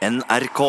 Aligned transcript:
NRK. 0.00 0.60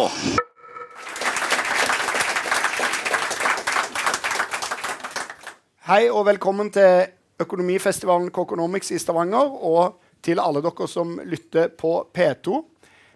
Hei 5.88 6.10
og 6.12 6.26
velkommen 6.28 6.68
til 6.76 7.06
økonomifestivalen 7.40 8.28
Kokonomics 8.36 8.92
i 8.92 9.00
Stavanger, 9.00 9.56
og 9.56 10.02
til 10.20 10.42
alle 10.44 10.60
dere 10.66 10.88
som 10.92 11.16
lytter 11.24 11.72
på 11.80 11.94
P2. 12.12 12.60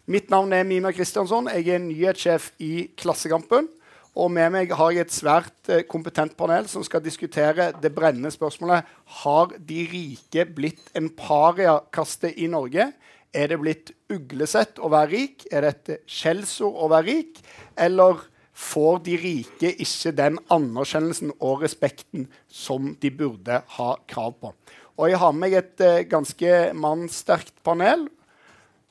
Mitt 0.08 0.32
navn 0.32 0.56
er 0.56 0.64
Mima 0.64 0.94
Kristiansson. 0.96 1.52
Jeg 1.52 1.68
er 1.76 1.84
nyhetssjef 1.84 2.54
i 2.64 2.88
Klassekampen. 2.96 3.68
Og 4.16 4.32
med 4.32 4.54
meg 4.56 4.72
har 4.72 4.96
jeg 4.96 5.10
et 5.10 5.12
svært 5.12 5.68
eh, 5.68 5.84
kompetent 5.84 6.38
panel 6.40 6.70
som 6.72 6.86
skal 6.88 7.04
diskutere 7.04 7.74
det 7.84 7.92
brennende 7.92 8.32
spørsmålet 8.32 8.88
Har 9.20 9.52
de 9.60 9.82
rike 9.92 10.46
blitt 10.48 10.88
en 10.96 11.10
pariakaste 11.12 12.32
i 12.40 12.48
Norge. 12.48 12.94
Er 13.36 13.52
det 13.52 13.60
blitt 13.60 13.92
uglesett 14.12 14.80
å 14.80 14.90
være 14.94 15.12
rik? 15.12 15.44
Er 15.52 15.66
det 15.66 15.74
et 15.74 16.08
skjellsord 16.08 16.78
å 16.86 16.88
være 16.94 17.08
rik? 17.10 17.42
Eller 17.76 18.22
får 18.56 19.02
de 19.04 19.18
rike 19.20 19.72
ikke 19.84 20.14
den 20.16 20.40
anerkjennelsen 20.54 21.34
og 21.44 21.66
respekten 21.66 22.30
som 22.48 22.94
de 23.02 23.12
burde 23.12 23.60
ha 23.76 23.90
krav 24.08 24.38
på? 24.40 24.54
Og 24.96 25.12
jeg 25.12 25.20
har 25.20 25.34
med 25.36 25.44
meg 25.44 25.58
et 25.60 25.84
uh, 25.84 26.06
ganske 26.08 26.54
mannsterkt 26.80 27.58
panel. 27.68 28.08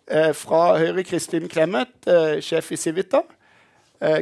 Uh, 0.05 0.35
fra 0.37 0.75
Høyre 0.77 1.07
Kristin 1.09 1.49
Clemet, 1.49 1.95
uh, 2.05 2.37
sjef 2.45 2.75
i 2.75 2.81
Civita. 2.81 3.25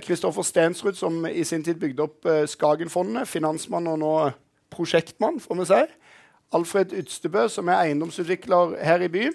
Kristoffer 0.05 0.45
Stensrud, 0.47 0.95
som 0.95 1.25
i 1.27 1.43
sin 1.49 1.65
tid 1.67 1.81
bygde 1.81 2.05
opp 2.05 2.27
Skagenfondet. 2.47 3.27
Finansmann 3.27 3.89
og 3.91 3.97
nå 3.99 4.11
prosjektmann, 4.71 5.41
får 5.43 5.59
vi 5.59 5.65
si. 5.67 5.79
Alfred 6.55 6.93
Utstebø, 7.01 7.49
som 7.51 7.67
er 7.73 7.89
eiendomsutvikler 7.89 8.77
her 8.85 9.03
i 9.03 9.09
byen. 9.11 9.35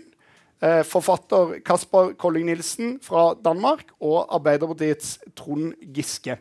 Eh, 0.57 0.81
forfatter 0.81 1.59
Kasper 1.61 2.15
Kolling 2.17 2.47
Nilsen 2.49 2.95
fra 3.05 3.35
Danmark 3.45 3.91
og 4.01 4.25
Arbeiderpartiets 4.33 5.19
Trond 5.37 5.75
Giske. 5.93 6.39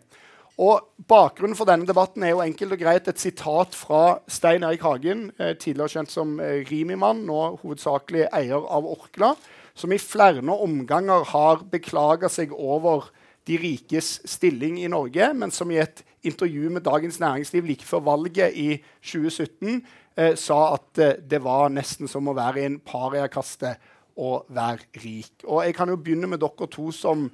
Og 0.57 0.87
Bakgrunnen 1.05 1.57
for 1.57 1.69
denne 1.69 1.85
debatten 1.85 2.23
er 2.25 2.31
jo 2.33 2.41
enkelt 2.41 2.73
og 2.73 2.81
greit 2.81 3.11
et 3.11 3.21
sitat 3.21 3.75
fra 3.77 4.23
Stein 4.25 4.65
Erik 4.65 4.87
Hagen, 4.87 5.27
eh, 5.37 5.53
tidligere 5.53 5.99
kjent 5.99 6.11
som 6.15 6.41
eh, 6.41 6.65
Rimi-mann, 6.65 7.27
nå 7.29 7.59
hovedsakelig 7.61 8.25
eier 8.33 8.65
av 8.65 8.89
Orkla, 8.89 9.35
som 9.77 9.93
i 9.93 10.01
flere 10.01 10.41
omganger 10.41 11.27
har 11.35 11.67
beklaga 11.69 12.31
seg 12.33 12.55
over 12.57 13.11
de 13.47 13.59
rikes 13.61 14.23
stilling 14.25 14.79
i 14.81 14.89
Norge, 14.89 15.29
men 15.37 15.53
som 15.53 15.69
i 15.71 15.77
et 15.77 16.01
intervju 16.25 16.71
med 16.73 16.87
Dagens 16.89 17.21
Næringsliv 17.21 17.69
like 17.69 17.85
før 17.85 18.01
valget 18.09 18.57
i 18.57 18.81
2017 19.05 19.85
eh, 20.17 20.33
sa 20.41 20.73
at 20.79 21.21
det 21.21 21.43
var 21.45 21.69
nesten 21.69 22.09
som 22.09 22.33
å 22.33 22.35
være 22.35 22.65
i 22.65 22.67
en 22.71 22.81
pariakaste 22.81 23.75
å 24.17 24.39
være 24.49 25.03
rik. 25.03 25.45
Og 25.45 25.65
jeg 25.67 25.77
kan 25.77 25.93
jo 25.93 25.99
begynne 26.01 26.31
med 26.31 26.41
dere 26.43 26.69
to 26.73 26.89
som 26.95 27.29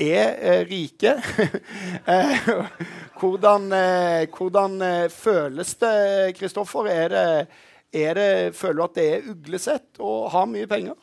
er 0.00 0.36
eh, 0.38 0.62
rike. 0.68 1.16
Eh, 2.10 2.48
hvordan, 3.20 3.66
eh, 3.76 4.28
hvordan 4.32 4.80
føles 5.12 5.74
det, 5.82 6.36
Kristoffer? 6.38 6.88
Er 6.88 7.10
det, 7.12 7.26
er 7.92 8.14
det, 8.16 8.30
føler 8.56 8.78
du 8.78 8.84
at 8.86 8.96
det 8.96 9.04
er 9.10 9.28
uglesett 9.34 10.00
å 10.00 10.14
ha 10.32 10.46
mye 10.48 10.70
penger? 10.70 10.96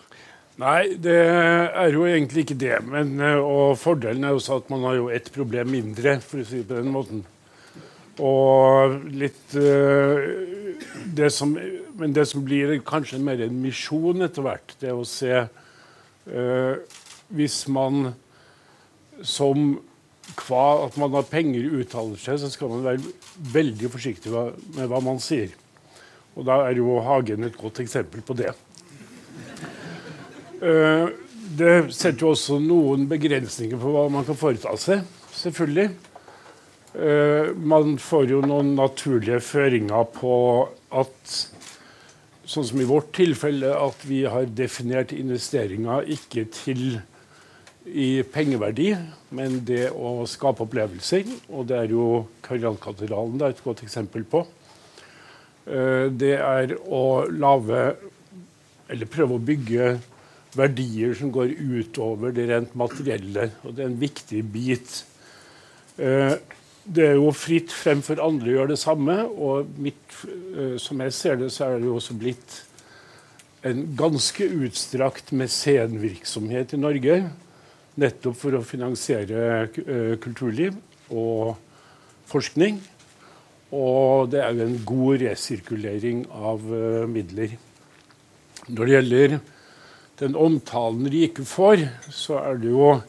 Nei, 0.58 0.96
det 0.98 1.18
er 1.22 1.92
jo 1.94 2.08
egentlig 2.10 2.48
ikke 2.48 2.58
det. 2.58 2.78
Men, 2.90 3.20
eh, 3.22 3.38
og 3.38 3.78
fordelen 3.78 4.26
er 4.26 4.34
jo 4.34 4.42
at 4.56 4.72
man 4.74 4.88
har 4.90 4.96
jo 4.98 5.10
ett 5.14 5.30
problem 5.34 5.70
mindre, 5.70 6.18
for 6.24 6.42
å 6.42 6.48
si 6.48 6.64
det 6.64 6.70
på 6.72 6.80
den 6.80 6.94
måten. 6.94 7.26
Og 8.18 8.96
litt 9.14 9.54
uh, 9.54 10.18
det 11.14 11.28
som, 11.30 11.52
Men 11.98 12.14
det 12.14 12.28
som 12.30 12.44
blir 12.46 12.78
kanskje 12.86 13.20
mer 13.24 13.42
en 13.42 13.62
misjon 13.64 14.26
etter 14.26 14.46
hvert, 14.46 14.76
det 14.82 14.94
å 14.94 15.06
se 15.08 15.34
uh, 15.48 16.74
Hvis 17.34 17.64
man 17.72 18.12
som 19.26 19.78
hva 20.36 20.86
at 20.86 20.98
man 21.00 21.14
har 21.16 21.28
penger 21.30 21.70
uttaler 21.80 22.20
seg, 22.20 22.40
så 22.42 22.50
skal 22.52 22.72
man 22.72 22.84
være 22.86 23.14
veldig 23.54 23.90
forsiktig 23.94 24.34
med 24.76 24.90
hva 24.92 25.00
man 25.04 25.22
sier. 25.24 25.54
Og 26.36 26.46
da 26.46 26.60
er 26.68 26.78
jo 26.78 27.00
Hagen 27.02 27.48
et 27.48 27.58
godt 27.58 27.80
eksempel 27.82 28.22
på 28.26 28.36
det. 28.38 28.52
Uh, 30.62 31.08
det 31.58 31.94
setter 31.96 32.26
jo 32.26 32.34
også 32.34 32.60
noen 32.62 33.08
begrensninger 33.10 33.80
på 33.80 33.94
hva 33.94 34.08
man 34.12 34.26
kan 34.28 34.38
foreta 34.38 34.74
seg, 34.82 35.06
selvfølgelig. 35.38 35.90
Uh, 36.98 37.54
man 37.58 37.96
får 38.02 38.32
jo 38.34 38.44
noen 38.46 38.76
naturlige 38.78 39.40
føringer 39.46 40.10
på 40.18 40.36
at 40.98 41.38
Sånn 42.48 42.64
som 42.64 42.80
i 42.80 42.88
vårt 42.88 43.10
tilfelle, 43.18 43.74
at 43.76 44.04
vi 44.08 44.22
har 44.24 44.48
definert 44.56 45.12
investeringer 45.12 46.06
ikke 46.16 46.46
til 46.56 47.02
i 47.88 48.24
pengeverdi, 48.32 48.94
men 49.36 49.60
det 49.68 49.90
å 49.92 50.24
skape 50.28 50.64
opplevelser. 50.64 51.28
Og 51.52 51.68
det 51.68 51.76
er 51.82 51.92
jo 51.92 52.06
Kajalkatedralen 52.48 53.44
et 53.50 53.64
godt 53.64 53.84
eksempel 53.84 54.24
på. 54.28 54.46
Eh, 55.68 56.08
det 56.08 56.38
er 56.40 56.78
å 56.88 57.28
lage 57.28 57.98
Eller 58.88 59.10
prøve 59.12 59.36
å 59.36 59.44
bygge 59.44 59.98
verdier 60.56 61.12
som 61.20 61.28
går 61.36 61.50
utover 61.60 62.32
det 62.32 62.46
rent 62.48 62.76
materielle. 62.80 63.50
Og 63.68 63.74
det 63.76 63.84
er 63.84 63.90
en 63.90 63.98
viktig 64.00 64.44
bit. 64.48 64.94
Eh, 66.88 66.94
det 66.94 67.06
er 67.08 67.18
jo 67.18 67.32
fritt 67.32 67.72
frem 67.72 68.02
for 68.02 68.20
andre 68.20 68.50
å 68.50 68.56
gjøre 68.60 68.74
det 68.74 68.80
samme. 68.80 69.26
Og 69.28 69.68
mitt, 69.78 70.04
eh, 70.56 70.78
som 70.78 71.00
jeg 71.00 71.14
ser 71.14 71.36
det, 71.36 71.52
så 71.52 71.66
er 71.66 71.80
det 71.80 71.86
jo 71.86 71.96
også 71.96 72.18
blitt 72.18 72.64
en 73.64 73.96
ganske 73.96 74.44
utstrakt 74.44 75.32
mesenvirksomhet 75.32 76.74
i 76.74 76.78
Norge. 76.78 77.32
Nettopp 77.98 78.38
for 78.38 78.52
å 78.54 78.64
finansiere 78.64 79.70
eh, 79.70 80.18
kulturliv 80.18 80.76
og 81.10 81.58
forskning. 82.28 82.80
Og 83.72 84.30
det 84.32 84.40
er 84.40 84.54
jo 84.54 84.66
en 84.66 84.86
god 84.86 85.22
resirkulering 85.22 86.26
av 86.32 86.62
midler. 87.10 87.58
Når 88.70 88.86
det 88.86 88.94
gjelder 88.94 89.40
den 90.20 90.36
omtalen 90.36 91.10
rike 91.12 91.44
får, 91.44 91.84
så 92.10 92.40
er 92.40 92.62
det 92.62 92.72
jo 92.72 93.02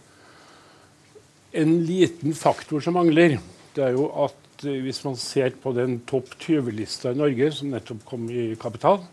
en 1.53 1.87
liten 1.87 2.35
faktor 2.35 2.83
som 2.83 2.99
mangler. 2.99 3.39
Det 3.79 3.85
er 3.87 3.95
jo 3.95 4.09
at 4.25 4.65
eh, 4.67 4.81
hvis 4.83 5.05
man 5.07 5.15
ser 5.15 5.53
på 5.63 5.71
den 5.77 6.01
topp 6.09 6.33
20-lista 6.43 7.13
i 7.15 7.19
Norge, 7.19 7.53
som 7.55 7.71
nettopp 7.71 8.01
kom 8.09 8.25
i 8.27 8.51
Kapital, 8.59 9.05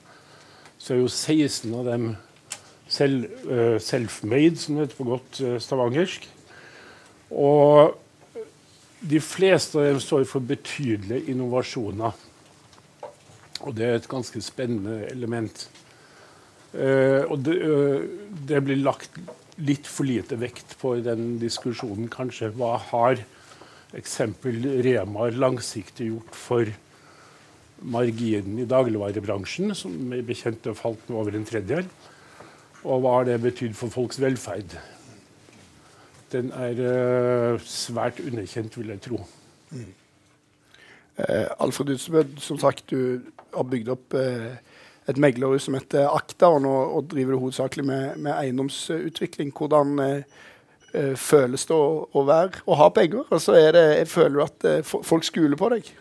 så 0.82 0.96
er 0.96 1.04
jo 1.04 1.12
16 1.12 1.76
av 1.78 1.86
dem 1.86 2.08
selv, 2.90 3.28
uh, 3.46 3.78
self-made, 3.82 4.58
som 4.62 4.76
det 4.76 4.88
heter 4.88 4.98
på 4.98 5.08
godt 5.08 5.40
uh, 5.42 5.54
stavangersk. 5.62 6.26
Og 7.30 7.94
de 9.06 9.22
fleste 9.22 9.78
av 9.80 9.88
dem 9.92 10.02
står 10.02 10.26
for 10.30 10.46
betydelige 10.46 11.30
innovasjoner. 11.34 12.18
Og 13.66 13.78
det 13.78 13.86
er 13.86 14.00
et 14.00 14.10
ganske 14.10 14.42
spennende 14.46 15.04
element. 15.14 15.68
Uh, 16.74 17.22
og 17.30 17.38
det, 17.46 17.58
det, 18.50 18.66
blir 18.66 18.82
lagt 18.82 19.22
litt 19.62 19.86
for 19.88 20.10
lite 20.10 20.42
vekt 20.42 20.74
på 20.82 20.98
i 20.98 21.06
den 21.06 21.38
diskusjonen, 21.42 22.10
kanskje. 22.14 22.54
Hva 22.58 22.76
har 22.90 23.22
eksempel 23.96 24.60
Rema 24.86 25.30
langsiktig 25.34 26.10
gjort 26.12 26.36
for 26.38 26.72
marginen 27.86 28.60
i 28.64 28.68
dagligvarebransjen, 28.70 29.76
som 29.76 30.14
er 30.16 30.26
bekjent 30.26 30.68
falt 30.78 31.10
med 31.10 31.20
over 31.20 31.36
en 31.36 31.48
tredjedel? 31.48 31.88
Og 32.86 33.02
hva 33.02 33.18
har 33.20 33.30
det 33.30 33.40
betydd 33.44 33.76
for 33.78 33.94
folks 33.94 34.20
velferd? 34.22 34.78
Den 36.34 36.52
er 36.54 36.80
uh, 36.82 37.66
svært 37.66 38.20
underkjent, 38.22 38.78
vil 38.78 38.94
jeg 38.94 39.04
tro. 39.06 39.22
Mm. 39.72 39.94
Alfred 41.64 41.94
Utsebø, 41.94 42.26
som 42.44 42.58
sagt, 42.60 42.90
du 42.92 43.22
har 43.56 43.68
bygd 43.72 43.92
opp 43.94 44.16
et 45.10 45.22
meglerhus 45.22 45.68
som 45.68 45.78
heter 45.78 46.10
Akta, 46.10 46.50
og, 46.50 46.64
nå, 46.66 46.74
og 46.98 47.10
driver 47.12 47.36
du 47.36 47.44
hovedsakelig 47.44 47.86
med, 47.86 48.18
med 48.26 48.34
eiendomsutvikling. 48.34 49.54
Hvordan 49.54 50.00
eh, 50.00 50.16
eh 50.16 50.24
føles 51.20 51.66
det 51.68 51.76
å, 51.76 52.06
å, 52.12 52.24
være, 52.28 52.64
å 52.66 52.80
ha 52.80 52.90
penger? 52.94 53.28
Altså 53.34 53.56
er 53.60 53.76
det, 53.76 53.86
føler 54.12 54.36
du 54.38 54.44
at 54.46 54.68
eh, 54.70 54.82
folk 54.84 55.26
skuler 55.28 55.60
på 55.60 55.70
deg? 55.74 55.92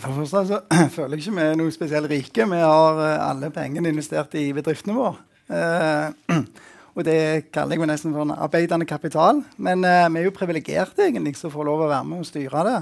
For 0.00 0.10
det 0.10 0.16
første 0.18 0.44
så 0.48 0.60
føler 0.96 1.16
jeg 1.16 1.26
ikke 1.26 1.36
vi 1.38 1.44
er 1.44 1.58
noe 1.60 1.74
spesielt 1.74 2.10
rike. 2.10 2.46
Vi 2.50 2.60
har 2.60 3.02
eh, 3.04 3.26
alle 3.28 3.50
pengene 3.54 3.92
investert 3.92 4.34
i 4.40 4.48
bedriftene 4.56 4.96
våre. 4.96 5.20
Eh, 5.48 6.38
og 6.94 7.06
det 7.06 7.50
kaller 7.54 7.78
jeg 7.78 7.90
nesten 7.90 8.14
for 8.14 8.26
en 8.26 8.36
arbeidende 8.36 8.88
kapital. 8.88 9.42
Men 9.56 9.84
eh, 9.88 10.08
vi 10.10 10.22
er 10.22 10.28
jo 10.28 10.36
privilegerte 10.36 11.08
egentlig 11.08 11.36
som 11.40 11.52
får 11.52 11.68
lov 11.68 11.84
å 11.84 11.92
være 11.92 12.08
med 12.10 12.24
og 12.24 12.28
styre 12.28 12.66
det. 12.68 12.80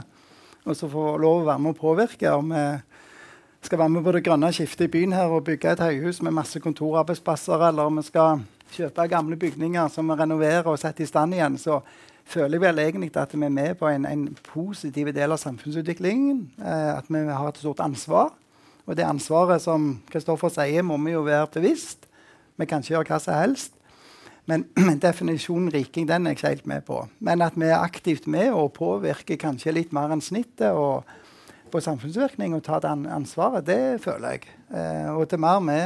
Og 0.62 0.78
så 0.78 0.88
får 0.88 1.20
lov 1.22 1.42
å 1.42 1.46
være 1.50 1.64
med 1.64 1.74
å 1.74 1.80
påvirke. 1.80 2.32
om 2.32 2.54
vi 3.62 3.66
skal 3.66 3.78
være 3.78 3.94
med 3.94 4.02
på 4.02 4.12
det 4.12 4.24
grønne 4.26 4.48
skiftet 4.54 4.88
i 4.88 4.90
byen 4.90 5.12
her 5.14 5.30
og 5.30 5.44
bygge 5.46 5.70
et 5.70 5.82
høyhus 5.82 6.18
med 6.22 6.34
masse 6.34 6.58
kontorarbeidsplasser, 6.58 7.62
eller 7.68 7.86
om 7.86 8.00
vi 8.00 8.02
skal 8.06 8.40
kjøpe 8.72 9.08
gamle 9.10 9.36
bygninger 9.36 9.90
som 9.92 10.08
vi 10.08 10.16
renoverer 10.18 10.68
og 10.70 10.80
setter 10.80 11.04
i 11.04 11.10
stand 11.10 11.36
igjen, 11.36 11.58
så 11.60 11.80
føler 12.28 12.56
jeg 12.56 12.64
vel 12.64 12.80
egentlig 12.82 13.10
at 13.18 13.34
vi 13.34 13.44
er 13.44 13.52
med 13.52 13.74
på 13.80 13.88
en, 13.90 14.06
en 14.06 14.24
positiv 14.46 15.10
del 15.14 15.34
av 15.34 15.40
samfunnsutviklingen. 15.42 16.46
Eh, 16.60 16.88
at 16.96 17.10
vi 17.10 17.26
har 17.28 17.48
et 17.48 17.60
stort 17.60 17.82
ansvar. 17.84 18.32
Og 18.86 18.96
det 18.98 19.06
ansvaret 19.06 19.62
som 19.62 19.94
Kristoffer 20.10 20.50
sier, 20.50 20.82
må 20.82 20.98
vi 21.04 21.14
jo 21.14 21.22
være 21.26 21.50
bevisst. 21.54 22.08
Vi 22.58 22.66
kan 22.66 22.82
ikke 22.82 22.96
gjøre 22.96 23.10
hva 23.10 23.20
som 23.22 23.38
helst. 23.38 23.78
Men, 24.50 24.66
definisjonen 25.06 25.70
riking 25.74 26.08
den 26.08 26.26
er 26.26 26.34
jeg 26.34 26.40
ikke 26.40 26.54
helt 26.54 26.70
med 26.70 26.86
på. 26.86 27.02
Men 27.20 27.44
at 27.44 27.58
vi 27.58 27.70
er 27.70 27.82
aktivt 27.82 28.26
med 28.26 28.50
og 28.50 28.72
påvirker 28.78 29.38
kanskje 29.40 29.74
litt 29.74 29.92
mer 29.94 30.14
enn 30.14 30.24
snittet 30.24 30.74
og 30.74 31.06
på 31.72 31.80
samfunnsvirkning 31.80 32.52
og 32.52 32.64
tar 32.66 32.82
det 32.84 32.90
ansvaret, 33.08 33.64
det 33.64 34.02
føler 34.04 34.34
jeg. 34.34 34.50
Eh, 34.76 35.08
og 35.14 35.24
til 35.30 35.40
mer 35.40 35.62
vi 35.64 35.78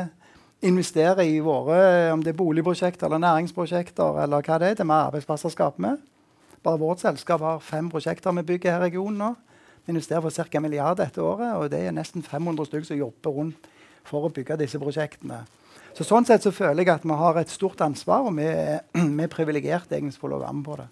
investerer 0.64 1.25
i 1.25 1.41
våre 1.44 2.12
om 2.12 2.23
det 2.25 2.32
er 2.32 2.38
boligprosjekter 2.38 3.06
eller 3.08 3.20
næringsprosjekter, 3.23 4.23
eller 4.23 4.44
hva 4.44 4.61
det 4.61 4.70
er, 4.70 4.79
til 4.79 4.88
mer 4.88 5.11
arbeidsplasser 5.11 5.53
skaper 5.53 5.85
vi. 5.85 5.94
Bare 6.64 6.81
vårt 6.81 7.03
selskap 7.05 7.43
har 7.44 7.61
fem 7.62 7.91
prosjekter 7.93 8.35
vi 8.38 8.47
bygger 8.47 8.73
her 8.73 8.81
i 8.81 8.88
regionen 8.88 9.20
nå. 9.20 9.35
Vi 9.87 9.94
investerer 9.94 10.25
for 10.25 10.31
ca. 10.35 10.49
en 10.58 10.62
milliard 10.62 10.99
dette 10.99 11.23
året, 11.23 11.55
og 11.55 11.70
det 11.70 11.85
er 11.87 11.94
nesten 11.94 12.23
500 12.23 12.67
stykker 12.67 12.88
som 12.88 12.99
jobber 12.99 13.31
rundt 13.31 13.69
for 14.06 14.26
å 14.26 14.32
bygge 14.32 14.58
disse 14.58 14.81
prosjektene. 14.82 15.44
Så 15.97 16.05
Sånn 16.05 16.26
sett 16.29 16.43
så 16.44 16.53
føler 16.53 16.82
jeg 16.82 16.93
at 16.93 17.06
vi 17.06 17.14
har 17.17 17.38
et 17.41 17.53
stort 17.53 17.81
ansvar, 17.81 18.26
og 18.26 18.35
vi 18.37 18.49
er, 18.49 18.82
vi 19.19 19.23
er 19.23 19.32
privilegerte 19.32 20.00
for 20.19 20.35
å 20.35 20.43
være 20.43 20.56
med 20.58 20.67
på 20.67 20.76
det. 20.81 20.88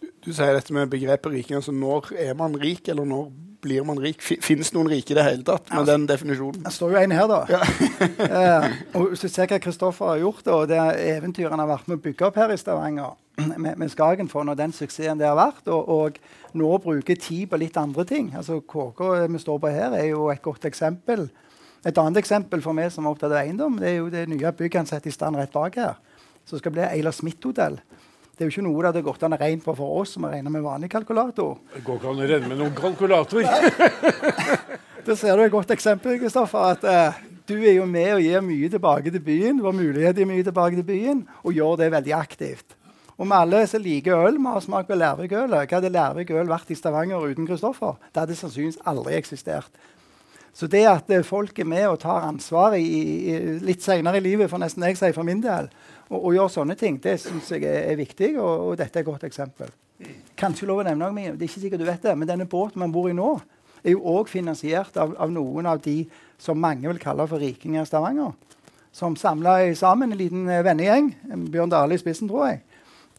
Du, 0.00 0.08
du, 0.26 0.30
sier 0.32 0.54
dette 0.56 0.74
med 0.76 0.90
begrepet 0.92 1.32
riking. 1.32 1.56
altså 1.58 1.72
Når 1.72 2.12
er 2.20 2.34
man 2.38 2.56
rik, 2.60 2.88
eller 2.88 3.08
når 3.08 3.28
blir 3.66 3.84
man 3.86 4.00
rik? 4.00 4.22
Fins 4.22 4.72
noen 4.74 4.90
rike 4.90 5.14
i 5.14 5.18
det 5.18 5.24
hele 5.26 5.44
tatt 5.46 5.70
med 5.70 5.80
altså, 5.80 5.92
den 5.92 6.08
definisjonen? 6.10 6.64
Det 6.66 6.72
står 6.74 6.94
jo 6.94 7.02
en 7.02 7.14
her, 7.16 7.30
da. 7.30 7.38
Ja. 7.50 7.62
eh, 8.40 8.76
og 8.94 9.12
Hvis 9.12 9.24
du 9.24 9.28
ser 9.32 9.50
hva 9.50 9.60
Kristoffer 9.62 10.12
har 10.12 10.20
gjort, 10.22 10.50
og 10.52 10.66
det 10.70 10.80
eventyret 11.16 11.54
han 11.54 11.62
har 11.64 11.72
vært 11.72 11.88
med 11.90 11.98
å 11.98 12.04
bygge 12.04 12.28
opp 12.28 12.38
her 12.40 12.54
i 12.54 12.58
Stavanger 12.60 13.16
med, 13.64 13.72
med 13.72 13.92
Skagenfond 13.92 14.52
og 14.52 14.60
den 14.60 14.74
suksessen 14.76 15.20
det 15.20 15.28
har 15.28 15.38
vært, 15.38 15.64
og, 15.72 15.88
og 15.88 16.56
nå 16.56 16.70
bruker 16.84 17.18
tid 17.20 17.48
på 17.50 17.60
litt 17.60 17.76
andre 17.80 18.06
ting. 18.08 18.30
Altså 18.36 18.60
KK 18.60 19.02
vi 19.32 19.42
står 19.42 19.60
på 19.62 19.74
her, 19.74 19.96
er 19.96 20.10
jo 20.12 20.30
et 20.32 20.44
godt 20.44 20.68
eksempel. 20.68 21.28
Et 21.86 21.98
annet 22.02 22.18
eksempel 22.18 22.62
for 22.64 22.74
meg 22.76 22.90
som 22.90 23.06
er 23.06 23.14
opptatt 23.14 23.32
av 23.32 23.42
eiendom, 23.44 23.78
det 23.78 23.92
er 23.92 24.00
jo 24.00 24.10
det 24.12 24.26
nye 24.30 24.52
bygget 24.58 24.82
han 24.82 24.88
setter 24.90 25.12
i 25.12 25.14
stand 25.14 25.38
rett 25.38 25.54
bak 25.54 25.78
her. 25.78 25.98
Som 26.46 26.60
skal 26.60 26.74
bli 26.74 26.82
Eila 26.86 27.12
Smith-hotell. 27.14 27.80
Det 28.36 28.44
er 28.44 28.50
jo 28.50 28.52
ikke 28.52 28.66
noe 28.66 28.82
det 28.82 28.88
hadde 28.90 29.00
gått 29.06 29.22
an 29.24 29.32
å 29.32 29.38
regne 29.40 29.64
på 29.64 29.72
for 29.78 30.00
oss 30.02 30.10
som 30.12 30.26
har 30.26 30.34
regna 30.36 30.50
med 30.52 30.64
vanlig 30.64 30.90
kalkulator. 30.92 31.54
Det 31.72 31.80
går 31.86 31.96
ikke 31.96 32.10
an 32.10 32.18
å 32.20 32.26
regne 32.28 32.50
med 32.50 32.58
noen 32.60 32.74
kalkulator. 32.76 33.46
da 35.06 35.16
ser 35.16 35.40
du 35.40 35.44
et 35.46 35.54
godt 35.54 35.72
eksempel, 35.72 36.18
Kristoffer. 36.20 36.74
at 36.74 36.84
uh, 36.84 37.22
Du 37.48 37.54
er 37.56 37.78
jo 37.78 37.86
med 37.88 38.10
og 38.18 38.20
gir 38.20 38.44
mye 38.44 38.68
tilbake 38.68 39.14
til 39.14 39.24
byen. 39.24 39.64
Har 39.64 39.72
mulighet 39.72 40.20
til 40.20 40.28
mye 40.28 40.44
tilbake 40.44 40.76
til 40.76 40.84
byen, 40.84 41.24
og 41.48 41.56
gjør 41.56 41.80
det 41.80 41.90
veldig 41.96 42.16
aktivt. 42.18 42.76
Og 43.16 43.24
vi 43.24 43.32
alle 43.38 43.62
som 43.70 43.80
liker 43.80 44.28
øl, 44.28 44.36
vi 44.36 44.52
har 44.52 44.60
smakt 44.60 44.92
på 44.92 45.00
Lærvik-ølet. 45.00 45.70
Hva 45.70 45.78
hadde 45.78 45.94
Lærvik-øl 45.96 46.52
vært 46.52 46.68
i 46.68 46.76
Stavanger 46.76 47.24
uten 47.24 47.48
Kristoffer? 47.48 47.96
Det 48.12 48.26
hadde 48.26 48.36
sannsynligvis 48.36 48.82
aldri 48.84 49.16
eksistert. 49.16 49.72
Så 50.56 50.68
det 50.72 50.84
at 50.88 51.08
folk 51.24 51.58
er 51.58 51.68
med 51.68 51.86
og 51.88 51.98
tar 52.04 52.28
ansvar 52.28 52.76
i, 52.76 52.84
i, 52.84 53.40
litt 53.64 53.84
senere 53.84 54.20
i 54.20 54.24
livet, 54.24 54.48
for 54.52 54.60
nesten 54.60 54.84
jeg 54.84 54.96
sier 55.00 55.16
for 55.16 55.24
min 55.24 55.40
del, 55.44 55.68
og, 56.10 56.20
å 56.20 56.32
gjøre 56.36 56.52
sånne 56.52 56.76
ting, 56.78 57.00
det 57.02 57.16
syns 57.22 57.50
jeg 57.54 57.66
er, 57.66 57.82
er 57.90 57.98
viktig, 57.98 58.34
og, 58.38 58.52
og, 58.68 58.72
dette 58.80 59.00
er 59.00 59.04
et 59.04 59.08
godt 59.08 59.26
eksempel. 59.26 59.72
Kanskje 60.38 60.68
lov 60.68 60.82
å 60.82 60.86
nevne 60.86 61.08
noe, 61.08 61.34
det 61.34 61.46
er 61.46 61.50
ikke 61.50 61.64
sikkert 61.64 61.82
du 61.82 61.88
vet 61.88 62.04
det, 62.04 62.14
men 62.18 62.28
denne 62.28 62.48
båten 62.50 62.82
man 62.82 62.94
bor 62.94 63.08
i 63.10 63.16
nå, 63.16 63.34
er 63.82 63.94
jo 63.94 64.02
òg 64.16 64.30
finansiert 64.30 64.96
av, 65.00 65.14
av, 65.22 65.30
noen 65.32 65.68
av 65.70 65.80
de 65.82 66.00
som 66.42 66.58
mange 66.58 66.88
vil 66.88 67.00
kalle 67.02 67.26
for 67.30 67.42
rikinger 67.42 67.84
i 67.84 67.88
Stavanger. 67.88 68.34
Som 68.96 69.16
samla 69.20 69.58
sammen 69.76 70.12
en 70.12 70.18
liten 70.18 70.48
vennegjeng, 70.48 71.10
Bjørn 71.52 71.72
Dale 71.72 71.96
i 71.96 72.00
spissen, 72.00 72.30
tror 72.30 72.48
jeg, 72.48 72.62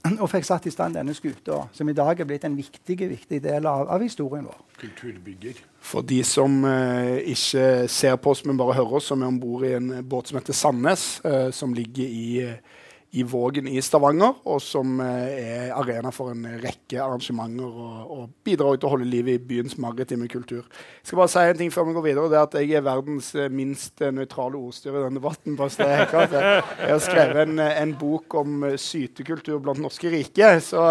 og 0.22 0.30
fikk 0.32 0.48
satt 0.48 0.68
i 0.70 0.74
stand 0.74 0.98
denne 0.98 1.16
skuta, 1.18 1.66
som 1.76 1.90
i 1.90 1.98
dag 1.98 2.20
er 2.20 2.30
blitt 2.30 2.48
en 2.48 2.58
viktig, 2.58 2.98
viktig 3.14 3.42
del 3.44 3.70
av, 3.70 3.88
av 3.94 4.06
historien 4.06 4.48
vår. 4.48 4.62
Kulturbygger. 4.82 5.67
For 5.88 6.04
de 6.04 6.20
som 6.28 6.60
eh, 6.68 7.22
ikke 7.32 7.88
ser 7.92 8.18
på 8.20 8.34
oss, 8.34 8.44
men 8.46 8.60
bare 8.60 8.76
hører 8.76 9.00
oss, 9.00 9.08
som 9.12 9.22
er 9.24 9.32
om 9.32 9.40
bord 9.40 9.64
i 9.64 9.76
en 9.78 9.94
båt 10.04 10.28
som 10.28 10.40
heter 10.40 10.58
Sandnes, 10.58 11.06
eh, 11.24 11.48
som 11.56 11.76
ligger 11.76 12.04
i 12.04 12.28
eh, 12.44 12.84
i 13.16 13.24
Vågen 13.24 13.68
i 13.72 13.80
Stavanger, 13.82 14.34
og 14.44 14.60
som 14.62 15.00
eh, 15.00 15.38
er 15.40 15.76
arena 15.78 16.12
for 16.12 16.34
en 16.34 16.44
rekke 16.60 17.00
arrangementer 17.00 17.64
og, 17.64 18.00
og 18.12 18.24
bidrar 18.44 18.76
til 18.76 18.90
å 18.90 18.92
holde 18.92 19.08
liv 19.08 19.30
i 19.32 19.38
byens 19.40 19.78
maritime 19.80 20.28
kultur. 20.28 20.66
Jeg 21.00 21.08
skal 21.08 21.22
bare 21.22 21.32
si 21.32 21.44
en 21.48 21.62
ting 21.62 21.72
før 21.72 21.88
vi 21.88 21.96
går 21.96 22.06
videre, 22.10 22.32
det 22.34 22.40
er 22.40 22.50
at 22.50 22.58
jeg 22.60 22.74
er 22.76 22.84
verdens 22.84 23.30
eh, 23.38 23.48
minst 23.48 24.04
eh, 24.04 24.12
nøytrale 24.12 24.60
ordstyrer 24.60 25.00
i 25.00 25.06
denne 25.06 25.22
debatten. 25.22 25.56
Jeg 25.56 26.92
har 26.92 27.02
skrevet 27.06 27.42
en, 27.46 27.64
en 27.64 27.96
bok 27.98 28.36
om 28.42 28.68
sytekultur 28.76 29.64
blant 29.64 29.82
norske 29.82 30.12
rike, 30.12 30.52
så, 30.66 30.84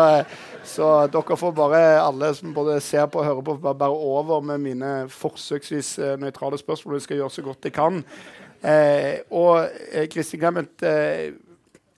så, 0.65 0.91
dere 1.13 1.39
får 1.39 1.55
bare, 1.59 1.85
alle 2.01 2.33
som 2.39 2.57
både 2.57 2.79
ser 2.85 3.11
på 3.13 3.21
og 3.21 3.29
hører 3.29 3.45
på, 3.45 3.59
bare 3.67 3.93
over 3.93 4.41
med 4.41 4.65
mine 4.65 4.97
forsøksvis 5.13 5.99
nøytrale 6.23 6.59
spørsmål. 6.65 6.97
Jeg 6.97 7.09
skal 7.11 7.23
gjøre 7.23 7.37
så 7.37 7.45
godt 7.45 7.69
jeg 7.69 7.77
kan. 7.77 8.03
Eh, 8.67 9.21
og 9.31 9.69
Kristin 10.11 10.41
Clement, 10.41 10.83
eh, 10.83 11.33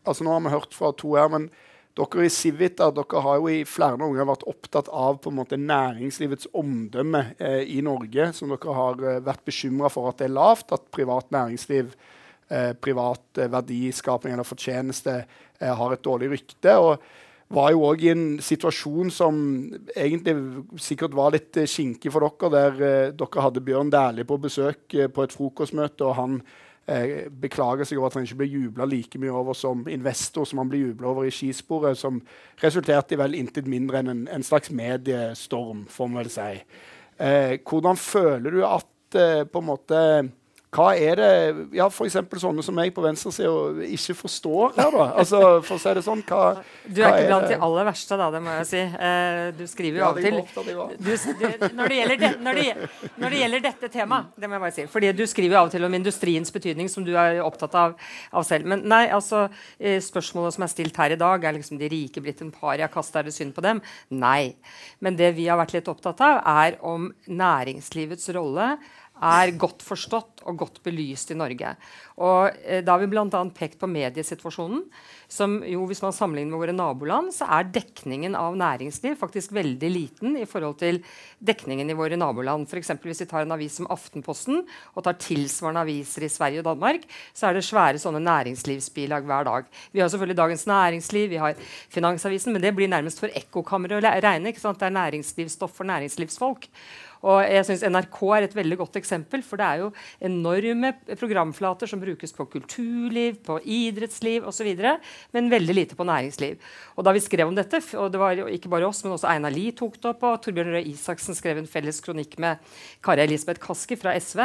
altså 0.09 0.27
Nå 0.27 0.35
har 0.35 0.45
vi 0.45 0.55
hørt 0.57 0.77
fra 0.77 0.93
to 0.97 1.15
her, 1.17 1.29
men 1.33 1.51
dere 1.99 2.29
i 2.29 2.31
Civita 2.31 2.91
dere 2.95 3.23
har 3.25 3.41
jo 3.41 3.49
i 3.51 3.65
flere 3.67 3.99
ganger 3.99 4.29
vært 4.29 4.47
opptatt 4.51 4.91
av 4.95 5.19
på 5.23 5.33
en 5.33 5.39
måte 5.41 5.59
næringslivets 5.59 6.51
omdømme 6.57 7.25
eh, 7.43 7.65
i 7.75 7.81
Norge, 7.85 8.31
som 8.37 8.53
dere 8.53 8.77
har 8.77 9.03
eh, 9.03 9.23
vært 9.25 9.47
bekymra 9.49 9.91
for 9.93 10.11
at 10.11 10.21
det 10.21 10.29
er 10.29 10.37
lavt, 10.37 10.71
at 10.75 10.87
privat 10.95 11.31
næringsliv, 11.35 11.95
eh, 12.51 12.71
privat 12.79 13.41
eh, 13.41 13.51
verdiskaping 13.51 14.37
eller 14.37 14.47
fortjeneste 14.47 15.17
eh, 15.25 15.73
har 15.81 15.95
et 15.95 16.05
dårlig 16.05 16.31
rykte. 16.37 16.77
og 16.79 17.03
var 17.49 17.71
jo 17.73 17.87
òg 17.89 18.03
i 18.05 18.11
en 18.13 18.25
situasjon 18.45 19.09
som 19.09 19.37
egentlig 19.97 20.35
sikkert 20.85 21.15
var 21.17 21.33
litt 21.33 21.57
skinke 21.65 22.11
for 22.13 22.21
dere, 22.21 22.51
der 22.53 23.15
dere 23.17 23.45
hadde 23.47 23.63
Bjørn 23.65 23.89
Dæhlie 23.89 24.29
på 24.29 24.37
besøk 24.37 24.93
på 24.93 25.25
et 25.25 25.33
frokostmøte, 25.33 26.05
og 26.05 26.19
han 26.19 26.35
eh, 26.89 27.29
beklager 27.31 27.89
seg 27.89 28.01
over 28.01 28.11
at 28.11 28.19
han 28.19 28.27
ikke 28.27 28.41
ble 28.43 28.49
jubla 28.51 28.89
like 28.89 29.21
mye 29.21 29.35
over 29.35 29.57
som 29.57 29.85
investor 29.91 30.49
som 30.49 30.63
han 30.63 30.71
ble 30.73 30.83
jubla 30.87 31.13
over 31.13 31.29
i 31.29 31.33
skisporet, 31.35 31.99
som 32.01 32.21
resulterte 32.63 33.15
i 33.17 33.21
vel 33.21 33.37
intet 33.39 33.69
mindre 33.71 34.03
enn 34.03 34.13
en, 34.15 34.27
en 34.39 34.47
slags 34.47 34.73
mediestorm, 34.75 35.87
får 35.93 36.11
man 36.11 36.23
vel 36.23 36.33
si. 36.33 36.51
Eh, 37.19 37.55
hvordan 37.67 37.99
føler 37.99 38.55
du 38.55 38.63
at 38.67 39.19
eh, 39.19 39.45
på 39.49 39.63
en 39.63 39.69
måte 39.69 40.03
hva 40.69 40.91
er 41.01 41.17
det 41.17 41.29
ja, 41.79 41.87
F.eks. 41.89 42.19
sånne 42.43 42.63
som 42.65 42.77
meg 42.77 42.91
på 42.93 43.01
venstresida 43.01 43.87
ikke 43.89 44.15
forstår 44.19 44.75
her, 44.77 44.93
da? 44.93 45.07
Altså, 45.23 45.39
for 45.65 45.79
å 45.79 45.81
si 45.81 45.95
det 45.97 46.03
sånn, 46.05 46.21
hva, 46.29 46.61
Du 46.85 47.01
er 47.01 47.23
ikke 47.23 47.31
blant 47.31 47.49
de 47.49 47.57
aller 47.65 47.89
verste, 47.89 48.19
da, 48.21 48.27
det 48.35 48.43
må 48.45 48.57
jeg 48.59 48.69
si. 48.69 48.83
Uh, 48.93 49.49
du 49.57 49.65
skriver 49.71 50.01
jo 50.01 50.03
ja, 50.03 50.11
av 50.11 50.19
og 50.19 50.27
til 50.27 50.37
du, 50.39 51.09
du, 51.09 51.65
når, 51.79 51.95
det 51.95 52.19
det, 52.21 52.31
når, 52.45 52.61
det, 52.61 52.91
når 53.17 53.33
det 53.35 53.41
gjelder 53.41 53.65
dette 53.65 53.91
temaet, 53.95 54.29
det 54.37 54.51
må 54.51 54.59
jeg 54.59 54.65
bare 54.67 54.77
si 54.77 54.87
Fordi 54.93 55.15
du 55.17 55.25
skriver 55.31 55.57
jo 55.57 55.63
av 55.63 55.71
og 55.71 55.75
til 55.75 55.89
om 55.89 55.99
industriens 55.99 56.53
betydning, 56.53 56.93
som 56.93 57.07
du 57.07 57.15
er 57.17 57.41
opptatt 57.45 57.79
av, 57.79 57.97
av 58.37 58.47
selv. 58.47 58.69
Men 58.69 58.85
nei, 58.89 59.07
altså, 59.15 59.47
eh, 59.81 59.97
spørsmålet 60.05 60.59
som 60.59 60.69
er 60.69 60.73
stilt 60.75 61.01
her 61.01 61.17
i 61.17 61.21
dag, 61.21 61.49
er 61.49 61.57
liksom 61.57 61.81
de 61.81 61.89
rike 61.89 62.23
blitt 62.25 62.45
en 62.45 62.53
pariakast, 62.53 63.17
er 63.17 63.29
det 63.29 63.37
synd 63.37 63.57
på 63.57 63.65
dem? 63.65 63.81
Nei. 64.13 64.53
Men 65.01 65.17
det 65.17 65.33
vi 65.39 65.49
har 65.49 65.61
vært 65.61 65.79
litt 65.79 65.89
opptatt 65.89 66.21
av, 66.29 66.43
er 66.45 66.77
om 66.85 67.09
næringslivets 67.25 68.29
rolle 68.37 68.75
er 69.23 69.55
godt 69.59 69.83
forstått 69.85 70.45
og 70.49 70.59
godt 70.63 70.81
belyst 70.85 71.33
i 71.33 71.37
Norge. 71.39 71.75
Og 72.23 72.51
eh, 72.65 72.83
Da 72.85 72.95
har 72.95 73.03
vi 73.03 73.11
bl.a. 73.11 73.43
pekt 73.55 73.79
på 73.81 73.89
mediesituasjonen. 73.91 74.85
som 75.29 75.63
jo, 75.65 75.85
Hvis 75.87 76.03
man 76.03 76.13
sammenligner 76.13 76.51
med 76.51 76.61
våre 76.61 76.73
naboland, 76.73 77.33
så 77.35 77.45
er 77.45 77.69
dekningen 77.69 78.35
av 78.35 78.57
næringsliv 78.57 79.17
faktisk 79.19 79.53
veldig 79.53 79.91
liten 79.91 80.37
i 80.37 80.47
forhold 80.47 80.79
til 80.79 81.03
dekningen 81.39 81.91
i 81.91 81.97
våre 81.99 82.17
naboland. 82.17 82.69
For 82.69 82.79
Hvis 82.79 83.21
vi 83.21 83.27
tar 83.27 83.43
en 83.43 83.53
avis 83.53 83.77
som 83.77 83.87
Aftenposten 83.91 84.65
og 84.95 85.05
tar 85.05 85.19
tilsvarende 85.19 85.85
aviser 85.85 86.25
i 86.25 86.33
Sverige 86.33 86.61
og 86.61 86.71
Danmark, 86.71 87.03
så 87.35 87.49
er 87.49 87.55
det 87.55 87.65
svære 87.65 87.99
sånne 87.99 88.23
næringslivsbilag 88.25 89.25
hver 89.25 89.45
dag. 89.45 89.65
Vi 89.93 90.01
har 90.01 90.09
selvfølgelig 90.09 90.37
Dagens 90.37 90.67
Næringsliv, 90.67 91.31
vi 91.31 91.37
har 91.37 91.55
Finansavisen, 91.91 92.53
men 92.53 92.63
det 92.63 92.75
blir 92.75 92.89
nærmest 92.89 93.21
for 93.21 93.29
ekkokammeret 93.29 93.99
å 93.99 94.21
regne. 94.23 94.49
ikke 94.49 94.61
sant? 94.61 94.79
Det 94.81 94.87
er 94.87 94.97
næringslivsstoff 94.97 95.77
for 95.77 95.85
næringslivsfolk. 95.85 96.69
Og 97.27 97.41
jeg 97.43 97.67
synes 97.67 97.85
NRK 97.89 98.19
er 98.37 98.47
et 98.47 98.57
veldig 98.59 98.79
godt 98.83 98.99
eksempel, 99.01 99.43
for 99.47 99.61
det 99.61 99.67
er 99.67 99.83
jo 99.83 99.91
enorme 100.29 100.93
programflater 101.19 101.91
som 101.91 102.03
brukes 102.03 102.35
på 102.37 102.47
kulturliv, 102.53 103.41
på 103.47 103.59
idrettsliv 103.65 104.47
osv., 104.49 104.71
men 105.35 105.51
veldig 105.51 105.75
lite 105.75 105.99
på 105.99 106.07
næringsliv. 106.07 106.59
Og 106.97 107.07
da 107.07 107.15
vi 107.17 107.23
skrev 107.25 107.51
om 107.51 107.57
dette, 107.59 107.81
og 107.99 108.13
det 108.15 108.23
var 108.23 108.45
ikke 108.49 108.71
bare 108.73 108.87
oss, 108.89 109.03
men 109.05 109.17
også 109.17 109.31
Einar 109.33 109.55
Lie 109.55 109.75
tok 109.77 109.99
det 109.99 110.13
opp, 110.13 110.27
og 110.29 110.39
Torbjørn 110.45 110.75
Røe 110.77 110.85
Isaksen 110.93 111.37
skrev 111.39 111.61
en 111.61 111.71
felles 111.71 112.01
kronikk 112.05 112.39
med 112.43 112.63
Kari 113.05 113.25
Elisabeth 113.27 113.63
Kaski 113.65 113.99
fra 113.99 114.15
SV, 114.19 114.45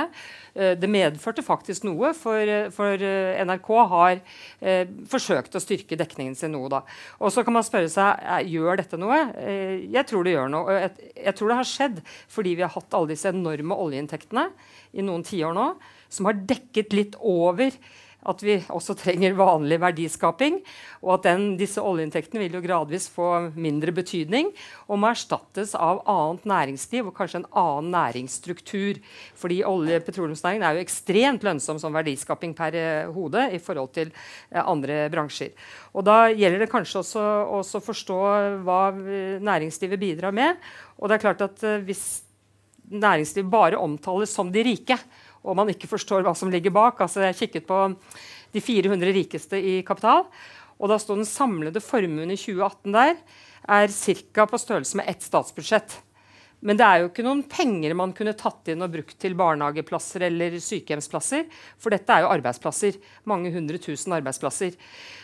eh, 0.56 0.74
det 0.80 0.90
medførte 0.90 1.46
faktisk 1.46 1.86
noe, 1.88 2.14
for, 2.18 2.40
eh, 2.40 2.70
for 2.74 2.98
eh, 2.98 3.42
NRK 3.44 3.70
har 3.92 4.20
eh, 4.62 4.90
forsøkt 5.10 5.56
å 5.56 5.62
styrke 5.62 5.98
dekningen 6.00 6.36
sin 6.38 6.54
noe. 6.54 6.82
Og 7.20 7.34
så 7.34 7.44
kan 7.46 7.56
man 7.56 7.66
spørre 7.66 7.92
seg 7.92 8.50
gjør 8.50 8.80
dette 8.80 8.98
noe. 9.00 9.18
Jeg 9.44 10.06
tror 10.10 10.26
det 10.26 10.36
gjør 10.36 10.52
noe. 10.52 10.78
Jeg, 10.78 11.10
jeg 11.26 11.36
tror 11.38 11.52
det 11.52 11.58
har 11.60 11.68
skjedd 11.68 12.00
fordi 12.32 12.56
vi 12.60 12.63
har 12.66 12.74
hatt 12.74 12.96
alle 12.98 13.14
disse 13.14 13.32
enorme 13.32 13.78
oljeinntektene 13.86 14.48
i 14.94 15.06
noen 15.06 15.26
tiår 15.28 15.54
nå, 15.58 15.68
som 16.14 16.30
har 16.30 16.42
dekket 16.48 16.96
litt 16.96 17.20
over 17.20 17.74
at 18.30 18.44
vi 18.44 18.56
også 18.72 18.96
trenger 18.98 19.36
vanlig 19.38 19.80
verdiskaping, 19.84 20.60
og 21.04 21.18
at 21.18 21.28
den, 21.28 21.46
disse 21.60 21.82
oljeinntektene 21.84 22.44
vil 22.44 22.58
jo 22.58 22.64
gradvis 22.64 23.10
få 23.12 23.30
mindre 23.60 23.94
betydning 23.96 24.52
og 24.88 25.02
må 25.02 25.12
erstattes 25.12 25.74
av 25.76 26.02
annet 26.10 26.48
næringsliv 26.50 27.10
og 27.10 27.16
kanskje 27.18 27.42
en 27.42 27.50
annen 27.60 27.92
næringsstruktur. 27.96 29.02
Fordi 29.40 29.62
olje- 29.68 30.00
og 30.00 30.08
petroleumsnæringen 30.08 30.68
er 30.68 30.78
jo 30.78 30.86
ekstremt 30.86 31.44
lønnsom 31.44 31.82
som 31.82 31.96
verdiskaping 31.96 32.56
per 32.58 32.78
eh, 32.80 33.12
hode 33.14 33.50
i 33.52 33.60
forhold 33.64 33.94
til 33.98 34.14
eh, 34.14 34.62
andre 34.64 35.08
bransjer. 35.14 35.52
Og 35.94 36.08
Da 36.08 36.32
gjelder 36.32 36.64
det 36.64 36.72
kanskje 36.72 37.04
også 37.04 37.24
å 37.60 37.84
forstå 37.84 38.20
hva 38.66 38.82
næringslivet 39.44 40.00
bidrar 40.00 40.34
med. 40.36 40.60
Og 40.98 41.10
det 41.10 41.18
er 41.18 41.26
klart 41.28 41.44
at 41.44 41.64
eh, 41.68 41.82
Hvis 41.84 42.23
næringsliv 42.94 43.50
bare 43.52 43.80
omtales 43.82 44.34
som 44.34 44.52
de 44.54 44.64
rike, 44.66 44.98
og 45.44 45.58
man 45.60 45.72
ikke 45.74 45.90
forstår 45.92 46.24
hva 46.24 46.36
som 46.38 46.52
ligger 46.54 46.74
bak. 46.74 47.02
Altså, 47.04 47.26
jeg 47.26 47.40
kikket 47.42 47.68
på 47.68 47.80
de 48.54 48.62
400 48.62 49.16
rikeste 49.16 49.60
i 49.60 49.82
kapital, 49.86 50.28
og 50.80 50.92
da 50.92 51.00
sto 51.02 51.18
den 51.18 51.28
samlede 51.28 51.82
formuen 51.84 52.32
i 52.34 52.40
2018 52.40 52.96
der 52.96 53.16
er 53.64 53.88
ca. 53.88 54.46
på 54.46 54.60
størrelse 54.60 55.00
med 55.00 55.08
ett 55.08 55.24
statsbudsjett. 55.24 55.96
Men 56.64 56.80
det 56.80 56.86
er 56.88 57.02
jo 57.02 57.10
ikke 57.10 57.26
noen 57.26 57.42
penger 57.52 57.96
man 58.00 58.14
kunne 58.16 58.36
tatt 58.40 58.70
inn 58.72 58.84
og 58.86 58.94
brukt 58.94 59.18
til 59.20 59.36
barnehageplasser 59.40 60.24
eller 60.30 60.56
sykehjemsplasser. 60.64 61.50
For 61.82 61.92
dette 61.92 62.16
er 62.16 62.24
jo 62.24 62.32
arbeidsplasser. 62.32 63.00
Mange 63.28 63.52
hundre 63.52 63.82
tusen 63.84 64.16
arbeidsplasser. 64.16 64.78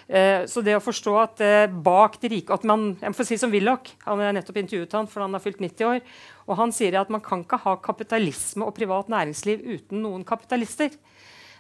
Eh, 0.10 0.43
så 0.51 0.63
det 0.65 0.75
å 0.75 0.84
forstå 0.84 1.15
at 1.22 1.43
eh, 1.46 1.72
bak 1.72 2.17
de 2.19 2.34
rike 2.34 2.55
at 2.55 2.65
man, 2.67 2.91
Jeg 3.00 3.15
får 3.15 3.29
si 3.29 3.38
som 3.39 3.53
Willoch, 3.53 3.93
han 4.08 4.24
har 4.24 4.36
nettopp 4.36 4.58
intervjuet 4.58 4.96
han, 4.98 5.08
for 5.08 5.24
han 5.24 5.38
har 5.38 5.43
fylt 5.43 5.62
90 5.63 5.88
år. 5.88 6.01
og 6.50 6.60
Han 6.60 6.74
sier 6.75 7.00
at 7.00 7.13
man 7.13 7.24
kan 7.24 7.46
ikke 7.46 7.62
ha 7.63 7.77
kapitalisme 7.77 8.65
og 8.65 8.75
privat 8.75 9.08
næringsliv 9.13 9.63
uten 9.63 10.03
noen 10.03 10.25
kapitalister. 10.27 10.91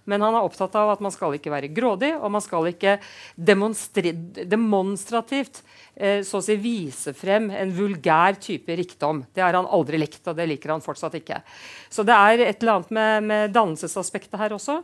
Men 0.09 0.21
han 0.25 0.35
er 0.35 0.45
opptatt 0.45 0.75
av 0.79 0.87
at 0.95 1.01
man 1.03 1.13
skal 1.13 1.35
ikke 1.37 1.53
være 1.53 1.75
grådig, 1.75 2.11
og 2.17 2.31
man 2.33 2.43
skal 2.43 2.63
ikke 2.71 2.93
demonstrativt 3.37 5.55
eh, 5.95 6.21
så 6.25 6.37
å 6.39 6.45
si 6.45 6.55
vise 6.59 7.13
frem 7.17 7.49
en 7.53 7.75
vulgær 7.75 8.33
type 8.41 8.71
rikdom. 8.81 9.17
Det 9.33 9.41
har 9.45 9.55
han 9.57 9.69
aldri 9.69 9.97
likt, 10.01 10.23
og 10.25 10.35
det 10.37 10.49
liker 10.49 10.73
han 10.73 10.85
fortsatt 10.85 11.15
ikke. 11.21 11.37
Så 11.93 12.01
det 12.07 12.17
er 12.17 12.35
et 12.47 12.59
eller 12.61 12.73
annet 12.79 12.91
med, 12.97 13.13
med 13.31 13.41
dannelsesaspektet 13.55 14.39
her 14.41 14.51
også, 14.57 14.75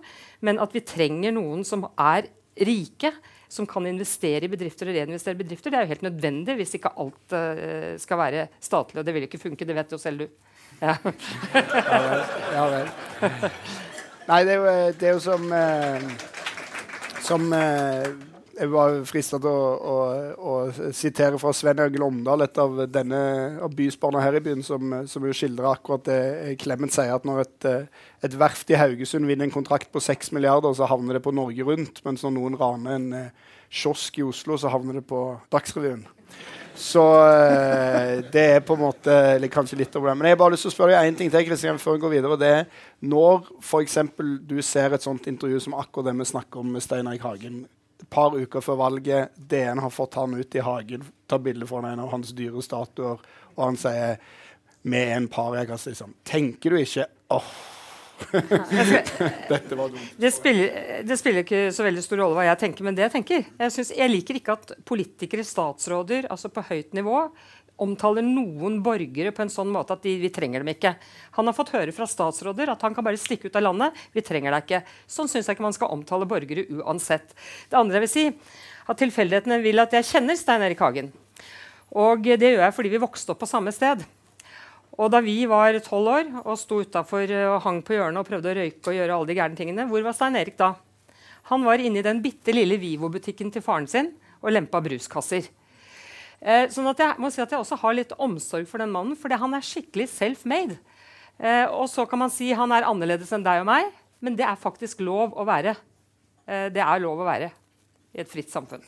men 0.46 0.62
at 0.62 0.72
vi 0.76 0.86
trenger 0.86 1.32
noen 1.36 1.62
som 1.68 1.82
er 1.96 2.22
rike 2.56 3.12
som 3.56 3.68
kan 3.70 3.88
investere 3.88 4.48
i 4.48 4.52
bedrifter 4.52 4.90
og 4.90 4.98
reinvestere 4.98 5.38
i 5.38 5.44
bedrifter. 5.44 5.72
Det 5.72 5.80
er 5.80 5.86
jo 5.86 5.94
helt 5.94 6.08
nødvendig 6.08 6.58
hvis 6.60 6.76
ikke 6.78 6.94
alt 7.02 7.36
uh, 7.36 7.96
skal 8.02 8.20
være 8.20 8.48
statlig. 8.60 9.02
Og 9.02 9.08
det 9.08 9.16
vil 9.16 9.28
ikke 9.28 9.42
funke. 9.42 9.68
Det 9.68 9.78
vet 9.78 9.96
jo 9.96 10.02
selv 10.02 10.26
du. 10.26 10.28
Ja. 10.82 10.98
ja 11.56 12.00
vel. 12.04 12.24
Ja 12.52 12.70
vel. 12.76 13.92
Nei, 14.26 14.40
det 14.42 14.56
er 14.56 14.58
jo, 14.58 14.70
eh, 14.70 14.94
det 14.98 15.10
er 15.10 15.12
jo 15.14 15.22
som 15.22 15.52
eh, 15.54 16.06
Som 17.26 17.52
eh, 17.54 18.08
jeg 18.56 18.72
var 18.72 19.02
frista 19.04 19.38
til 19.42 19.52
å, 19.52 19.72
å, 19.76 19.96
å, 20.40 20.52
sitere 20.96 21.36
fra 21.42 21.52
Sven 21.52 21.82
Jørgen 21.82 22.06
Omdal, 22.06 22.46
et 22.46 22.60
av 22.62 22.78
denne 22.88 23.18
av 23.60 23.74
bysbarna 23.76 24.22
her 24.24 24.38
i 24.38 24.42
byen, 24.46 24.62
som, 24.64 24.94
som 25.12 25.26
jo 25.28 25.34
skildrer 25.36 25.68
akkurat 25.74 26.06
det 26.08 26.54
Clement 26.62 26.94
sier, 26.96 27.12
at 27.12 27.28
når 27.28 27.42
et, 27.44 27.68
et, 28.24 28.38
verft 28.40 28.72
i 28.72 28.78
Haugesund 28.80 29.28
vinner 29.28 29.50
en 29.50 29.52
kontrakt 29.52 29.92
på 29.92 30.00
6 30.00 30.32
milliarder, 30.38 30.72
så 30.72 30.88
havner 30.88 31.20
det 31.20 31.26
på 31.26 31.36
Norge 31.36 31.68
Rundt, 31.68 32.00
mens 32.08 32.24
når 32.24 32.36
noen 32.38 32.56
raner 32.62 32.96
en 32.96 33.10
kiosk 33.68 34.22
i 34.22 34.30
Oslo, 34.30 34.56
så 34.56 34.72
havner 34.72 35.02
det 35.02 35.08
på 35.12 35.26
Dagsrevyen. 35.52 36.08
Så 36.76 37.04
uh, 37.04 38.22
det 38.32 38.44
er 38.58 38.66
på 38.66 38.76
en 38.76 38.84
måte 38.84 39.16
kanskje 39.54 39.80
litt 39.80 39.96
av 39.96 40.08
det. 40.10 40.16
Men 40.16 40.30
jeg 40.30 40.36
har 40.36 40.42
bare 40.42 40.56
lyst 40.56 40.68
til 40.68 40.74
å 40.74 40.76
spørre 40.76 40.98
deg 40.98 41.12
én 41.12 41.20
ting 41.20 41.32
til 41.34 41.48
Kristian, 41.48 41.80
før 41.82 41.98
vi 41.98 42.04
går 42.04 42.14
videre. 42.18 42.40
det 42.42 42.52
er 42.52 42.66
Når 43.06 43.50
f.eks. 43.62 43.98
du 44.44 44.58
ser 44.62 44.96
et 44.96 45.06
sånt 45.06 45.28
intervju 45.32 45.62
som 45.68 45.78
akkurat 45.80 46.12
det 46.12 46.18
vi 46.20 46.30
snakker 46.34 46.62
om 46.62 46.76
med 46.76 46.84
Stein 46.84 47.08
Erik 47.08 47.24
Hagen, 47.26 47.64
et 47.96 48.10
par 48.12 48.36
uker 48.36 48.64
før 48.64 48.82
valget, 48.82 49.36
DN 49.38 49.80
har 49.80 49.94
fått 49.94 50.18
han 50.20 50.36
ut 50.36 50.56
i 50.56 50.64
hagen, 50.64 51.06
tar 51.28 51.40
bilde 51.44 51.68
foran 51.68 51.94
en 51.94 52.04
av 52.04 52.12
hans 52.12 52.34
dyre 52.36 52.64
statuer, 52.64 53.22
og 53.56 53.62
han 53.64 53.80
sier 53.80 54.20
med 54.86 55.14
en 55.16 55.30
pariakasse, 55.32 55.94
liksom. 55.94 56.12
Tenker 56.28 56.76
du 56.76 56.82
ikke 56.82 57.08
åh, 57.34 57.54
Dette 59.50 59.76
var 59.76 59.90
dumt. 59.90 60.16
Det 60.18 60.32
spiller, 60.32 61.04
det 61.08 61.18
spiller, 61.20 61.44
ikke 61.44 61.68
så 61.76 61.86
veldig 61.86 62.04
stor 62.06 62.22
rolle 62.24 62.38
hva 62.38 62.48
jeg 62.48 62.62
tenker, 62.64 62.88
men 62.88 62.96
det 62.96 63.06
jeg 63.06 63.14
tenker 63.18 63.44
Jeg, 63.44 63.74
synes, 63.76 63.92
jeg 63.98 64.12
liker 64.12 64.40
ikke 64.40 64.56
at 64.56 64.74
politikere, 64.88 65.46
statsråder, 65.46 66.30
altså 66.32 66.52
på 66.54 66.64
høyt 66.70 66.96
nivå, 66.98 67.26
omtaler 67.82 68.24
noen 68.24 68.78
borgere 68.84 69.34
på 69.36 69.44
en 69.44 69.52
sånn 69.52 69.72
måte 69.74 69.98
at 69.98 70.06
de, 70.06 70.16
vi 70.22 70.32
trenger 70.34 70.64
dem 70.64 70.72
ikke. 70.72 70.94
Han 71.36 71.50
har 71.50 71.58
fått 71.58 71.74
høre 71.76 71.96
fra 71.96 72.08
statsråder 72.08 72.72
at 72.72 72.86
han 72.88 72.96
kan 72.96 73.04
bare 73.06 73.20
stikke 73.20 73.50
ut 73.50 73.60
av 73.60 73.66
landet. 73.68 74.06
Vi 74.16 74.24
trenger 74.24 74.56
deg 74.56 74.64
ikke. 74.64 74.82
Sånn 75.12 75.28
syns 75.32 75.50
jeg 75.50 75.58
ikke 75.58 75.68
man 75.68 75.76
skal 75.76 75.92
omtale 75.92 76.28
borgere 76.30 76.68
uansett. 76.72 77.36
Det 77.70 77.80
andre 77.80 78.00
jeg 78.00 78.06
vil 78.08 78.14
si, 78.14 78.26
at 78.86 79.02
tilfeldighetene 79.02 79.60
vil 79.66 79.84
at 79.84 79.96
jeg 79.98 80.08
kjenner 80.14 80.40
Stein 80.40 80.64
Erik 80.64 80.84
Hagen. 80.86 81.12
Og 81.96 82.24
det 82.24 82.56
gjør 82.56 82.64
jeg 82.64 82.78
fordi 82.80 82.94
vi 82.96 83.04
vokste 83.04 83.36
opp 83.36 83.44
på 83.44 83.50
samme 83.50 83.76
sted. 83.76 84.06
Og 84.96 85.12
da 85.12 85.20
vi 85.24 85.42
var 85.50 85.76
tolv 85.84 86.12
år 86.14 86.30
og 86.46 86.56
sto 86.60 86.80
utafor 86.84 87.28
eh, 87.28 87.48
og 87.50 87.62
hang 87.66 87.82
på 87.86 87.98
hjørnet 87.98 88.22
og 88.22 88.30
prøvde 88.30 88.52
å 88.52 88.58
røyke 88.60 88.92
og 88.92 88.98
gjøre 88.98 89.18
alle 89.18 89.30
de 89.32 89.38
gærne 89.38 89.60
tingene, 89.60 89.88
hvor 89.90 90.06
var 90.06 90.16
Stein 90.16 90.38
Erik 90.40 90.58
da? 90.60 90.74
Han 91.52 91.66
var 91.68 91.84
inne 91.84 92.02
i 92.02 92.06
den 92.06 92.22
bitte 92.24 92.56
lille 92.56 92.78
Vivo-butikken 92.82 93.52
til 93.54 93.64
faren 93.66 93.90
sin 93.92 94.14
og 94.42 94.54
lempa 94.54 94.82
bruskasser. 94.84 95.50
Eh, 96.40 96.68
sånn 96.74 96.88
at 96.92 97.02
jeg 97.02 97.22
må 97.22 97.32
si 97.34 97.42
at 97.44 97.52
jeg 97.52 97.62
også 97.62 97.80
har 97.82 97.98
litt 97.98 98.14
omsorg 98.22 98.68
for 98.70 98.82
den 98.82 98.94
mannen, 98.94 99.18
for 99.20 99.34
han 99.34 99.58
er 99.58 99.66
skikkelig 99.66 100.08
self-made. 100.14 100.78
Eh, 101.40 101.66
og 101.68 101.90
så 101.92 102.06
kan 102.08 102.22
man 102.24 102.32
si 102.34 102.52
han 102.56 102.72
er 102.72 102.88
annerledes 102.88 103.34
enn 103.36 103.44
deg 103.46 103.64
og 103.64 103.70
meg, 103.70 103.92
men 104.24 104.38
det 104.38 104.48
er 104.48 104.60
faktisk 104.60 105.04
lov 105.04 105.36
å 105.36 105.46
være. 105.48 105.76
Eh, 106.48 106.70
det 106.74 106.84
er 106.84 107.04
lov 107.04 107.20
å 107.20 107.28
være 107.28 107.52
i 108.16 108.24
et 108.24 108.32
fritt 108.32 108.54
samfunn. 108.54 108.86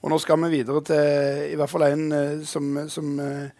Og 0.00 0.08
nå 0.08 0.16
skal 0.22 0.40
vi 0.46 0.54
videre 0.54 0.80
til 0.86 1.50
i 1.52 1.56
hvert 1.60 1.68
fall 1.68 1.84
en 1.90 2.04
uh, 2.08 2.44
som, 2.48 2.70
som 2.88 3.18
uh, 3.20 3.50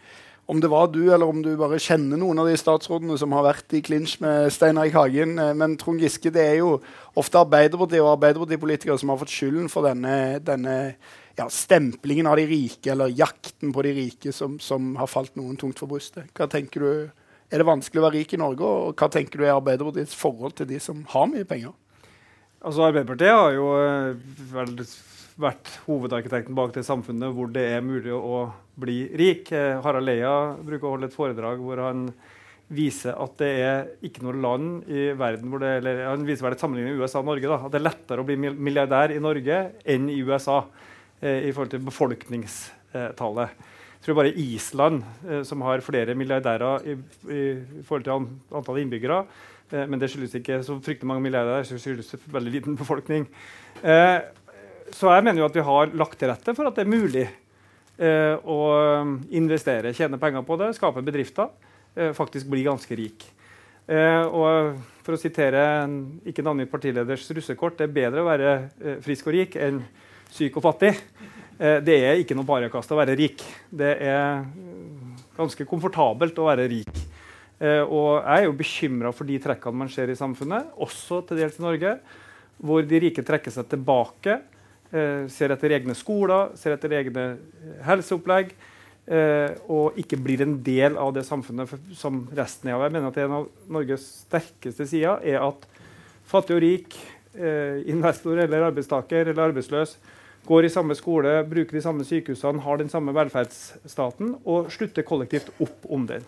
om 0.51 0.61
det 0.61 0.69
var 0.69 0.89
du, 0.91 1.15
eller 1.15 1.29
om 1.31 1.43
du 1.45 1.53
bare 1.59 1.79
kjenner 1.79 2.19
noen 2.19 2.41
av 2.43 2.49
de 2.51 2.57
statsrådene 2.59 3.15
som 3.21 3.31
har 3.37 3.45
vært 3.47 3.75
i 3.79 3.83
klinsj 3.87 4.17
med 4.25 4.49
Stein 4.51 4.81
Erik 4.83 4.97
Hagen. 4.99 5.37
Eh, 5.39 5.53
men 5.55 5.77
Trond 5.79 6.03
Giske, 6.03 6.33
det 6.35 6.43
er 6.43 6.57
jo 6.59 6.73
ofte 7.21 7.39
Arbeiderpartiet 7.39 8.03
og 8.03 8.17
Arbeiderpartipolitikere 8.17 8.99
som 8.99 9.13
har 9.13 9.21
fått 9.21 9.35
skylden 9.35 9.71
for 9.71 9.87
denne, 9.87 10.41
denne 10.43 10.75
ja, 11.39 11.47
stemplingen 11.55 12.27
av 12.27 12.41
de 12.41 12.49
rike, 12.51 12.91
eller 12.91 13.15
jakten 13.15 13.71
på 13.77 13.85
de 13.87 13.95
rike, 14.01 14.35
som, 14.35 14.59
som, 14.59 14.97
har 14.99 15.11
falt 15.11 15.39
noen 15.39 15.55
tungt 15.61 15.79
for 15.79 15.91
brystet. 15.91 16.33
Hva 16.35 16.51
tenker 16.51 16.87
du, 16.87 16.93
Er 17.51 17.59
det 17.59 17.67
vanskelig 17.67 17.99
å 17.99 18.05
være 18.05 18.15
rik 18.15 18.35
i 18.35 18.39
Norge, 18.39 18.63
og 18.63 18.99
hva 18.99 19.09
tenker 19.11 19.41
du 19.41 19.47
er 19.47 19.57
Arbeiderpartiets 19.57 20.15
forhold 20.15 20.55
til 20.59 20.69
de 20.71 20.83
som 20.83 21.01
har 21.15 21.31
mye 21.31 21.47
penger? 21.47 21.73
Altså 22.63 22.85
Arbeiderpartiet 22.87 23.35
har 23.35 23.55
jo 23.57 23.71
eh, 23.79 24.19
vel 24.53 24.77
vært 25.41 25.71
hovedarkitekten 25.87 26.57
bak 26.57 26.75
det 26.75 26.85
samfunnet 26.87 27.33
hvor 27.37 27.51
det 27.53 27.65
er 27.77 27.85
mulig 27.85 28.13
å 28.15 28.51
bli 28.81 29.05
rik. 29.19 29.51
Eh, 29.53 29.79
Harald 29.85 30.09
Leia 30.09 30.35
bruker 30.61 30.89
å 30.89 30.95
holde 30.97 31.11
et 31.11 31.17
foredrag 31.17 31.63
hvor 31.63 31.83
han 31.85 32.09
viser 32.71 33.17
at 33.19 33.35
det 33.41 33.51
er 33.65 33.89
ikke 34.07 34.23
noe 34.23 34.39
land 34.39 34.91
i 34.91 35.09
verden 35.19 35.51
hvor 35.51 35.63
det 35.63 35.73
eller 35.81 36.05
Han 36.07 36.27
viser 36.27 36.47
vel 36.47 36.55
et 36.55 36.63
sammenligning 36.63 37.01
USA 37.01 37.19
og 37.23 37.27
Norge. 37.33 37.49
da, 37.51 37.59
At 37.67 37.73
det 37.73 37.81
er 37.81 37.89
lettere 37.89 38.23
å 38.23 38.29
bli 38.29 38.39
milliardær 38.39 39.15
i 39.15 39.23
Norge 39.23 39.59
enn 39.83 40.09
i 40.13 40.21
USA 40.23 40.63
eh, 41.21 41.49
i 41.49 41.53
forhold 41.53 41.75
til 41.75 41.85
befolkningstallet. 41.89 43.67
Jeg 44.01 44.07
tror 44.07 44.17
bare 44.17 44.33
Island, 44.33 45.03
eh, 45.29 45.43
som 45.45 45.61
har 45.67 45.83
flere 45.85 46.15
milliardærer 46.17 46.87
i, 46.89 46.95
i, 47.29 47.41
i 47.81 47.83
forhold 47.85 48.07
til 48.07 48.15
an, 48.15 48.29
antall 48.63 48.79
innbyggere 48.81 49.19
eh, 49.75 49.85
Men 49.85 50.01
det 50.01 50.09
skyldes 50.13 50.39
ikke 50.39 50.63
så 50.65 50.79
fryktelig 50.79 51.11
mange 51.11 51.27
milliardærer, 51.27 51.67
så 51.69 51.77
skyldes 51.77 52.15
det 52.15 52.23
veldig 52.33 52.55
liten 52.55 52.79
befolkning. 52.81 53.27
Eh, 53.83 54.21
så 55.01 55.09
jeg 55.15 55.25
mener 55.25 55.41
jo 55.41 55.49
at 55.49 55.57
vi 55.57 55.65
har 55.65 55.93
lagt 55.97 56.19
til 56.21 56.29
rette 56.29 56.53
for 56.57 56.69
at 56.69 56.77
det 56.77 56.85
er 56.85 56.91
mulig 56.93 57.25
eh, 57.25 58.37
å 58.37 58.61
investere, 59.33 59.95
tjene 59.97 60.21
penger 60.21 60.45
på 60.45 60.59
det, 60.61 60.75
skape 60.77 61.01
bedrifter, 61.07 61.49
eh, 61.97 62.11
faktisk 62.17 62.51
bli 62.53 62.67
ganske 62.67 62.99
rik. 62.99 63.25
Eh, 63.89 64.27
og 64.29 64.77
for 65.01 65.17
å 65.17 65.21
sitere 65.21 65.63
en 65.87 65.95
ikke 66.29 66.45
navngitt 66.45 66.73
partileders 66.73 67.25
russekort, 67.33 67.79
det 67.81 67.89
er 67.89 67.97
bedre 67.97 68.21
å 68.21 68.29
være 68.29 68.53
eh, 68.53 69.01
frisk 69.07 69.31
og 69.31 69.39
rik 69.39 69.57
enn 69.57 69.81
syk 70.31 70.61
og 70.61 70.67
fattig. 70.69 70.93
Eh, 71.57 71.81
det 71.87 71.97
er 71.97 72.21
ikke 72.21 72.37
noe 72.37 72.49
barekast 72.53 72.93
å 72.93 73.01
være 73.01 73.17
rik. 73.17 73.41
Det 73.73 73.97
er 74.05 74.45
ganske 75.41 75.65
komfortabelt 75.71 76.45
å 76.45 76.53
være 76.53 76.69
rik. 76.69 76.93
Eh, 77.57 77.81
og 77.81 78.21
jeg 78.21 78.37
er 78.37 78.49
jo 78.51 78.57
bekymra 78.61 79.17
for 79.17 79.33
de 79.33 79.41
trekkene 79.41 79.87
man 79.87 79.97
ser 79.97 80.13
i 80.13 80.21
samfunnet, 80.21 80.77
også 80.77 81.25
til 81.25 81.41
dels 81.41 81.57
i 81.57 81.69
Norge, 81.71 81.99
hvor 82.61 82.85
de 82.85 83.07
rike 83.09 83.25
trekker 83.25 83.57
seg 83.57 83.73
tilbake 83.73 84.43
Eh, 84.43 84.57
ser 85.31 85.55
etter 85.55 85.75
egne 85.77 85.95
skoler, 85.99 86.53
ser 86.59 86.75
etter 86.75 86.95
egne 86.99 87.25
eh, 87.37 87.81
helseopplegg. 87.87 88.55
Eh, 89.11 89.57
og 89.73 89.99
ikke 89.99 90.19
blir 90.23 90.45
en 90.45 90.59
del 90.63 90.99
av 91.01 91.15
det 91.17 91.25
samfunnet 91.27 91.73
som 91.99 92.23
resten 92.37 92.71
er. 92.71 92.79
Jeg 92.79 92.95
mener 92.95 93.11
at 93.11 93.19
En 93.19 93.37
av 93.41 93.49
Norges 93.71 94.07
sterkeste 94.27 94.87
sider 94.87 95.25
er 95.27 95.43
at 95.43 95.67
fattig 96.31 96.59
og 96.59 96.65
rik, 96.67 97.01
investor 97.87 98.41
eller 98.43 98.65
arbeidstaker 98.67 99.29
eller 99.31 99.53
arbeidsløs 99.53 99.93
går 100.47 100.67
i 100.67 100.73
samme 100.73 100.97
skole, 100.99 101.33
bruker 101.49 101.77
de 101.77 101.83
samme 101.85 102.05
sykehusene, 102.07 102.63
har 102.65 102.81
den 102.81 102.89
samme 102.91 103.15
velferdsstaten 103.15 104.35
og 104.49 104.71
slutter 104.73 105.07
kollektivt 105.07 105.53
opp 105.61 105.87
om 105.91 106.07
den. 106.09 106.25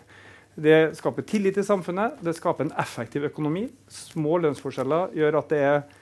Det 0.53 0.93
skaper 0.99 1.25
tillit 1.25 1.57
i 1.57 1.65
samfunnet, 1.65 2.19
det 2.21 2.35
skaper 2.37 2.67
en 2.67 2.75
effektiv 2.77 3.25
økonomi. 3.25 3.65
Små 3.89 4.37
lønnsforskjeller 4.43 5.15
gjør 5.17 5.39
at 5.39 5.49
det 5.49 5.61
er 5.65 5.77
eh, 5.79 5.99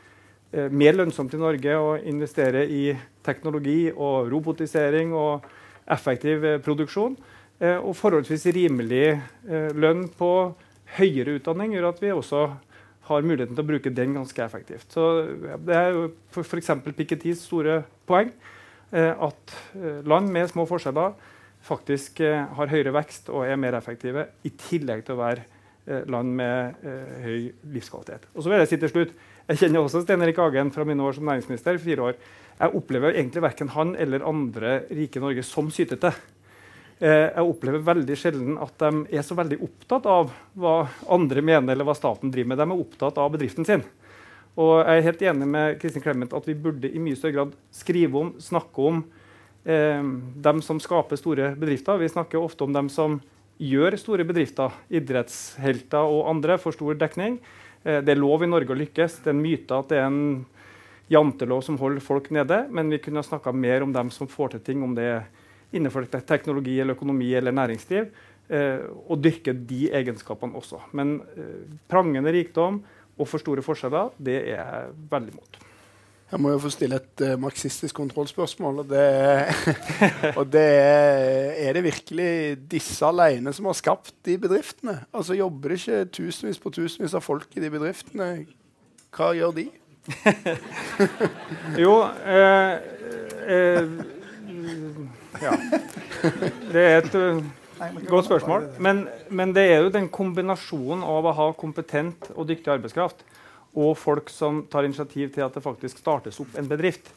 mer 0.51 0.97
lønnsomt 0.97 1.31
i 1.31 1.39
Norge 1.39 1.75
å 1.79 1.93
investere 2.11 2.65
i 2.67 2.91
teknologi 3.23 3.85
og 3.91 4.27
robotisering 4.33 5.13
og 5.15 5.45
effektiv 5.91 6.45
eh, 6.45 6.59
produksjon. 6.63 7.15
Eh, 7.61 7.77
og 7.77 7.95
forholdsvis 7.97 8.47
rimelig 8.55 9.07
eh, 9.13 9.71
lønn 9.77 10.07
på 10.17 10.31
høyere 10.97 11.37
utdanning 11.39 11.75
gjør 11.75 11.91
at 11.91 12.01
vi 12.03 12.13
også 12.13 12.45
har 13.11 13.25
muligheten 13.25 13.57
til 13.57 13.63
å 13.63 13.69
bruke 13.69 13.93
den 13.95 14.15
ganske 14.17 14.43
effektivt. 14.43 14.87
Så 14.93 15.05
Det 15.65 15.75
er 15.75 15.95
jo 15.95 16.09
f.eks. 16.31 16.71
Pikettys 16.95 17.45
store 17.47 17.81
poeng 18.07 18.29
at 18.91 19.53
land 20.03 20.27
med 20.31 20.49
små 20.51 20.65
forskjeller 20.67 21.15
faktisk 21.63 22.19
har 22.21 22.71
høyere 22.71 22.91
vekst 22.93 23.29
og 23.31 23.47
er 23.47 23.59
mer 23.59 23.77
effektive, 23.77 24.25
i 24.43 24.51
tillegg 24.67 25.05
til 25.07 25.15
å 25.15 25.21
være 25.21 26.03
land 26.11 26.35
med 26.35 26.83
høy 27.23 27.49
livskvalitet. 27.73 28.27
Og 28.35 28.43
så 28.43 28.51
vil 28.51 28.59
Jeg 28.59 28.71
si 28.73 28.79
til 28.83 28.91
slutt, 28.91 29.15
jeg 29.51 29.65
kjenner 29.65 29.83
også 29.83 29.99
Stein 30.05 30.21
Erik 30.23 30.37
Hagen 30.39 30.69
fra 30.71 30.85
mine 30.87 31.03
år 31.03 31.17
som 31.17 31.25
næringsminister. 31.27 31.77
fire 31.77 32.01
år. 32.01 32.15
Jeg 32.59 32.75
opplever 32.77 33.11
egentlig 33.11 33.41
verken 33.41 33.67
han 33.69 33.95
eller 33.95 34.23
andre 34.23 34.83
rike 34.89 35.19
Norge 35.19 35.43
som 35.43 35.69
sytete. 35.69 36.13
Eh, 37.01 37.33
jeg 37.35 37.43
opplever 37.43 37.83
veldig 37.83 38.15
sjelden 38.15 38.57
at 38.61 38.77
de 38.79 39.17
er 39.17 39.21
så 39.21 39.35
veldig 39.35 39.57
opptatt 39.65 40.05
av 40.05 40.31
hva 40.55 40.87
andre 41.09 41.41
mener, 41.41 41.73
eller 41.73 41.83
hva 41.83 41.95
staten 41.97 42.31
driver 42.31 42.47
med. 42.47 42.61
De 42.61 42.67
er 42.69 42.83
opptatt 42.85 43.17
av 43.17 43.31
bedriften 43.33 43.65
sin. 43.65 43.83
Og 44.55 44.85
jeg 44.85 45.01
er 45.01 45.07
helt 45.09 45.21
enig 45.21 45.47
med 45.47 45.79
Kristin 45.81 46.03
Clemet 46.03 46.33
at 46.33 46.47
vi 46.47 46.55
burde 46.55 46.87
i 46.87 46.99
mye 46.99 47.17
større 47.17 47.35
grad 47.35 47.57
skrive 47.71 48.19
om, 48.19 48.31
snakke 48.39 48.87
om 48.87 49.03
eh, 49.65 50.03
dem 50.47 50.61
som 50.63 50.79
skaper 50.79 51.19
store 51.19 51.55
bedrifter. 51.59 51.99
Vi 51.99 52.07
snakker 52.07 52.39
ofte 52.39 52.63
om 52.63 52.71
dem 52.71 52.87
som 52.87 53.19
gjør 53.59 53.99
store 53.99 54.23
bedrifter. 54.23 54.71
Idrettshelter 54.87 56.07
og 56.07 56.29
andre 56.29 56.55
får 56.61 56.77
stor 56.77 56.95
dekning. 57.03 57.41
Eh, 57.83 58.01
det 58.01 58.15
er 58.15 58.21
lov 58.21 58.43
i 58.43 58.49
Norge 58.49 58.73
å 58.73 58.79
lykkes. 58.79 59.21
Det 59.23 59.31
er 59.31 59.35
en 59.35 59.43
myte 59.43 59.77
at 59.77 59.91
det 59.91 60.01
er 60.01 60.09
en 60.09 60.23
jantelov 61.11 61.63
som 61.65 61.79
holder 61.81 62.03
folk 62.03 62.29
nede. 62.33 62.63
Men 62.71 62.91
vi 62.93 63.01
kunne 63.03 63.23
ha 63.23 63.27
snakka 63.27 63.53
mer 63.55 63.85
om 63.85 63.93
dem 63.95 64.11
som 64.13 64.29
får 64.31 64.55
til 64.55 64.65
ting, 64.67 64.83
om 64.83 64.95
det 64.97 65.07
er 65.07 65.25
innenfor 65.71 66.07
teknologi 66.27 66.79
eller 66.79 66.97
økonomi 66.97 67.31
eller 67.37 67.55
næringsliv. 67.55 68.11
Eh, 68.51 68.85
og 69.07 69.21
dyrke 69.23 69.55
de 69.55 69.85
egenskapene 69.95 70.57
også. 70.59 70.81
Men 70.97 71.19
eh, 71.37 71.67
prangende 71.91 72.33
rikdom 72.35 72.81
og 73.17 73.27
for 73.29 73.41
store 73.41 73.63
forskjeller, 73.63 74.15
det 74.19 74.39
er 74.41 74.55
jeg 74.55 74.95
veldig 75.11 75.35
imot. 75.35 75.61
Jeg 76.31 76.39
må 76.39 76.53
jo 76.53 76.61
få 76.63 76.69
stille 76.71 76.95
et 76.95 77.23
uh, 77.25 77.33
marxistisk 77.39 77.97
kontrollspørsmål. 77.97 78.81
Og 78.83 78.87
det, 78.87 79.03
og 80.39 80.45
det 80.53 80.63
er, 80.63 81.73
det 81.75 81.83
virkelig 81.83 82.31
disse 82.71 83.03
alene 83.05 83.51
som 83.53 83.67
har 83.67 83.75
skapt 83.75 84.15
de 84.25 84.37
bedriftene? 84.39 85.01
Altså 85.11 85.35
Jobber 85.35 85.73
det 85.73 85.81
ikke 85.81 86.05
tusenvis 86.21 86.61
på 86.63 86.71
tusenvis 86.71 87.17
av 87.17 87.25
folk 87.25 87.51
i 87.57 87.63
de 87.63 87.71
bedriftene? 87.73 88.31
Hva 89.11 89.33
gjør 89.35 89.57
de? 89.59 89.67
jo 91.83 91.97
eh, 92.25 92.71
eh, 93.45 93.91
ja. 95.41 95.51
Det 96.71 96.81
er 96.81 96.95
et 97.01 97.17
uh, 97.19 97.43
godt 98.07 98.29
spørsmål. 98.29 98.69
Men, 98.79 99.03
men, 99.29 99.53
det 99.55 99.67
er 99.67 99.83
jo 99.83 99.93
den 99.93 100.07
kombinasjonen 100.13 101.03
av 101.03 101.27
å 101.27 101.35
ha 101.37 101.51
kompetent 101.59 102.31
og 102.35 102.47
dyktig 102.49 102.71
arbeidskraft 102.73 103.25
og 103.77 103.95
folk 103.99 104.29
som 104.31 104.65
tar 104.71 104.87
initiativ 104.87 105.31
til 105.33 105.45
at 105.45 105.55
det 105.55 105.63
faktisk 105.63 106.01
startes 106.01 106.39
opp 106.43 106.57
en 106.59 106.69
bedrift, 106.69 107.11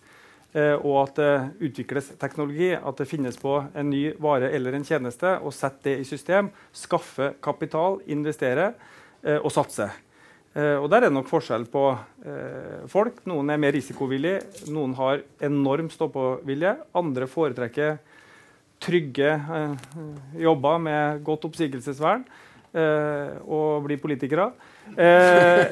uh, 0.54 0.76
og 0.78 0.96
at 1.02 1.20
det 1.20 1.68
utvikles 1.70 2.12
teknologi, 2.20 2.72
at 2.74 3.00
det 3.00 3.08
finnes 3.10 3.38
på 3.40 3.58
en 3.74 3.90
ny 3.90 4.06
vare 4.22 4.52
eller 4.54 4.76
en 4.76 4.86
tjeneste, 4.86 5.36
og 5.42 5.54
sette 5.54 5.90
det 5.90 5.98
i 6.02 6.08
system, 6.08 6.52
skaffe 6.72 7.34
kapital, 7.42 8.00
investere 8.06 8.72
uh, 9.26 9.40
og 9.40 9.50
satse. 9.54 9.90
Uh, 10.54 10.78
og 10.78 10.88
Der 10.90 11.02
er 11.02 11.08
det 11.08 11.16
nok 11.16 11.30
forskjell 11.30 11.66
på 11.66 11.86
folk. 12.88 13.18
Noen 13.26 13.50
er 13.50 13.58
mer 13.60 13.74
risikovillige, 13.74 14.68
noen 14.72 14.94
har 14.96 15.24
enorm 15.42 15.90
stå-på-vilje. 15.90 16.76
Andre 16.94 17.26
foretrekker 17.28 17.98
trygge 18.84 19.30
eh, 19.32 19.74
jobber 20.44 20.80
med 20.82 21.24
godt 21.26 21.46
oppsigelsesvern 21.48 22.24
eh, 22.76 23.36
og 23.44 23.84
blir 23.86 24.00
politikere. 24.02 24.50
Eh, 24.94 25.64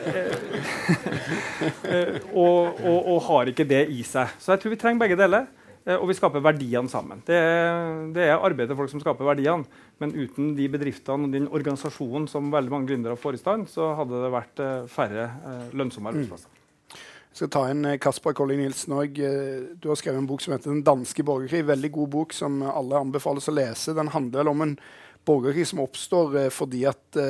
og, 2.32 2.78
og, 2.82 2.98
og, 2.98 3.18
har 3.28 3.50
ikke 3.52 3.66
det 3.68 3.84
i 3.92 4.02
seg. 4.06 4.32
Så 4.40 4.54
jeg 4.54 4.62
tror 4.62 4.74
vi 4.74 4.80
trenger 4.80 5.04
begge 5.04 5.18
deler. 5.20 5.50
Og 5.98 6.06
vi 6.06 6.14
skaper 6.14 6.38
verdiene 6.38 6.86
sammen. 6.86 7.24
Det 7.26 7.34
er, 7.34 8.04
det 8.14 8.28
er 8.28 8.36
arbeidet 8.36 8.70
til 8.70 8.78
folk 8.78 8.92
som 8.92 9.02
skaper 9.02 9.26
verdiene. 9.26 9.66
Men 9.98 10.14
uten 10.14 10.52
de 10.54 10.68
bedriftene 10.70 11.26
og 11.26 11.34
den 11.34 11.50
organisasjonen 11.50 12.30
som 12.30 12.54
veldig 12.54 12.70
mange 12.70 12.92
gründere 12.92 13.18
får 13.18 13.34
i 13.34 13.42
stand, 13.42 13.66
så 13.66 13.90
hadde 13.98 14.22
det 14.22 14.30
vært 14.30 14.66
færre 14.94 15.26
lønnsomme 15.74 16.14
arbeidsplasser. 16.14 16.62
Jeg 17.32 17.46
skal 17.46 17.48
ta 17.54 17.60
inn 17.72 17.86
eh, 17.88 17.96
Kasper 17.96 18.34
Colling 18.36 18.58
Nilsen 18.60 18.92
òg. 18.92 19.16
Eh, 19.24 19.62
du 19.80 19.86
har 19.88 19.96
skrevet 19.96 20.20
en 20.20 20.26
bok 20.28 20.42
som 20.44 20.52
heter 20.52 20.68
'Den 20.68 20.84
danske 20.84 21.24
borgerkrig'. 21.24 21.64
Veldig 21.64 21.90
god 21.92 22.08
bok 22.12 22.32
som 22.36 22.60
alle 22.60 23.00
anbefales 23.00 23.48
å 23.48 23.54
lese. 23.56 23.94
Den 23.96 24.12
handler 24.12 24.48
om 24.48 24.60
en 24.60 24.74
borgerkrig 25.28 25.66
som 25.68 25.82
oppstår 25.84 26.38
eh, 26.44 26.48
fordi 26.54 26.86
at 26.90 27.20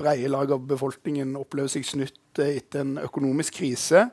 breie 0.00 0.28
lag 0.30 0.52
av 0.56 0.66
befolkningen 0.68 1.36
opplever 1.40 1.72
seg 1.72 1.86
snytt 1.88 2.42
etter 2.44 2.84
en 2.84 2.98
økonomisk 3.02 3.60
krise, 3.60 4.08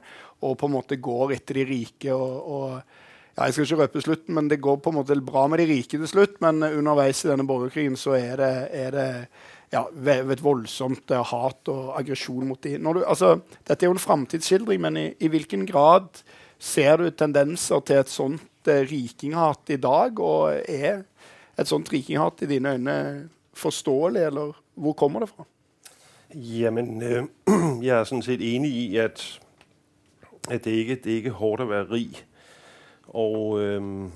og 0.45 0.57
på 0.59 0.69
en 0.69 0.75
måte 0.77 0.99
går 1.01 1.35
etter 1.37 1.61
de 1.61 1.67
rike. 1.69 2.13
og, 2.13 2.47
og 2.47 3.05
ja, 3.37 3.45
jeg 3.45 3.53
skal 3.53 3.67
ikke 3.67 3.81
røpe 3.83 4.01
slutten, 4.01 4.33
men 4.33 4.47
Det 4.49 4.57
går 4.61 4.79
på 4.81 4.89
en 4.89 4.97
måte 4.97 5.21
bra 5.21 5.45
med 5.47 5.61
de 5.61 5.67
rike 5.69 5.97
til 5.99 6.09
slutt, 6.09 6.39
men 6.41 6.63
underveis 6.63 7.21
i 7.21 7.29
denne 7.29 7.45
borgerkrigen 7.45 7.97
så 7.99 8.15
er 8.17 8.41
det, 8.41 8.53
er 8.73 8.91
det 8.95 9.09
ja, 9.73 9.83
et 9.85 10.41
voldsomt 10.43 11.11
hat 11.11 11.69
og 11.69 11.91
aggresjon 11.99 12.47
mot 12.47 12.61
dem. 12.63 12.87
Altså, 12.97 13.35
dette 13.67 13.85
er 13.85 13.91
jo 13.91 13.97
en 13.97 14.01
framtidsskildring, 14.01 14.81
men 14.81 14.97
i, 14.97 15.07
i, 15.19 15.29
hvilken 15.29 15.67
grad 15.69 16.23
ser 16.57 16.97
du 16.97 17.11
tendenser 17.11 17.83
til 17.85 18.01
et 18.01 18.09
sånt 18.09 18.71
eh, 18.71 18.85
rikinghat 18.89 19.75
i 19.75 19.79
dag? 19.85 20.17
Og 20.17 20.57
er 20.65 21.03
et 21.59 21.67
sånt 21.67 21.93
rikinghat 21.93 22.41
i 22.41 22.45
dine 22.45 22.71
øyne 22.71 23.29
forståelig, 23.53 24.21
eller 24.21 24.53
hvor 24.75 24.93
kommer 24.93 25.19
det 25.19 25.29
fra? 25.29 25.43
Jamen, 26.35 27.03
øh, 27.03 27.23
jeg 27.85 27.99
er 27.99 28.03
sådan 28.03 28.21
set 28.21 28.55
enig 28.55 28.71
i, 28.71 28.97
at, 28.97 29.39
at 30.49 30.65
det, 30.65 30.71
ikke, 30.71 30.95
det 30.95 31.11
er 31.11 31.15
ikke 31.15 31.29
hårdt 31.29 31.61
at 31.61 31.69
være 31.69 31.91
rig. 31.91 32.25
Og 33.07 33.61
øh, 33.61 34.09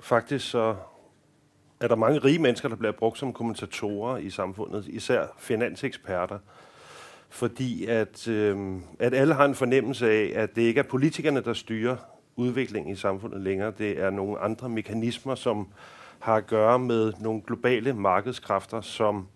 faktisk 0.00 0.50
så 0.50 0.76
er 1.80 1.88
der 1.88 1.96
mange 1.96 2.18
rige 2.18 2.38
mennesker, 2.38 2.68
der 2.68 2.76
bliver 2.76 2.92
brugt 2.92 3.18
som 3.18 3.32
kommentatorer 3.32 4.16
i 4.16 4.30
samfundet, 4.30 4.86
især 4.88 5.26
finanseksperter, 5.38 6.38
fordi 7.28 7.86
at, 7.86 8.28
øh, 8.28 8.76
at 8.98 9.14
alle 9.14 9.34
har 9.34 9.44
en 9.44 9.54
fornemmelse 9.54 10.10
af, 10.10 10.32
at 10.34 10.56
det 10.56 10.62
ikke 10.62 10.78
er 10.78 10.84
politikerne, 10.84 11.40
der 11.40 11.52
styrer 11.52 11.96
udviklingen 12.36 12.92
i 12.92 12.96
samfundet 12.96 13.40
længere. 13.40 13.72
Det 13.78 14.00
er 14.00 14.10
nogle 14.10 14.38
andre 14.38 14.68
mekanismer, 14.68 15.34
som 15.34 15.68
har 16.24 16.40
å 16.40 16.46
gjøre 16.50 16.78
med 16.78 17.20
noen 17.20 17.42
globale 17.44 17.92
markedskræfter, 17.92 18.80
som 18.80 19.26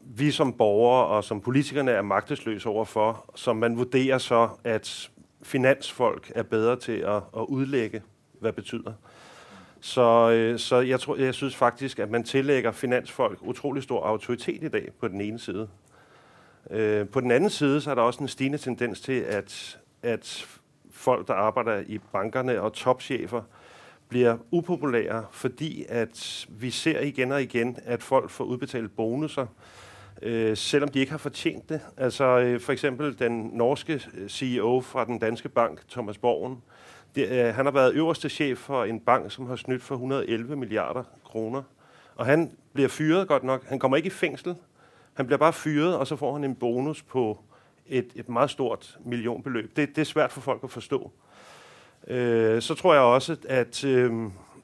vi 0.00 0.30
som 0.30 0.52
borgere 0.52 1.06
og 1.06 1.24
som 1.24 1.40
politikerne 1.40 1.90
er 1.90 2.02
magtesløse 2.02 2.68
overfor, 2.68 3.24
som 3.34 3.56
man 3.56 3.76
vurderer 3.76 4.18
så, 4.18 4.48
at 4.64 5.10
finansfolk 5.42 6.32
er 6.34 6.42
bedre 6.42 6.76
til 6.76 6.92
at, 6.92 7.22
at 7.36 7.46
hva 7.48 8.00
hvad 8.40 8.52
betyder. 8.52 8.92
Så, 9.80 10.30
øh, 10.30 10.58
så 10.58 10.80
jeg, 10.80 11.00
jeg 11.18 11.34
synes 11.34 11.56
faktisk, 11.56 11.98
at 11.98 12.10
man 12.10 12.24
tillegger 12.24 12.72
finansfolk 12.72 13.38
utrolig 13.42 13.82
stor 13.82 14.02
autoritet 14.06 14.62
i 14.62 14.68
dag 14.68 14.92
på 15.00 15.08
den 15.08 15.20
ene 15.20 15.38
side. 15.38 15.68
Øh, 16.70 17.08
på 17.08 17.20
den 17.20 17.30
anden 17.30 17.50
side, 17.50 17.80
så 17.80 17.90
er 17.90 17.94
der 17.94 18.02
også 18.02 18.20
en 18.20 18.28
stigende 18.28 18.58
tendens 18.58 19.00
til, 19.00 19.20
at, 19.20 19.78
at 20.02 20.46
folk, 20.90 21.28
der 21.28 21.34
arbeider 21.34 21.82
i 21.86 21.98
bankerne 22.12 22.60
og 22.60 22.72
topchefer, 22.72 23.42
bliver 24.10 24.36
upopulære, 24.50 25.24
fordi 25.30 25.84
at 25.88 26.46
vi 26.48 26.70
ser 26.70 27.00
igen 27.00 27.32
og 27.32 27.42
igen, 27.42 27.76
at 27.84 28.02
folk 28.02 28.30
får 28.30 28.44
udbetalt 28.44 28.96
bonuser, 28.96 29.46
øh, 30.22 30.56
selvom 30.56 30.88
de 30.88 30.98
ikke 30.98 31.10
har 31.10 31.18
fortjent 31.18 31.68
det. 31.68 31.80
Altså 31.96 32.24
øh, 32.24 32.60
for 32.60 32.72
eksempel 32.72 33.18
den 33.18 33.50
norske 33.52 34.02
CEO 34.28 34.80
fra 34.80 35.04
den 35.04 35.18
danske 35.18 35.48
bank, 35.48 35.88
Thomas 35.88 36.18
Borgen, 36.18 36.62
det, 37.14 37.28
øh, 37.28 37.54
han 37.54 37.64
har 37.64 37.72
været 37.72 37.94
øverste 37.94 38.28
chef 38.28 38.58
for 38.58 38.84
en 38.84 39.00
bank, 39.00 39.32
som 39.32 39.46
har 39.46 39.56
snydt 39.56 39.82
for 39.82 39.94
111 39.94 40.56
milliarder 40.56 41.04
kroner. 41.24 41.62
Og 42.16 42.26
han 42.26 42.50
bliver 42.72 42.88
fyret 42.88 43.28
godt 43.28 43.44
nok. 43.44 43.64
Han 43.64 43.78
kommer 43.78 43.96
ikke 43.96 44.06
i 44.06 44.10
fængsel. 44.10 44.54
Han 45.14 45.26
bliver 45.26 45.38
bare 45.38 45.52
fyret, 45.52 45.96
og 45.96 46.06
så 46.06 46.16
får 46.16 46.32
han 46.32 46.44
en 46.44 46.54
bonus 46.54 47.02
på 47.02 47.38
et, 47.86 48.08
et 48.14 48.28
meget 48.28 48.50
stort 48.50 48.98
millionbeløb. 49.04 49.76
Det, 49.76 49.88
det 49.88 49.98
er 49.98 50.04
svært 50.04 50.32
for 50.32 50.40
folk 50.40 50.64
at 50.64 50.70
forstå. 50.70 51.10
Øh, 52.08 52.62
så 52.62 52.74
tror 52.74 52.94
jeg 52.94 53.02
også, 53.02 53.36
at, 53.48 53.84
øh, 53.84 54.12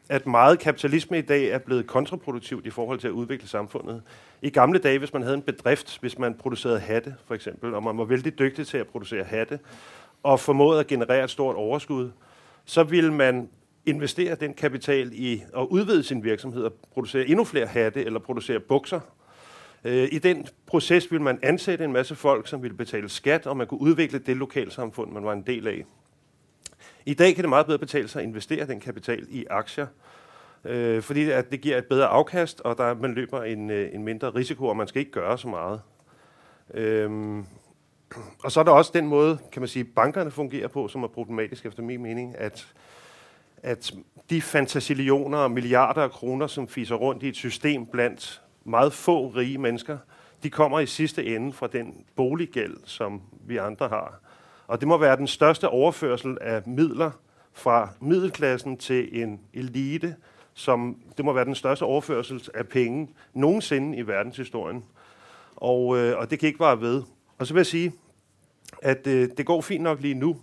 at 0.09 0.27
meget 0.27 0.59
kapitalisme 0.59 1.19
i 1.19 1.23
dag 1.23 1.49
er 1.49 1.59
blevet 1.59 1.87
kontraproduktivt 1.87 2.67
i 2.67 2.71
forhold 2.71 2.99
til 2.99 3.09
at 3.09 3.13
udvikle 3.13 3.49
samfundet. 3.49 4.03
I 4.43 4.51
gamle 4.51 4.79
dage, 4.79 4.99
hvis 4.99 5.13
man 5.13 5.23
havde 5.23 5.37
en 5.37 5.43
bedrift, 5.43 5.99
hvis 6.01 6.19
man 6.19 6.35
producerede 6.35 6.81
hatte 6.81 7.15
for 7.27 7.35
eksempel, 7.35 7.75
og 7.75 7.83
man 7.83 7.99
var 7.99 8.05
vældig 8.05 8.39
dygtig 8.39 8.67
til 8.67 8.79
at 8.79 8.87
producere 8.87 9.25
hatte, 9.25 9.59
og 10.23 10.41
formåede 10.41 10.81
at 10.81 10.87
generere 10.87 11.25
et 11.25 11.31
stort 11.31 11.57
overskud, 11.57 12.11
så 12.65 12.83
ville 12.83 13.13
man 13.13 13.49
investere 13.87 14.35
den 14.35 14.55
kapital 14.55 15.11
i 15.13 15.43
at 15.57 15.63
udvide 15.63 16.03
sin 16.03 16.25
virksomhed 16.25 16.65
og 16.65 16.73
producere 16.93 17.27
endnu 17.27 17.45
flere 17.45 17.67
hatte 17.67 18.05
eller 18.05 18.21
producere 18.21 18.61
bukser. 18.61 19.01
Øh, 19.85 20.09
I 20.13 20.19
den 20.19 20.47
proces 20.67 21.11
ville 21.11 21.23
man 21.23 21.39
ansætte 21.43 21.85
en 21.85 21.93
masse 21.93 22.15
folk, 22.15 22.49
som 22.49 22.63
ville 22.63 22.77
betale 22.77 23.09
skat, 23.09 23.47
og 23.47 23.57
man 23.57 23.67
kunne 23.67 23.81
udvikle 23.81 24.19
det 24.19 24.37
lokalsamfund, 24.37 25.13
man 25.13 25.25
var 25.25 25.33
en 25.33 25.43
del 25.43 25.67
af. 25.67 25.85
I 27.09 27.15
dag 27.15 27.35
kan 27.35 27.43
det 27.43 27.49
meget 27.49 27.67
bedre 27.67 27.79
betale 27.79 28.09
sig 28.09 28.23
at 28.23 28.29
investere 28.29 28.67
den 28.67 28.81
kapital 28.81 29.27
i 29.31 29.47
aktier, 29.51 29.87
øh, 30.65 31.03
fordi 31.03 31.25
det 31.25 31.61
giver 31.61 31.79
et 31.79 31.87
bedre 31.87 32.07
afkast, 32.07 32.61
og 32.61 32.79
der 32.79 32.95
man 32.95 33.15
løber 33.15 33.43
en, 33.43 33.71
øh, 33.71 33.95
en 33.95 34.05
mindre 34.05 34.31
risiko, 34.31 34.67
og 34.67 34.77
man 34.77 34.89
skal 34.89 35.01
ikke 35.01 35.13
gøre 35.13 35.39
så 35.39 35.49
meget. 35.49 35.81
Øhm, 36.75 37.45
og 38.45 38.53
så 38.53 38.61
er 38.61 38.65
der 38.65 38.73
også 38.73 38.91
den 38.95 39.07
måde, 39.07 39.39
kan 39.53 39.63
man 39.63 39.69
sige, 39.69 39.85
bankerne 39.85 40.31
fungerer 40.31 40.69
på, 40.69 40.89
som 40.89 41.03
er 41.03 41.09
problematisk 41.09 41.67
efter 41.67 41.83
min 41.83 42.03
mening, 42.03 42.39
at, 42.39 42.75
at 43.63 43.93
de 44.31 44.43
fantasillioner 44.43 45.39
og 45.39 45.51
milliarder 45.51 46.03
af 46.03 46.11
kroner, 46.11 46.47
som 46.47 46.69
fiser 46.69 46.95
rundt 46.95 47.23
i 47.23 47.29
et 47.29 47.37
system 47.37 47.87
blandt 47.87 48.43
meget 48.65 48.93
få 48.93 49.29
rige 49.29 49.59
mennesker, 49.59 49.99
de 50.43 50.51
kommer 50.51 50.81
i 50.81 50.87
sidste 50.87 51.27
ende 51.27 51.53
fra 51.53 51.67
den 51.67 52.05
boliggæld, 52.17 52.77
som 52.85 53.23
vi 53.47 53.57
andre 53.57 53.89
har. 53.89 54.21
Og 54.67 54.81
det 54.81 54.89
må 54.89 54.99
være 54.99 55.17
den 55.17 55.27
største 55.27 55.69
overførsel 55.69 56.39
av 56.41 56.63
midler 56.67 57.11
fra 57.53 57.89
middelklassen 58.01 58.77
til 58.77 59.23
en 59.23 59.41
elite, 59.55 60.17
som 60.55 60.97
det 61.17 61.25
må 61.25 61.33
være 61.33 61.45
den 61.45 61.55
største 61.55 61.83
overførsel 61.83 62.43
av 62.55 62.65
penger 62.65 63.07
noensinne 63.35 63.97
i 63.97 64.07
verdenshistorien. 64.07 64.85
Og, 65.57 65.99
øh, 65.99 66.19
og 66.19 66.31
det 66.31 66.39
kan 66.39 66.47
ikke 66.47 66.61
være 66.61 66.81
ved. 66.81 67.03
Og 67.39 67.47
så 67.47 67.55
vil 67.55 67.59
jeg 67.59 67.67
si 67.67 67.91
at 68.83 69.07
øh, 69.07 69.29
det 69.37 69.47
går 69.47 69.61
fint 69.61 69.83
nok 69.83 70.01
lige 70.01 70.15
nu, 70.15 70.37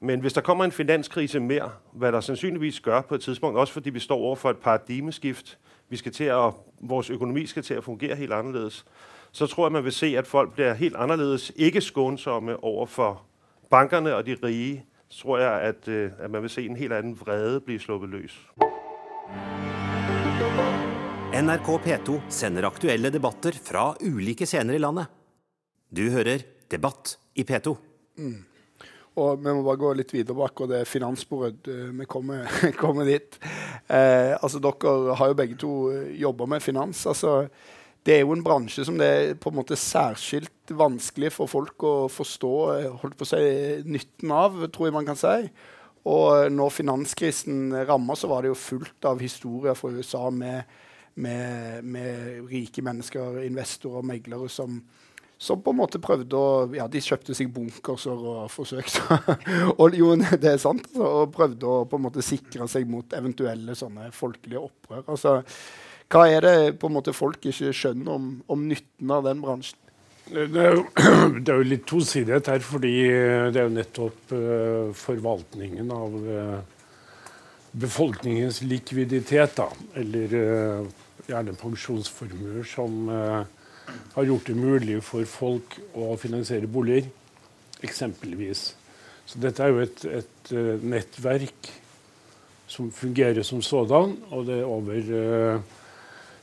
men 0.00 0.20
hvis 0.20 0.32
der 0.32 0.40
kommer 0.40 0.64
en 0.64 0.72
finanskrise 0.72 1.40
mer, 1.40 1.80
hva 1.92 2.10
der 2.10 2.20
sannsynligvis 2.20 2.80
gør 2.80 3.00
på 3.00 3.14
et 3.14 3.20
tidspunkt, 3.20 3.58
også 3.58 3.72
fordi 3.72 3.90
vi 3.90 4.00
står 4.00 4.16
over 4.16 4.36
for 4.36 4.50
et 4.50 4.56
paradigmeskift, 4.56 5.58
vi 5.88 5.96
skal 5.96 6.12
til 6.12 6.24
at, 6.24 6.52
vores 6.80 7.10
økonomi 7.10 7.46
skal 7.46 7.62
til 7.62 7.74
at 7.74 7.84
fungere 7.84 8.16
helt 8.16 8.32
annerledes, 8.32 8.84
så 9.32 9.46
tror 9.46 9.66
jeg, 9.66 9.72
man 9.72 9.84
vil 9.84 9.92
se, 9.92 10.18
at 10.18 10.26
folk 10.26 10.52
blir 10.52 10.72
helt 10.72 10.96
annerledes, 10.96 11.52
ikke 11.56 11.80
skånsomme 11.80 12.64
over 12.64 12.86
for 12.86 13.22
bankerne 13.72 14.14
og 14.14 14.26
de 14.26 14.36
rige. 14.42 14.84
Tror 15.12 15.38
jeg, 15.38 15.60
at, 15.60 15.88
øh, 15.88 16.12
at 16.18 16.30
man 16.30 16.42
vil 16.42 16.50
se 16.50 16.62
en 16.64 16.76
helt 16.76 16.92
anden 16.92 17.16
vrede 17.20 17.60
bli 17.60 17.78
sluppet 17.78 18.08
løs. 18.08 18.36
NRK 21.32 21.68
P2 21.84 22.20
sender 22.32 22.64
aktuelle 22.68 23.10
debatter 23.12 23.56
fra 23.56 23.90
ulike 24.00 24.46
scener 24.48 24.76
i 24.76 24.80
landet. 24.80 25.10
Du 25.92 26.08
hører 26.12 26.44
Debatt 26.72 27.18
i 27.36 27.44
P2. 27.44 27.76
Mm. 28.16 28.40
Og 29.20 29.40
vi 29.44 29.52
må 29.52 29.60
bare 29.66 29.80
gå 29.80 29.90
litt 29.96 30.12
videre 30.14 30.36
bak, 30.38 30.60
og 30.64 30.70
det 30.70 30.78
er 30.80 30.88
Eh, 31.68 31.90
vi 31.98 32.04
kommer, 32.08 32.48
kommer 32.82 33.04
dit. 33.04 33.38
Eh, 33.88 34.32
altså, 34.40 34.58
dere 34.58 35.16
har 35.16 35.28
jo 35.28 35.36
begge 35.36 35.56
to 35.60 35.90
eh, 35.92 36.20
jobba 36.20 36.46
med 36.46 36.62
finans. 36.62 37.06
altså 37.06 37.48
det 38.06 38.16
er 38.16 38.24
jo 38.24 38.34
en 38.34 38.42
bransje 38.42 38.84
som 38.86 38.96
det 38.98 39.08
er 39.08 39.36
på 39.38 39.52
en 39.52 39.60
måte 39.60 39.78
særskilt 39.78 40.72
vanskelig 40.74 41.30
for 41.34 41.50
folk 41.50 41.84
å 41.86 41.94
forstå 42.10 42.54
eh, 42.74 42.88
holdt 43.02 43.18
på 43.18 43.26
å 43.26 43.30
si, 43.30 43.42
nytten 43.86 44.32
av, 44.34 44.58
tror 44.74 44.88
jeg 44.88 44.96
man 44.96 45.06
kan 45.06 45.18
si. 45.18 45.36
Og 46.10 46.50
når 46.50 46.74
finanskrisen 46.74 47.76
ramma, 47.86 48.16
så 48.18 48.30
var 48.30 48.42
det 48.42 48.50
jo 48.50 48.58
fullt 48.58 49.06
av 49.06 49.22
historier 49.22 49.78
fra 49.78 49.92
USA 49.94 50.24
med, 50.34 50.64
med, 51.14 51.86
med 51.86 52.50
rike 52.50 52.82
mennesker, 52.82 53.38
investorer, 53.46 54.00
og 54.00 54.08
meglere, 54.10 54.50
som, 54.50 54.80
som 55.38 55.62
på 55.62 55.70
en 55.70 55.78
måte 55.78 56.02
prøvde 56.02 56.38
å 56.38 56.66
Ja, 56.74 56.88
de 56.90 57.04
kjøpte 57.04 57.38
seg 57.38 57.54
bunkerser 57.54 58.26
og 58.34 58.50
forsøkte 58.50 59.20
og 59.80 59.94
jo, 59.94 60.10
det 60.18 60.56
er 60.56 60.58
sant, 60.62 60.90
altså, 60.90 61.14
og 61.22 61.32
prøvde 61.38 61.70
å 61.70 61.86
på 61.86 62.02
en 62.02 62.06
måte 62.08 62.26
sikre 62.26 62.66
seg 62.70 62.90
mot 62.90 63.14
eventuelle 63.14 63.78
sånne 63.78 64.10
folkelige 64.16 64.66
opprør. 64.66 65.06
altså 65.06 65.38
hva 66.12 66.26
er 66.28 66.44
det 66.44 66.56
på 66.80 66.90
en 66.90 66.98
måte 66.98 67.14
folk 67.16 67.40
ikke 67.48 67.72
skjønner 67.72 68.12
om, 68.12 68.26
om 68.52 68.66
nytten 68.68 69.14
av 69.14 69.24
den 69.24 69.40
bransjen? 69.40 69.78
Det 70.32 70.60
er, 70.60 70.76
jo, 70.76 70.84
det 71.44 71.50
er 71.52 71.58
jo 71.58 71.70
litt 71.70 71.86
tosidighet 71.88 72.50
her, 72.52 72.62
fordi 72.64 72.92
det 73.52 73.58
er 73.58 73.66
jo 73.66 73.72
nettopp 73.74 74.34
uh, 74.36 74.92
forvaltningen 74.96 75.90
av 75.92 76.14
uh, 76.28 76.84
befolkningens 77.82 78.62
likviditet, 78.68 79.56
da, 79.58 79.66
eller 79.98 80.36
uh, 80.36 80.86
gjerne 81.28 81.56
pensjonsformuer, 81.58 82.62
som 82.68 83.10
har 83.12 84.24
gjort 84.26 84.48
det 84.48 84.56
mulig 84.56 84.96
for 85.04 85.26
folk 85.28 85.76
å 85.98 86.14
finansiere 86.20 86.70
boliger, 86.70 87.06
eksempelvis. 87.84 88.72
Så 89.28 89.40
dette 89.42 89.62
er 89.62 89.70
jo 89.70 89.84
et, 89.84 90.02
et 90.22 90.50
nettverk 90.82 91.70
som 92.70 92.90
fungerer 92.94 93.46
som 93.46 93.62
sådan, 93.62 94.16
og 94.32 94.48
det 94.48 94.58
er 94.62 94.70
over 94.70 95.62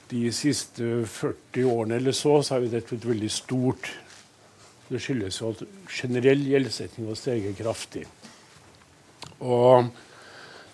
de 0.10 0.30
siste 0.34 1.06
40 1.06 1.66
årene 1.70 2.00
eller 2.00 2.16
så, 2.18 2.40
så 2.42 2.56
har 2.56 2.66
jo 2.66 2.72
dette 2.72 2.90
blitt 2.90 3.08
veldig 3.10 3.32
stort. 3.34 3.92
Det 4.90 5.02
skyldes 5.04 5.38
jo 5.42 5.52
at 5.54 5.66
generell 5.94 6.42
gjeldsetning 6.50 7.10
har 7.12 7.20
steget 7.20 7.60
kraftig. 7.60 8.08
Og 9.46 9.92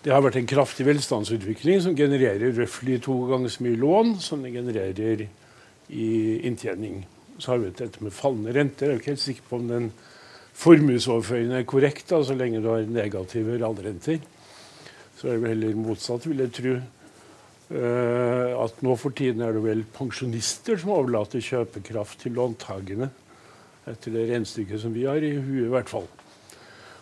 det 0.06 0.13
har 0.13 0.24
vært 0.24 0.38
en 0.39 0.48
kraftig 0.48 0.86
velstandsutvikling 0.88 1.82
som 1.84 1.98
genererer 1.98 2.56
røftlig 2.56 3.02
to 3.04 3.17
ganger 3.30 3.52
så 3.52 3.65
mye 3.65 3.82
lån 3.82 4.15
som 4.24 4.43
det 4.45 4.54
genererer 4.56 5.26
i 5.89 6.10
inntjening. 6.48 7.04
Så 7.38 7.52
har 7.52 7.60
vi 7.60 7.71
dette 7.76 8.04
med 8.04 8.15
fallende 8.15 8.54
renter. 8.56 8.88
Jeg 8.88 8.95
er 8.95 9.02
ikke 9.02 9.15
helt 9.15 9.24
sikker 9.26 9.50
på 9.50 9.60
om 9.60 9.67
den 9.67 9.89
formuesoverføringen 10.56 11.58
er 11.58 11.67
korrekt, 11.67 12.08
da, 12.10 12.21
så 12.24 12.38
lenge 12.38 12.62
du 12.63 12.69
har 12.71 12.86
negative 12.88 13.58
realrenter. 13.60 14.21
Så 15.17 15.28
er 15.28 15.36
det 15.36 15.41
vel 15.43 15.52
heller 15.56 15.82
motsatt, 15.82 16.30
vil 16.30 16.45
jeg 16.45 16.54
tro. 16.56 16.76
Uh, 17.65 18.54
at 18.62 18.82
nå 18.86 18.93
for 19.01 19.15
tiden 19.17 19.41
er 19.41 19.56
det 19.56 19.63
vel 19.63 19.80
pensjonister 19.95 20.78
som 20.78 20.91
overlater 20.93 21.41
kjøpekraft 21.41 22.19
til 22.21 22.36
låntakerne. 22.38 23.10
Etter 23.89 24.13
det 24.13 24.28
regnestykket 24.30 24.84
som 24.84 24.93
vi 24.93 25.08
har 25.10 25.23
i 25.25 25.34
huet, 25.34 25.65
i 25.65 25.73
hvert 25.73 25.89
fall. 25.89 26.06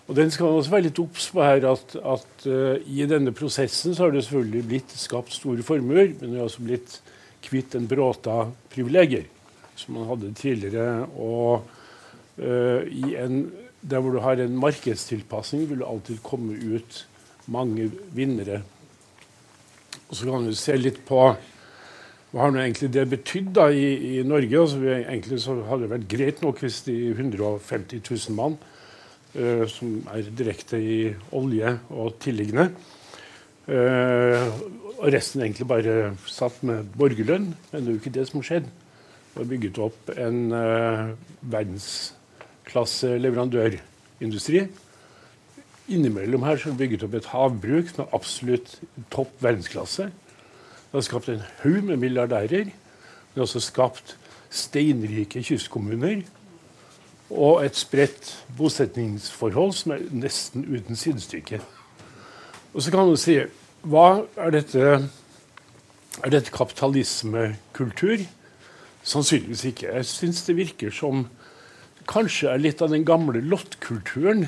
Og 0.07 0.15
den 0.15 0.31
skal 0.31 0.47
man 0.47 0.61
også 0.61 0.71
være 0.71 0.85
litt 0.87 1.01
obs 1.03 1.29
på 1.35 1.43
her, 1.43 1.67
at, 1.67 1.97
at 1.99 2.47
uh, 2.47 2.79
i 2.79 3.03
denne 3.11 3.35
prosessen 3.35 3.95
så 3.95 4.05
har 4.05 4.15
det 4.15 4.23
selvfølgelig 4.23 4.63
blitt 4.71 4.95
skapt 4.99 5.35
store 5.35 5.67
formuer, 5.67 6.13
men 6.19 6.31
det 6.31 6.39
har 6.39 6.47
også 6.47 6.63
blitt 6.63 6.97
kvitt 7.43 7.75
en 7.75 7.87
bråte 7.91 8.31
av 8.31 8.55
privilegier 8.71 9.27
som 9.79 9.97
man 9.97 10.07
hadde 10.13 10.31
tidligere. 10.39 11.07
Og 11.19 11.65
uh, 12.39 12.81
i 12.87 13.17
en, 13.19 13.49
der 13.83 13.99
hvor 13.99 14.15
du 14.15 14.23
har 14.23 14.39
en 14.39 14.59
markedstilpasning, 14.63 15.67
vil 15.67 15.83
det 15.83 15.91
alltid 15.91 16.23
komme 16.23 16.55
ut 16.55 17.03
mange 17.51 17.89
vinnere 18.15 18.61
og 20.13 20.17
så 20.19 20.29
kan 20.29 20.45
vi 20.45 20.53
se 20.53 20.77
litt 20.77 20.99
på 21.07 21.23
hva 22.33 22.47
har 22.47 22.55
egentlig 22.63 22.91
det 22.93 23.05
betydd 23.09 23.47
da 23.53 23.67
i, 23.73 24.17
i 24.17 24.21
Norge? 24.25 24.59
Altså, 24.59 24.77
vi, 24.81 24.91
egentlig 24.93 25.39
så 25.41 25.55
hadde 25.65 25.85
det 25.85 25.91
vært 25.91 26.05
greit 26.09 26.43
nok 26.45 26.61
hvis 26.61 26.79
de 26.85 26.95
150 27.15 28.01
000 28.01 28.37
mann 28.37 28.57
uh, 29.37 29.65
som 29.69 29.95
er 30.13 30.29
direkte 30.37 30.77
i 30.77 30.99
olje 31.33 31.75
og 31.93 32.17
tilliggende, 32.21 32.67
uh, 33.69 34.47
og 34.99 35.09
resten 35.13 35.45
egentlig 35.45 35.69
bare 35.69 35.97
satt 36.29 36.61
med 36.65 36.93
borgerlønn. 36.97 37.51
Men 37.71 37.81
det 37.81 37.89
er 37.89 37.97
jo 37.97 38.01
ikke 38.01 38.15
det 38.17 38.27
som 38.29 38.41
har 38.41 38.49
skjedd. 38.49 38.69
Det 39.33 39.41
har 39.41 39.49
bygget 39.49 39.81
opp 39.85 40.13
en 40.13 40.39
uh, 40.53 41.13
verdensklasse 41.57 43.17
leverandørindustri 43.21 44.67
Innimellom 45.91 46.43
her 46.47 46.57
så 46.57 46.69
er 46.69 46.75
det 46.75 46.79
bygget 46.79 47.03
opp 47.03 47.15
et 47.17 47.31
havbruk 47.33 47.89
med 47.97 48.13
absolutt 48.15 48.77
topp 49.11 49.33
verdensklasse. 49.43 50.05
Det 50.07 50.95
har 50.95 51.03
skapt 51.03 51.31
en 51.33 51.43
haug 51.63 51.83
med 51.83 51.99
milliardærer. 51.99 52.69
Det 52.69 53.35
har 53.35 53.47
også 53.47 53.59
skapt 53.59 54.15
steinrike 54.53 55.43
kystkommuner. 55.43 56.21
Og 57.33 57.65
et 57.65 57.75
spredt 57.75 58.31
bosetningsforhold 58.57 59.73
som 59.75 59.95
er 59.95 60.07
nesten 60.13 60.63
uten 60.69 60.95
sidestykke. 60.95 61.59
Og 62.73 62.81
så 62.81 62.93
kan 62.93 63.03
man 63.03 63.19
si 63.19 63.41
hva 63.83 64.23
er 64.39 64.53
dette, 64.55 64.95
er 66.23 66.31
dette 66.31 66.53
kapitalismekultur? 66.53 68.23
Sannsynligvis 69.03 69.65
ikke. 69.67 69.91
Jeg 69.91 70.07
syns 70.07 70.45
det 70.47 70.55
virker 70.55 70.93
som 70.95 71.25
kanskje 72.07 72.53
er 72.53 72.61
litt 72.61 72.81
av 72.81 72.93
den 72.93 73.03
gamle 73.07 73.41
lottkulturen 73.43 74.47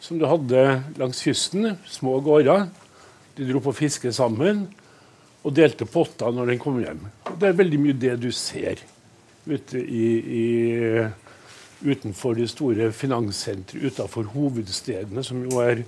som 0.00 0.18
du 0.18 0.26
hadde 0.28 0.82
langs 0.98 1.22
kysten. 1.24 1.74
Små 1.88 2.18
gårder. 2.24 2.68
De 3.36 3.46
dro 3.48 3.62
på 3.64 3.76
fiske 3.76 4.12
sammen 4.12 4.66
og 5.40 5.54
delte 5.56 5.86
potter 5.88 6.32
når 6.34 6.52
den 6.52 6.60
kom 6.60 6.80
hjem. 6.82 7.06
Det 7.40 7.48
er 7.48 7.58
veldig 7.60 7.80
mye 7.80 7.96
det 7.96 8.16
du 8.20 8.28
ser 8.34 8.82
ute 9.48 9.80
i, 9.80 10.08
i, 10.20 10.46
utenfor 11.80 12.36
de 12.36 12.46
store 12.50 12.90
finanssentre, 12.92 13.80
utenfor 13.80 14.28
hovedstedene, 14.34 15.24
som 15.24 15.40
jo 15.46 15.62
er, 15.64 15.84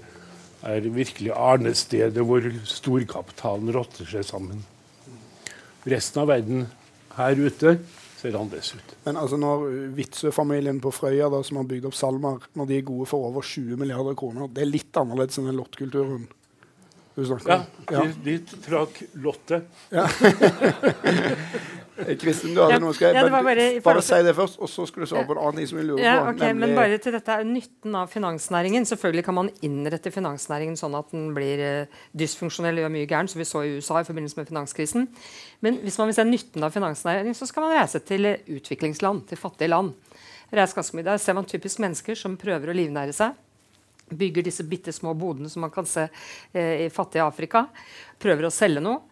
er 0.64 0.88
virkelig 0.94 1.34
arnestedet 1.36 2.24
hvor 2.24 2.46
storkapitalen 2.68 3.74
rotter 3.76 4.08
seg 4.08 4.24
sammen. 4.26 4.62
Resten 5.84 6.22
av 6.22 6.30
verden 6.30 6.64
her 7.18 7.36
ute 7.36 7.76
ser 8.22 8.38
annerledes 8.38 8.74
ut. 8.78 8.94
Men 9.06 9.18
altså 9.20 9.38
når 9.40 9.66
Witzøe-familien 9.96 10.80
på 10.82 10.92
Frøya 10.94 11.30
da, 11.32 11.42
som 11.46 11.60
har 11.60 11.68
bygd 11.70 11.90
opp 11.90 11.98
SalMar, 11.98 12.46
når 12.58 12.70
de 12.70 12.78
er 12.78 12.86
gode 12.88 13.08
for 13.10 13.30
over 13.30 13.46
20 13.46 13.80
milliarder 13.80 14.16
kroner, 14.18 14.50
det 14.52 14.64
er 14.64 14.70
litt 14.70 15.02
annerledes 15.02 15.40
enn 15.40 15.50
den 15.50 15.58
lottkulturen? 15.58 16.28
Du 17.16 17.24
snakker 17.28 17.54
om? 17.54 17.64
Ja, 17.92 18.04
de, 18.24 18.38
de 18.38 18.60
trakk 18.64 19.02
lottet. 19.20 19.66
Ja. 19.92 20.06
Kristin, 22.20 22.54
du 22.54 22.60
hadde 22.62 22.78
Ja, 22.78 22.80
noe. 22.80 22.94
Skal 22.96 23.10
jeg 23.10 23.18
ja, 23.18 23.24
bare, 23.28 23.44
bare 23.44 23.80
bare, 23.84 24.02
si 24.04 24.18
det 24.24 24.32
først, 24.36 24.56
og 24.62 24.70
så 24.70 24.86
skulle 24.88 25.06
du 25.06 25.10
svare 25.12 25.26
på 25.28 25.34
en 25.36 25.42
annen 25.42 25.60
ting 25.60 25.68
som 25.68 25.78
vi 25.78 25.84
lurer 25.86 26.02
Ja, 26.02 26.14
på. 26.24 26.32
ok, 26.32 26.54
Men 26.56 26.74
bare 26.76 26.98
til 27.02 27.14
dette 27.14 27.36
er 27.36 27.44
nytten 27.44 27.94
av 27.98 28.08
finansnæringen. 28.10 28.86
Selvfølgelig 28.88 29.24
kan 29.28 29.36
man 29.36 29.50
innrette 29.62 30.10
finansnæringen 30.14 30.78
sånn 30.80 30.96
at 30.98 31.12
den 31.12 31.28
blir 31.36 31.62
uh, 31.62 32.00
dysfunksjonell 32.16 32.80
og 32.80 32.86
gjør 32.86 32.94
mye 32.96 33.10
gærent, 33.12 33.34
som 33.34 33.42
vi 33.42 33.48
så 33.48 33.64
i 33.66 33.76
USA 33.76 34.00
i 34.00 34.08
forbindelse 34.08 34.40
med 34.40 34.48
finanskrisen. 34.48 35.06
Men 35.60 35.78
hvis 35.84 36.00
man 36.00 36.10
vil 36.10 36.18
se 36.18 36.26
nytten 36.26 36.64
av 36.64 36.74
finansnæringen, 36.74 37.36
så 37.36 37.46
skal 37.50 37.68
man 37.68 37.76
reise 37.76 38.00
til 38.08 38.32
uh, 38.32 38.36
utviklingsland, 38.56 39.26
til 39.28 39.40
fattige 39.40 39.70
land. 39.70 39.92
Reise 40.52 40.76
ganske 40.76 40.96
mye. 40.96 41.06
Der 41.12 41.20
ser 41.20 41.36
man 41.36 41.48
typisk 41.48 41.78
mennesker 41.84 42.16
som 42.18 42.40
prøver 42.40 42.72
å 42.72 42.76
livnære 42.76 43.12
seg. 43.16 43.36
Bygger 44.18 44.46
disse 44.46 44.66
bitte 44.68 44.92
små 44.94 45.14
bodene 45.18 45.50
som 45.52 45.64
man 45.64 45.72
kan 45.74 45.88
se 45.88 46.06
eh, 46.52 46.86
i 46.86 46.92
fattige 46.92 47.24
Afrika. 47.24 47.66
Prøver 48.22 48.48
å 48.48 48.54
selge 48.54 48.82
noe. 48.84 49.02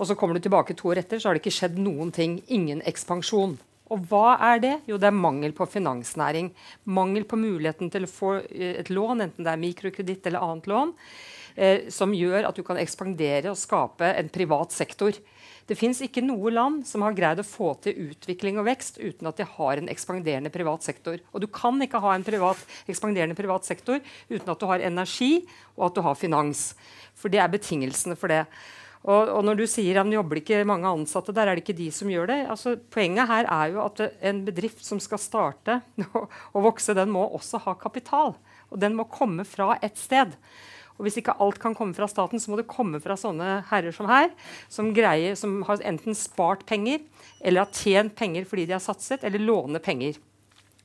Og 0.00 0.08
så 0.08 0.16
kommer 0.16 0.38
du 0.38 0.44
tilbake 0.44 0.74
to 0.76 0.88
år 0.88 1.02
etter, 1.02 1.20
så 1.20 1.28
har 1.28 1.36
det 1.36 1.42
ikke 1.42 1.52
skjedd 1.52 1.76
noen 1.80 2.12
ting. 2.14 2.38
Ingen 2.54 2.80
ekspansjon. 2.88 3.58
Og 3.92 4.06
hva 4.08 4.38
er 4.52 4.62
det? 4.62 4.72
Jo, 4.88 4.96
det 5.00 5.10
er 5.10 5.16
mangel 5.16 5.52
på 5.56 5.66
finansnæring. 5.68 6.48
Mangel 6.96 7.26
på 7.28 7.36
muligheten 7.36 7.92
til 7.92 8.06
å 8.06 8.10
få 8.10 8.38
eh, 8.46 8.78
et 8.80 8.92
lån, 8.92 9.26
enten 9.26 9.44
det 9.44 9.52
er 9.52 9.60
mikrokreditt 9.60 10.30
eller 10.30 10.46
annet 10.46 10.70
lån, 10.70 10.94
eh, 11.56 11.88
som 11.92 12.14
gjør 12.16 12.48
at 12.48 12.56
du 12.56 12.64
kan 12.64 12.80
ekspandere 12.80 13.52
og 13.52 13.60
skape 13.60 14.14
en 14.16 14.32
privat 14.32 14.72
sektor. 14.72 15.18
Det 15.68 15.78
fins 15.78 16.02
ikke 16.04 16.24
noe 16.24 16.50
land 16.52 16.82
som 16.88 17.04
har 17.06 17.14
greid 17.16 17.40
å 17.42 17.46
få 17.46 17.72
til 17.84 18.10
utvikling 18.10 18.58
og 18.60 18.66
vekst 18.66 18.98
uten 19.00 19.30
at 19.30 19.38
de 19.38 19.46
har 19.46 19.78
en 19.78 19.90
ekspanderende 19.92 20.52
privat 20.54 20.84
sektor. 20.86 21.20
Og 21.32 21.44
du 21.44 21.48
kan 21.52 21.78
ikke 21.84 22.02
ha 22.02 22.14
en 22.16 22.26
privat, 22.26 22.60
ekspanderende 22.90 23.38
privat 23.38 23.68
sektor 23.68 24.00
uten 24.30 24.52
at 24.52 24.60
du 24.60 24.68
har 24.70 24.84
energi 24.84 25.32
og 25.76 25.88
at 25.88 25.98
du 25.98 26.04
har 26.06 26.18
finans. 26.18 26.72
For 27.18 27.32
det 27.32 27.42
er 27.42 27.52
betingelsene 27.52 28.18
for 28.18 28.32
det. 28.32 28.44
Og, 29.02 29.32
og 29.34 29.40
når 29.46 29.58
du 29.58 29.64
sier 29.66 29.98
at 29.98 30.06
det 30.06 30.14
jobber 30.14 30.38
ikke 30.38 30.60
mange 30.68 30.90
ansatte 30.90 31.34
der, 31.34 31.50
er 31.50 31.58
det 31.58 31.64
ikke 31.64 31.78
de 31.78 31.88
som 31.94 32.10
gjør 32.10 32.28
det. 32.30 32.40
Altså, 32.54 32.76
poenget 32.94 33.30
her 33.30 33.48
er 33.50 33.72
jo 33.72 33.80
at 33.82 34.02
en 34.30 34.44
bedrift 34.46 34.84
som 34.86 35.00
skal 35.02 35.20
starte 35.22 35.80
og 36.54 36.60
vokse, 36.68 36.94
den 36.94 37.10
må 37.14 37.24
også 37.26 37.62
ha 37.64 37.74
kapital. 37.78 38.36
Og 38.70 38.78
den 38.80 38.94
må 38.96 39.08
komme 39.10 39.44
fra 39.48 39.74
et 39.82 39.98
sted. 39.98 40.36
Og 40.98 41.06
hvis 41.06 41.20
ikke 41.20 41.36
alt 41.42 41.60
kan 41.62 41.76
komme 41.78 41.96
fra 41.96 42.08
staten, 42.10 42.40
så 42.42 42.52
må 42.52 42.58
det 42.60 42.68
komme 42.70 43.00
fra 43.02 43.16
sånne 43.18 43.62
herrer 43.70 43.94
som 43.96 44.10
her, 44.10 44.30
som, 44.72 44.92
greier, 44.96 45.36
som 45.38 45.60
har 45.68 45.84
enten 45.88 46.16
spart 46.18 46.66
penger, 46.68 47.00
eller 47.40 47.64
har 47.64 47.72
tjent 47.74 48.14
penger 48.18 48.46
fordi 48.48 48.68
de 48.68 48.76
har 48.76 48.84
satset, 48.84 49.24
eller 49.26 49.42
låner 49.42 49.82
penger. 49.82 50.20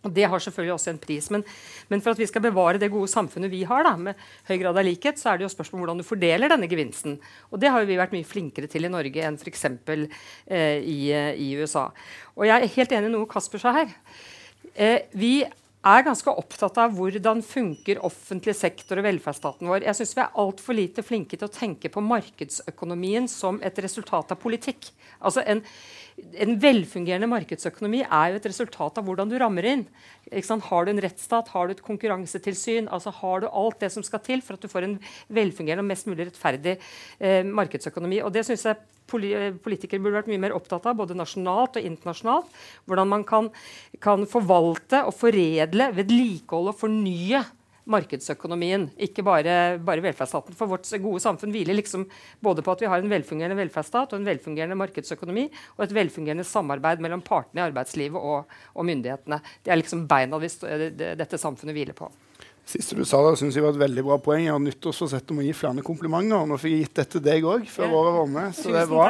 Og 0.05 0.13
Det 0.13 0.27
har 0.29 0.39
selvfølgelig 0.39 0.73
også 0.73 0.91
en 0.93 1.01
pris. 1.01 1.29
Men, 1.33 1.43
men, 1.89 2.01
for 2.01 2.13
at 2.13 2.21
vi 2.21 2.27
skal 2.29 2.43
bevare 2.45 2.79
det 2.79 2.91
gode 2.93 3.09
samfunnet 3.11 3.51
vi 3.51 3.63
har, 3.67 3.83
da, 3.83 3.95
med 3.97 4.15
høy 4.47 4.55
grad 4.61 4.77
av 4.77 4.85
likhet, 4.85 5.19
så 5.19 5.31
er 5.31 5.39
det 5.39 5.47
jo 5.47 5.51
spørsmål 5.51 5.79
om 5.79 5.83
hvordan 5.83 6.01
du 6.03 6.07
fordeler 6.07 6.53
denne 6.53 6.69
gevinsten. 6.71 7.17
Og 7.51 7.59
det 7.61 7.71
har 7.73 7.83
jo 7.83 7.89
vi 7.89 7.99
vært 7.99 8.15
mye 8.15 8.27
flinkere 8.27 8.69
til 8.71 8.87
i 8.87 8.93
Norge 8.93 9.25
enn 9.27 9.39
f.eks. 9.41 9.65
Eh, 9.67 10.79
i, 10.79 10.99
i 11.11 11.51
USA. 11.59 11.89
Og 12.37 12.47
jeg 12.47 12.55
er 12.55 12.75
helt 12.77 12.97
enig 12.97 13.11
i 13.11 13.15
noe 13.17 13.29
Kasper 13.29 13.63
sa 13.63 13.73
her. 13.81 13.95
Eh, 14.77 15.09
vi 15.17 15.41
er 15.87 16.05
ganske 16.05 16.33
opptatt 16.41 16.77
av 16.81 16.95
hvordan 16.97 17.41
funker 17.45 18.01
offentlig 18.05 18.55
sektor 18.57 18.99
og 18.99 19.05
velferdsstaten 19.07 19.69
vår. 19.69 19.85
Jeg 19.87 19.99
synes 19.99 20.15
Vi 20.17 20.23
er 20.23 20.39
altfor 20.43 20.77
lite 20.77 21.03
flinke 21.05 21.37
til 21.37 21.47
å 21.47 21.53
tenke 21.53 21.91
på 21.93 22.03
markedsøkonomien 22.03 23.29
som 23.31 23.61
et 23.63 23.79
resultat 23.83 24.33
av 24.33 24.41
politikk. 24.41 24.89
Altså 25.21 25.43
en, 25.47 25.61
en 26.43 26.57
velfungerende 26.61 27.29
markedsøkonomi 27.31 28.03
er 28.03 28.33
jo 28.33 28.41
et 28.41 28.49
resultat 28.49 28.99
av 28.99 29.07
hvordan 29.07 29.31
du 29.31 29.37
rammer 29.39 29.69
inn. 29.69 29.85
Har 30.27 30.85
du 30.85 30.91
en 30.91 31.03
rettsstat, 31.05 31.53
har 31.53 31.67
du 31.67 31.75
et 31.75 31.85
konkurransetilsyn, 31.85 32.89
altså 32.91 33.13
har 33.21 33.41
du 33.41 33.47
alt 33.47 33.79
det 33.79 33.93
som 33.93 34.03
skal 34.03 34.23
til 34.25 34.43
for 34.43 34.57
at 34.57 34.65
du 34.65 34.71
får 34.71 34.89
en 34.89 34.99
velfungerende 35.29 35.85
og 35.85 35.91
mest 35.93 36.09
mulig 36.09 36.27
rettferdig 36.27 36.77
eh, 37.19 37.43
markedsøkonomi. 37.47 38.21
Og 38.25 38.33
det 38.35 38.43
synes 38.49 38.65
jeg 38.67 38.81
politikere 39.09 40.01
burde 40.03 40.19
vært 40.19 40.31
mye 40.31 40.43
mer 40.47 40.55
opptatt 40.57 40.87
av, 40.89 40.97
både 40.99 41.17
nasjonalt 41.17 41.79
og 41.79 41.91
internasjonalt. 41.91 42.57
Hvordan 42.87 43.11
man 43.11 43.27
kan, 43.27 43.51
kan 44.03 44.25
forvalte 44.29 45.05
og 45.07 45.15
foredle, 45.17 45.91
vedlikeholde 45.97 46.75
og 46.75 46.81
fornye 46.81 47.45
markedsøkonomien, 47.87 48.89
ikke 49.07 49.23
bare, 49.23 49.53
bare, 49.83 50.03
velferdsstaten. 50.03 50.55
For 50.59 50.69
vårt 50.69 50.89
gode 51.03 51.21
samfunn 51.23 51.53
hviler 51.55 51.77
liksom 51.77 52.05
både 52.43 52.63
på 52.65 52.73
at 52.73 52.83
vi 52.83 52.89
har 52.91 53.03
en 53.03 53.11
velfungerende 53.11 53.57
velferdsstat 53.61 54.11
og 54.11 54.19
en 54.19 54.27
velfungerende 54.27 54.77
markedsøkonomi, 54.79 55.47
og 55.77 55.85
et 55.85 55.95
velfungerende 55.95 56.47
samarbeid 56.47 57.03
mellom 57.03 57.23
partene 57.25 57.63
i 57.63 57.67
arbeidslivet 57.69 58.19
og, 58.19 58.57
og 58.75 58.89
myndighetene. 58.91 59.39
Det 59.63 59.71
er 59.71 59.79
liksom 59.79 60.03
beina 60.09 60.39
vi, 60.41 60.51
dette 60.97 61.39
samfunnet 61.39 61.77
hviler 61.77 61.97
på. 61.97 62.11
Siste 62.67 62.97
du 62.97 63.05
sa 63.07 63.21
der, 63.23 63.37
synes 63.39 63.55
jeg 63.55 63.63
var 63.63 63.71
et 63.71 63.79
veldig 63.79 64.03
bra 64.03 64.17
poeng. 64.19 64.41
Jeg 64.43 64.51
har 64.51 64.59
nyttårsforsett 64.59 65.29
om 65.31 65.37
å 65.39 65.45
gi 65.45 65.53
flere 65.55 65.83
komplimenter. 65.87 66.41
Nå 66.49 66.57
fikk 66.59 66.73
jeg 66.73 66.81
gitt 66.81 66.97
dette 66.99 67.13
til 67.15 67.23
deg 67.23 67.47
òg 67.47 67.63
før 67.71 67.87
ja. 67.87 67.93
året 67.95 68.15
var 68.17 68.33
med, 68.33 68.57
så 68.57 68.73
det 68.73 68.81
er 68.81 68.91
bra. 68.91 69.05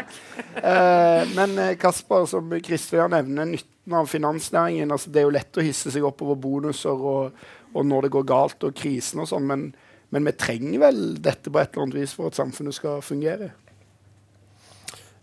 Eh, 0.62 1.34
men 1.34 1.58
Kasper, 1.82 2.28
som 2.30 2.54
Kristian 2.66 3.16
nevner, 3.16 3.50
nytten 3.50 3.98
av 3.98 4.12
finansnæringen. 4.12 4.94
Altså, 4.94 5.10
det 5.10 5.24
er 5.24 5.26
jo 5.26 5.34
lett 5.34 5.58
å 5.58 5.66
hisse 5.66 5.94
seg 5.94 6.06
opp 6.06 6.22
over 6.22 6.38
bonuser 6.38 7.02
og, 7.14 7.44
og 7.74 7.90
når 7.90 8.06
det 8.06 8.14
går 8.20 8.30
galt 8.30 8.70
og 8.70 8.78
krisen 8.78 9.26
og 9.26 9.30
sånn, 9.34 9.50
men, 9.50 9.68
men, 10.14 10.30
vi 10.30 10.38
trenger 10.38 10.86
vel 10.86 11.04
dette 11.18 11.50
på 11.50 11.62
et 11.62 11.74
eller 11.74 11.88
annet 11.88 12.02
vis 12.04 12.14
for 12.18 12.30
at 12.30 12.38
samfunnet 12.38 12.78
skal 12.78 13.02
fungere? 13.02 13.52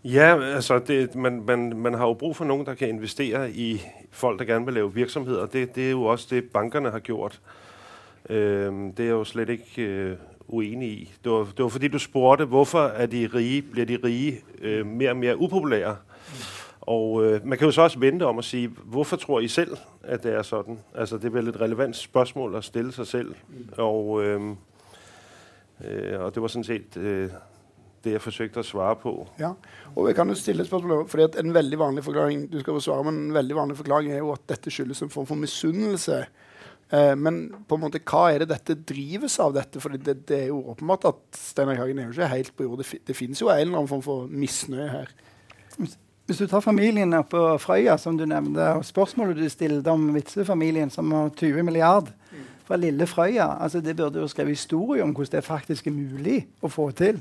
Ja, 0.03 0.33
altså 0.35 0.83
det, 0.83 1.15
man, 1.15 1.45
man, 1.47 1.69
man, 1.81 1.95
har 1.95 2.11
jo 2.11 2.19
brug 2.19 2.35
for 2.37 2.51
noen 2.51 2.67
som 2.67 2.75
kan 2.77 2.91
investere 2.91 3.47
i 3.49 3.77
folk 4.11 4.43
som 4.43 4.51
gjerne 4.51 4.67
vil 4.67 4.83
lage 4.83 4.97
virksomheter. 4.99 5.47
Det, 5.55 5.69
det 5.77 5.93
er 5.93 5.95
jo 5.95 6.09
også 6.11 6.35
det 6.35 6.49
bankene 6.51 6.91
har 6.91 7.01
gjort. 7.01 7.39
Øh, 8.29 8.73
det 8.97 8.99
er 8.99 9.03
jeg 9.03 9.11
jo 9.11 9.23
slet 9.23 9.49
ikke 9.49 9.81
øh, 9.81 10.17
uenig 10.47 10.89
i. 10.89 11.13
Det 11.23 11.31
var, 11.31 11.47
det 11.57 11.63
var, 11.63 11.69
fordi 11.69 11.87
du 11.87 11.99
spurte 11.99 12.45
hvorfor 12.45 12.79
er 12.79 13.05
de 13.05 13.29
rige, 13.33 13.61
blir 13.61 13.85
de 13.85 13.99
rige 14.03 14.41
øh, 14.61 14.85
mer 14.85 15.09
og 15.09 15.17
mer 15.17 15.35
upopulære. 15.35 15.95
Og 16.81 17.25
øh, 17.25 17.45
Man 17.47 17.57
kan 17.57 17.65
jo 17.67 17.71
så 17.71 17.81
også 17.81 17.99
vente 17.99 18.25
om 18.25 18.37
å 18.37 18.45
si 18.45 18.65
hvorfor 18.83 19.17
tror 19.17 19.39
I 19.39 19.47
selv 19.47 19.77
at 20.03 20.23
det 20.23 20.35
er 20.37 20.45
sånn? 20.45 20.77
Altså, 20.93 21.17
det 21.17 21.25
er 21.31 21.37
vel 21.39 21.49
et 21.49 21.59
relevant 21.61 21.97
spørsmål 21.97 22.59
å 22.59 22.61
stille 22.61 22.93
seg 22.93 23.07
selv. 23.07 23.35
Og, 23.81 24.21
øh, 24.23 24.53
og 26.19 26.33
det 26.35 26.41
var 26.41 26.53
sånn 26.53 26.67
sett 26.67 26.97
øh, 26.97 27.33
det 28.05 28.13
jeg 28.13 28.21
forsøkte 28.21 28.61
å 28.61 28.67
svare 28.67 28.99
på. 29.01 29.15
Ja, 29.41 29.55
og 29.95 30.07
jeg 30.07 30.15
kan 30.17 30.29
jo 30.29 30.37
stille 30.37 30.61
et 30.61 30.69
spørsmål 30.69 31.07
fordi 31.09 31.25
at 31.25 31.39
En 31.41 31.53
veldig 31.53 31.79
vanlig 31.79 32.03
forklaring 32.05 32.45
du 32.51 32.59
skal 32.61 32.81
svare, 32.81 33.03
men 33.07 33.15
en 33.15 33.33
veldig 33.33 33.55
vanlig 33.57 33.77
forklaring 33.81 34.13
er 34.13 34.21
jo 34.21 34.33
at 34.35 34.45
dette 34.49 34.71
skyldes 34.71 35.01
en 35.01 35.09
form 35.09 35.25
for 35.25 35.41
misunnelse 35.41 36.21
Eh, 36.93 37.13
men 37.17 37.41
på 37.65 37.77
en 37.77 37.85
måte, 37.87 38.01
hva 38.05 38.27
er 38.31 38.43
det 38.43 38.51
dette 38.53 38.77
drives 38.93 39.39
av? 39.41 39.55
dette? 39.57 39.81
For 39.81 39.95
det, 39.95 40.19
det, 40.29 40.41
er 40.45 40.49
jo 40.53 40.61
åpenbart 40.73 41.07
at 41.09 41.21
Steinar 41.37 41.79
Hagen 41.81 41.99
er 41.99 42.09
jo 42.09 42.15
ikke 42.15 42.33
helt 42.33 42.55
på 42.55 42.67
jord. 42.67 42.83
Det, 42.83 43.01
det 43.07 43.17
finnes 43.17 43.41
jo 43.41 43.49
en 43.49 43.61
eller 43.61 43.79
annen 43.79 43.91
form 43.91 44.03
for 44.05 44.27
misnøye 44.29 44.89
her. 44.91 45.15
Hvis 46.25 46.41
du 46.41 46.47
tar 46.49 46.63
familien 46.65 47.13
på 47.29 47.41
Frøya, 47.61 47.97
som 48.01 48.17
du 48.17 48.25
nevnte, 48.25 48.71
og 48.77 48.85
spørsmålet 48.85 49.37
du 49.37 49.49
stilte 49.49 49.93
om 49.93 50.07
Witzøe-familien 50.15 50.89
som 50.93 51.11
har 51.13 51.29
20 51.37 51.65
milliard 51.67 52.09
fra 52.65 52.79
lille 52.81 53.05
Frøya 53.05 53.45
altså 53.61 53.77
Det 53.79 53.93
burde 53.95 54.23
jo 54.23 54.27
skrevet 54.27 54.57
historie 54.57 55.03
om 55.03 55.11
hvordan 55.13 55.37
det 55.37 55.45
faktisk 55.45 55.87
er 55.87 55.93
mulig 55.93 56.39
å 56.65 56.71
få 56.71 56.89
til. 56.97 57.19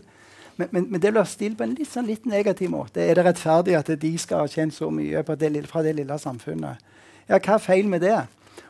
Men, 0.57 0.69
men, 0.71 0.87
men 0.89 1.03
det 1.03 1.11
blir 1.13 1.27
stilt 1.29 1.59
på 1.59 1.67
en 1.67 1.75
litt, 1.75 1.91
sånn, 1.91 2.07
litt 2.07 2.25
negativ 2.31 2.71
måte. 2.71 3.03
Er 3.03 3.19
det 3.19 3.27
rettferdig 3.27 3.75
at 3.77 3.91
de 4.01 4.13
skal 4.19 4.45
ha 4.45 4.49
tjent 4.49 4.75
så 4.75 4.89
mye 4.89 5.25
det, 5.27 5.67
fra 5.69 5.83
det 5.83 5.97
lille 5.99 6.19
samfunnet? 6.19 6.93
Ja, 7.29 7.41
hva 7.41 7.57
er 7.57 7.65
feil 7.65 7.91
med 7.91 8.05
det? 8.07 8.21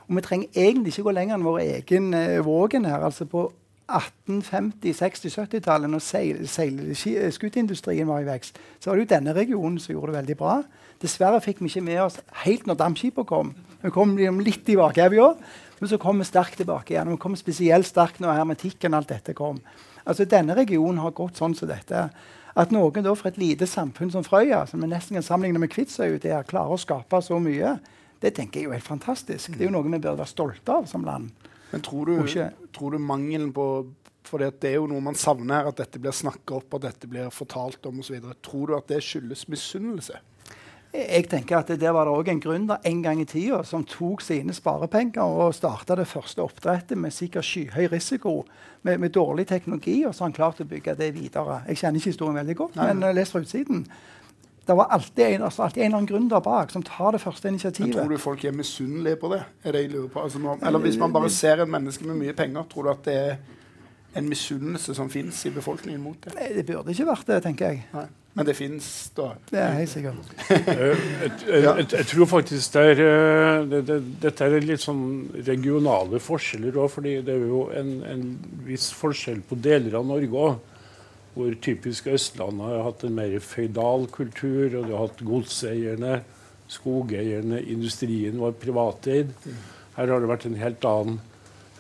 Og 0.09 0.17
vi 0.17 0.25
trenger 0.25 0.64
egentlig 0.67 0.93
ikke 0.93 1.09
gå 1.09 1.14
lenger 1.17 1.38
enn 1.38 1.47
vår 1.47 1.61
egen 1.64 2.14
eh, 2.14 2.40
Vågen 2.45 2.85
her. 2.88 3.05
altså 3.05 3.25
på 3.29 3.51
1850-, 3.85 4.95
60-, 4.97 5.29
70-tallet, 5.40 5.90
når 5.93 6.01
seilskuteindustrien 6.49 8.09
var 8.09 8.23
i 8.23 8.29
vekst, 8.29 8.57
så 8.81 8.90
var 8.90 8.97
det 8.97 9.05
jo 9.05 9.12
denne 9.12 9.35
regionen 9.37 9.79
som 9.79 9.93
gjorde 9.93 10.12
det 10.12 10.19
veldig 10.23 10.37
bra. 10.40 10.55
Dessverre 11.03 11.40
fikk 11.45 11.61
vi 11.61 11.69
ikke 11.69 11.85
med 11.85 12.01
oss 12.07 12.17
helt 12.47 12.64
når 12.67 12.81
dampskipene 12.81 13.29
kom. 13.29 13.53
Vi 13.83 13.93
kom 13.93 14.17
litt 14.17 14.64
tilbake, 14.64 15.05
vi 15.12 15.21
bakevja, 15.21 15.35
men 15.81 15.90
så 15.90 15.99
kom 16.01 16.23
vi 16.23 16.25
sterkt 16.29 16.57
tilbake 16.62 16.95
igjen. 16.95 17.11
Vi 17.12 17.21
kom 17.21 17.37
spesielt 17.37 17.87
sterkt 17.87 18.23
når 18.25 18.38
hermetikken 18.38 18.97
alt 18.97 19.12
dette 19.12 19.37
kom. 19.37 19.61
Altså 20.05 20.25
Denne 20.25 20.57
regionen 20.57 21.03
har 21.05 21.12
gått 21.17 21.37
sånn 21.40 21.57
som 21.57 21.69
dette. 21.69 22.09
At 22.55 22.73
noen 22.73 23.05
da 23.05 23.12
fra 23.19 23.33
et 23.33 23.40
lite 23.40 23.67
samfunn 23.67 24.12
som 24.14 24.25
Frøya, 24.25 24.62
som 24.71 24.81
vi 24.81 24.88
nesten 24.88 25.19
kan 25.19 25.27
sammenligne 25.27 25.61
med 25.61 25.73
Kvitsøy, 25.75 26.21
der, 26.23 26.47
klarer 26.49 26.77
å 26.77 26.81
skape 26.81 27.21
så 27.25 27.40
mye, 27.43 27.77
det 28.24 28.32
tenker 28.38 28.62
jeg 28.62 28.70
er 28.70 28.78
helt 28.78 28.87
fantastisk. 28.87 29.52
Det 29.52 29.66
er 29.66 29.68
jo 29.68 29.74
noe 29.76 29.84
vi 29.84 30.00
bør 30.00 30.16
være 30.16 30.30
stolte 30.30 30.78
av 30.80 30.88
som 30.88 31.04
land. 31.04 31.28
Men 31.74 31.82
tror 31.84 32.08
du, 32.08 32.34
tror 32.72 32.94
du 32.94 33.02
mangelen 33.02 33.52
på 33.52 33.68
for 34.24 34.40
det 34.40 34.70
er 34.70 34.78
jo 34.78 34.87
noe 34.88 35.04
man 35.04 35.18
savner 35.20 35.58
her, 35.58 35.66
at 35.68 35.82
dette 35.82 36.00
blir 36.00 36.14
snakka 36.16 36.56
opp, 36.56 36.78
at 36.78 36.87
dette 36.87 37.08
blir 37.10 37.28
fortalt 37.28 37.84
om 37.90 37.98
osv. 38.00 38.22
Tror 38.40 38.70
du 38.70 38.78
at 38.78 38.88
det 38.88 39.02
skyldes 39.04 39.44
misunnelse? 39.52 40.16
Jeg 40.94 41.26
tenker 41.26 41.58
at 41.58 41.72
Der 41.80 41.92
var 41.92 42.06
det 42.06 42.14
òg 42.14 42.28
en 42.30 42.40
gründer 42.40 42.78
en 42.87 43.02
gang 43.02 43.20
i 43.20 43.26
tida 43.26 43.64
som 43.66 43.82
tok 43.84 44.22
sine 44.22 44.54
sparepenger 44.54 45.22
og 45.22 45.54
starta 45.54 45.96
det 45.98 46.06
første 46.06 46.40
oppdrettet 46.40 46.96
med 46.98 47.12
sikkert 47.12 47.44
skyhøy 47.44 47.88
risiko, 47.90 48.44
med, 48.82 48.98
med, 48.98 49.10
dårlig 49.10 49.46
teknologi, 49.46 50.04
og 50.06 50.14
så 50.14 50.24
har 50.24 50.30
han 50.30 50.37
klart 50.38 50.62
å 50.62 50.68
bygge 50.70 50.94
det 50.94 51.10
videre. 51.16 51.64
Jeg 51.68 51.82
kjenner 51.82 51.98
ikke 51.98 52.12
historien 52.14 52.38
veldig 52.38 52.56
godt, 52.56 52.76
Nei. 52.78 52.87
men 52.92 53.08
uh, 53.08 53.14
les 53.16 53.32
fra 53.34 53.42
utsiden 53.42 53.84
det 54.66 54.77
var 54.79 54.88
alltid 54.96 55.24
en, 55.27 55.42
altså 55.48 55.66
alltid 55.66 55.83
en 55.83 55.87
eller 55.87 55.98
annen 55.98 56.09
gründer 56.09 56.40
bak 56.44 56.70
som 56.72 56.83
tar 56.83 57.12
det 57.12 57.20
første 57.20 57.48
initiativet. 57.48 57.90
Men 57.90 57.98
tror 57.98 58.14
du 58.16 58.22
folk 58.22 58.44
er 58.44 58.57
misunnelige 58.57 59.20
på 59.20 59.33
det? 59.35 59.42
Er 59.64 59.77
det 59.77 59.85
jeg 59.85 59.92
lurer 59.92 60.09
på? 60.09 60.22
Altså, 60.24 60.40
når, 60.40 60.59
eller 60.66 60.85
hvis 60.87 60.98
man 61.00 61.12
bare 61.12 61.31
ser 61.31 61.62
en 61.62 61.70
menneske 61.70 62.07
med 62.09 62.20
mye 62.22 62.33
penger, 62.33 62.64
tror 62.72 62.88
du 62.88 62.90
at 62.94 63.05
det 63.05 63.16
er 63.20 63.37
en 64.14 64.29
misunnelse 64.29 64.94
som 64.94 65.11
fins 65.11 65.44
i 65.46 65.53
befolkningen 65.55 66.03
mot 66.03 66.16
det? 66.24 66.35
Nei, 66.38 66.53
det 66.57 66.66
burde 66.68 66.94
ikke 66.94 67.09
vært 67.11 67.27
det, 67.33 67.40
tenker 67.44 67.74
jeg. 67.74 67.87
Nei. 67.94 68.07
Men 68.35 68.46
det 68.48 68.57
fins 68.59 68.87
da? 69.14 69.29
Det 69.46 69.61
er 69.62 69.77
helt 69.79 69.90
sikkert. 69.92 70.31
Eh, 70.50 71.03
jeg, 71.22 71.61
jeg, 71.62 71.85
jeg, 71.92 72.07
tror 72.11 72.27
faktisk 72.27 72.74
det 72.74 72.83
er, 72.90 73.03
eh, 73.05 73.59
det, 73.70 73.81
det, 73.87 73.98
dette 74.24 74.48
er 74.48 74.64
litt 74.64 74.83
sånn 74.83 75.05
regionale 75.37 76.18
forskjeller 76.22 76.74
òg. 76.83 76.90
fordi 76.96 77.12
det 77.27 77.37
er 77.37 77.44
jo 77.46 77.61
en, 77.79 77.92
en, 78.11 78.24
viss 78.66 78.88
forskjell 78.96 79.44
på 79.46 79.59
deler 79.62 79.94
av 80.00 80.09
Norge 80.09 80.46
òg. 80.48 80.73
Hvor 81.35 81.55
typisk 81.62 82.07
Østlandet 82.14 82.68
har 82.70 82.85
hatt 82.87 83.05
en 83.07 83.16
mer 83.16 83.33
føydal 83.42 84.07
kultur, 84.14 84.77
og 84.79 84.87
du 84.87 84.92
har 84.94 85.09
hatt 85.09 85.23
godseierne, 85.27 86.18
skogeierne, 86.70 87.59
industrien 87.75 88.38
var 88.40 88.55
privateid. 88.61 89.33
Her 89.97 90.12
har 90.12 90.23
det 90.23 90.31
vært 90.31 90.47
helt 90.61 90.87
annen, 90.88 91.18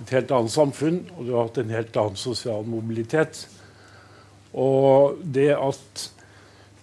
et 0.02 0.10
helt 0.16 0.34
annet 0.34 0.54
samfunn, 0.54 1.04
og 1.14 1.22
du 1.22 1.32
har 1.36 1.46
hatt 1.46 1.62
en 1.62 1.74
helt 1.74 2.00
annen 2.02 2.18
sosial 2.18 2.66
mobilitet. 2.66 3.44
Og 4.54 5.22
det 5.22 5.52
at 5.54 6.08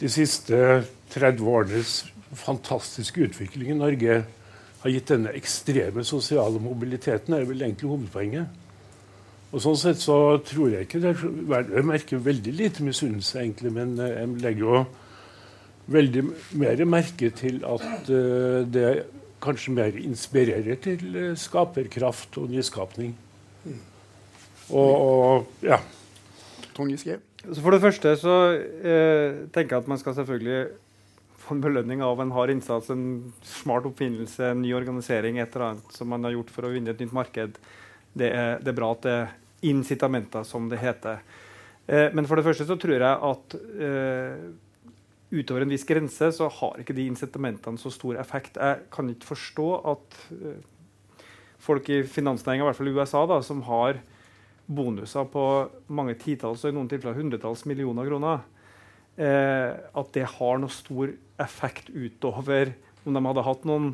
de 0.01 0.09
siste 0.11 0.57
30 1.13 1.43
årenes 1.51 1.97
fantastiske 2.39 3.27
utvikling 3.27 3.73
i 3.73 3.79
Norge 3.79 4.21
har 4.81 4.93
gitt 4.95 5.11
denne 5.11 5.33
ekstreme 5.37 6.03
sosiale 6.07 6.59
mobiliteten, 6.63 7.35
er 7.35 7.45
vel 7.45 7.61
egentlig 7.61 7.91
hovedpoenget. 7.91 8.60
Og 9.51 9.59
Sånn 9.59 9.79
sett 9.79 9.99
så 9.99 10.15
tror 10.47 10.71
jeg 10.71 10.87
ikke 10.87 11.01
det 11.03 11.11
er, 11.11 11.71
Jeg 11.75 11.87
merker 11.87 12.21
veldig 12.23 12.53
lite 12.55 12.85
misunnelse, 12.87 13.39
egentlig, 13.41 13.73
men 13.75 13.97
eh, 13.99 14.21
jeg 14.21 14.35
legger 14.45 14.67
jo 14.67 14.83
veldig 15.91 16.21
mer 16.61 16.83
merke 16.87 17.31
til 17.35 17.57
at 17.67 18.07
uh, 18.07 18.61
det 18.63 18.85
kanskje 19.43 19.73
mer 19.75 19.97
inspirerer 19.97 20.77
til 20.79 21.01
uh, 21.17 21.31
skaperkraft 21.35 22.37
og 22.39 22.53
nyskapning. 22.53 23.11
Mm. 23.65 23.81
Og, 24.69 24.93
og 25.01 25.65
ja. 25.67 25.81
Trond 26.71 26.93
Giske? 26.93 27.17
For 27.41 27.73
det 27.73 27.81
første 27.81 28.13
så 28.21 28.35
eh, 28.53 29.43
tenker 29.49 29.75
jeg 29.75 29.81
at 29.81 29.87
man 29.89 29.99
skal 29.99 30.13
selvfølgelig 30.13 30.59
få 31.41 31.55
en 31.57 31.63
belønning 31.63 32.03
av 32.05 32.19
en 32.21 32.33
hard 32.35 32.53
innsats, 32.53 32.91
en 32.93 33.33
smart 33.41 33.87
oppfinnelse, 33.89 34.51
en 34.51 34.61
ny 34.61 34.75
organisering, 34.77 35.39
et 35.41 35.55
eller 35.55 35.71
annet 35.71 35.97
som 35.97 36.11
man 36.13 36.27
har 36.27 36.35
gjort 36.35 36.53
for 36.53 36.67
å 36.67 36.71
vinne 36.71 36.93
et 36.93 37.01
nytt 37.01 37.15
marked. 37.17 37.57
Det 38.13 38.29
er, 38.29 38.61
det 38.61 38.69
er 38.69 38.77
bra 38.77 38.91
at 38.93 39.07
det 39.07 39.17
incitamenter, 39.61 40.43
som 40.47 40.67
det 40.71 40.81
heter. 40.81 41.21
Eh, 41.87 42.09
men 42.13 42.27
for 42.27 42.37
det 42.37 42.45
første 42.45 42.67
så 42.67 42.77
tror 42.79 42.97
jeg 42.97 43.31
at 43.31 43.55
eh, 43.87 44.45
utover 45.31 45.65
en 45.65 45.71
viss 45.71 45.87
grense 45.87 46.31
så 46.35 46.49
har 46.51 46.81
ikke 46.81 46.95
de 46.97 47.07
incitamentene 47.07 47.79
så 47.79 47.91
stor 47.93 48.19
effekt. 48.21 48.59
Jeg 48.59 48.87
kan 48.93 49.09
ikke 49.11 49.31
forstå 49.31 49.67
at 49.93 50.21
eh, 50.35 50.61
folk 51.61 51.89
i 51.93 52.01
finansnæringa, 52.03 52.65
i 52.65 52.69
hvert 52.69 52.79
fall 52.79 52.91
i 52.91 52.95
USA, 52.97 53.25
da, 53.29 53.41
som 53.45 53.61
har 53.67 54.01
bonuser 54.71 55.27
på 55.31 55.45
mange 55.91 56.15
titalls 56.19 56.63
og 56.65 56.71
i 56.71 56.75
noen 56.75 56.89
tilfeller 56.91 57.17
hundretalls 57.17 57.65
millioner 57.69 58.07
kroner, 58.07 58.45
eh, 59.19 59.73
at 59.75 60.13
det 60.15 60.27
har 60.37 60.61
noe 60.61 60.73
stor 60.73 61.13
effekt 61.41 61.91
utover 61.91 62.73
om 63.05 63.15
de 63.15 63.25
hadde 63.25 63.45
hatt 63.47 63.67
noen 63.67 63.93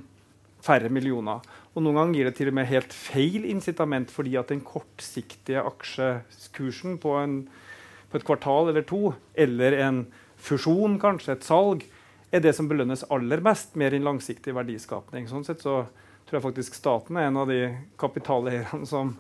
færre 0.66 0.90
millioner. 0.94 1.44
Og 1.76 1.84
Noen 1.84 2.00
ganger 2.00 2.18
gir 2.18 2.30
det 2.30 2.36
til 2.40 2.52
og 2.52 2.58
med 2.58 2.70
helt 2.70 2.94
feil 2.96 3.46
incitament 3.48 4.12
fordi 4.14 4.36
at 4.40 4.50
den 4.54 4.64
kortsiktige 4.66 5.62
aksjekursen 5.62 6.98
på, 7.04 7.14
en, 7.22 7.38
på 8.10 8.20
et 8.20 8.26
kvartal 8.28 8.72
eller 8.72 8.88
to, 8.88 9.14
eller 9.38 9.78
en 9.86 10.02
fusjon, 10.38 10.98
kanskje 11.02 11.38
et 11.38 11.48
salg, 11.48 11.86
er 12.34 12.44
det 12.44 12.54
som 12.58 12.68
belønnes 12.68 13.06
aller 13.14 13.42
mest, 13.44 13.78
mer 13.80 13.96
enn 13.96 14.06
langsiktig 14.06 14.56
verdiskapning. 14.58 15.30
Sånn 15.30 15.46
sett 15.48 15.64
så 15.64 15.86
tror 16.28 16.40
jeg 16.40 16.48
faktisk 16.50 16.76
staten 16.76 17.18
er 17.18 17.30
en 17.30 17.40
av 17.40 17.48
de 17.48 17.62
kapitaleierne 18.00 18.90
som 18.90 19.16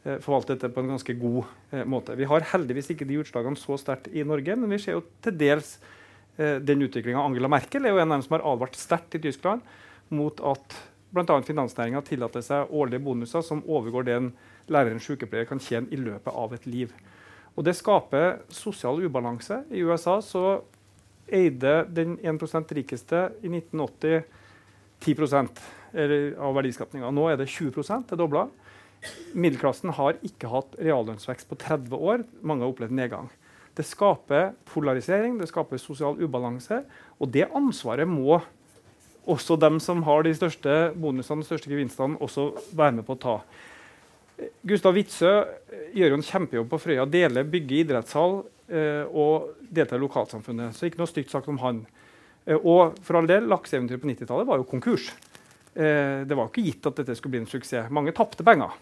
Eh, 0.00 0.16
forvalte 0.24 0.54
dette 0.54 0.70
på 0.72 0.80
en 0.80 0.94
ganske 0.94 1.12
god 1.20 1.42
eh, 1.74 1.84
måte. 1.84 2.14
Vi 2.16 2.24
har 2.28 2.46
heldigvis 2.54 2.88
ikke 2.94 3.04
de 3.04 3.18
utslagene 3.20 3.58
så 3.60 3.76
sterkt 3.76 4.08
i 4.16 4.24
Norge, 4.24 4.54
men 4.56 4.72
vi 4.72 4.78
ser 4.80 4.96
jo 4.96 5.02
til 5.20 5.34
dels 5.36 5.74
eh, 6.38 6.56
den 6.56 6.86
utviklinga. 6.86 7.20
Angela 7.20 7.50
Merkel 7.52 7.84
er 7.84 7.92
jo 7.92 8.00
en 8.00 8.08
av 8.08 8.16
dem 8.16 8.24
som 8.24 8.38
har 8.38 8.46
advart 8.48 8.78
sterkt 8.80 9.18
i 9.18 9.20
Tyskland 9.26 9.60
mot 10.10 10.40
at 10.42 10.76
bl.a. 11.10 11.40
finansnæringa 11.42 12.02
tillater 12.06 12.44
seg 12.44 12.70
årlige 12.70 13.02
bonuser 13.02 13.42
som 13.46 13.62
overgår 13.66 14.06
det 14.06 14.16
en 14.16 14.28
lærer 14.70 15.00
sykepleier 15.02 15.48
kan 15.48 15.62
tjene 15.62 15.90
i 15.90 15.98
løpet 15.98 16.30
av 16.30 16.54
et 16.54 16.66
liv. 16.70 16.92
Og 17.58 17.64
Det 17.66 17.74
skaper 17.76 18.44
sosial 18.54 19.02
ubalanse. 19.02 19.64
I 19.74 19.82
USA 19.82 20.20
så 20.22 20.62
eide 21.26 21.84
den 21.90 22.16
1% 22.18 22.70
rikeste 22.78 23.26
i 23.42 23.50
1980 23.50 24.22
10% 25.00 25.60
av 26.38 26.54
verdiskapninga. 26.54 27.10
Nå 27.10 27.26
er 27.30 27.40
det 27.40 27.50
20% 27.50 28.06
det 28.06 28.14
er 28.14 28.20
dobla. 28.20 28.46
Middelklassen 29.32 29.94
har 29.96 30.18
ikke 30.26 30.50
hatt 30.52 30.76
reallønnsvekst 30.78 31.48
på 31.48 31.58
30 31.58 31.96
år. 31.96 32.24
Mange 32.44 32.66
har 32.66 32.74
opplevd 32.74 32.94
nedgang. 32.94 33.30
Det 33.74 33.86
skaper 33.86 34.52
polarisering, 34.68 35.38
det 35.40 35.48
skaper 35.48 35.80
sosial 35.80 36.18
ubalanse. 36.20 36.82
Og 37.18 37.30
det 37.32 37.48
ansvaret 37.56 38.08
må 38.08 38.40
også 39.28 39.56
dem 39.60 39.80
som 39.82 40.02
har 40.06 40.24
de 40.24 40.32
største 40.36 40.76
bonusene, 40.96 41.42
de 41.42 41.48
største 41.48 41.70
gevinstene, 41.70 42.18
også 42.22 42.50
være 42.76 42.98
med 42.98 43.06
på 43.06 43.16
å 43.16 43.20
ta. 43.20 43.36
Gustav 44.64 44.96
Witzøe 44.96 45.42
gjør 45.96 46.14
jo 46.14 46.18
en 46.18 46.26
kjempejobb 46.26 46.68
på 46.70 46.80
Frøya. 46.80 47.06
Deler, 47.10 47.48
bygger 47.48 47.82
idrettshall 47.82 48.38
eh, 48.72 49.04
og 49.06 49.50
deltar 49.68 50.00
i 50.00 50.04
lokalsamfunnet. 50.04 50.76
Så 50.76 50.88
ikke 50.88 51.02
noe 51.02 51.10
stygt 51.10 51.32
sagt 51.32 51.50
om 51.52 51.60
han. 51.60 51.82
Eh, 52.46 52.56
og 52.56 52.96
for 53.04 53.20
all 53.20 53.28
del, 53.28 53.48
lakseeventyret 53.50 54.02
på 54.02 54.10
90-tallet 54.12 54.48
var 54.48 54.62
jo 54.62 54.68
konkurs. 54.70 55.10
Eh, 55.74 56.22
det 56.26 56.38
var 56.38 56.48
ikke 56.48 56.64
gitt 56.66 56.88
at 56.88 57.02
dette 57.02 57.18
skulle 57.18 57.36
bli 57.36 57.42
en 57.44 57.50
suksess. 57.50 57.90
Mange 57.92 58.14
tapte 58.16 58.46
penger. 58.46 58.72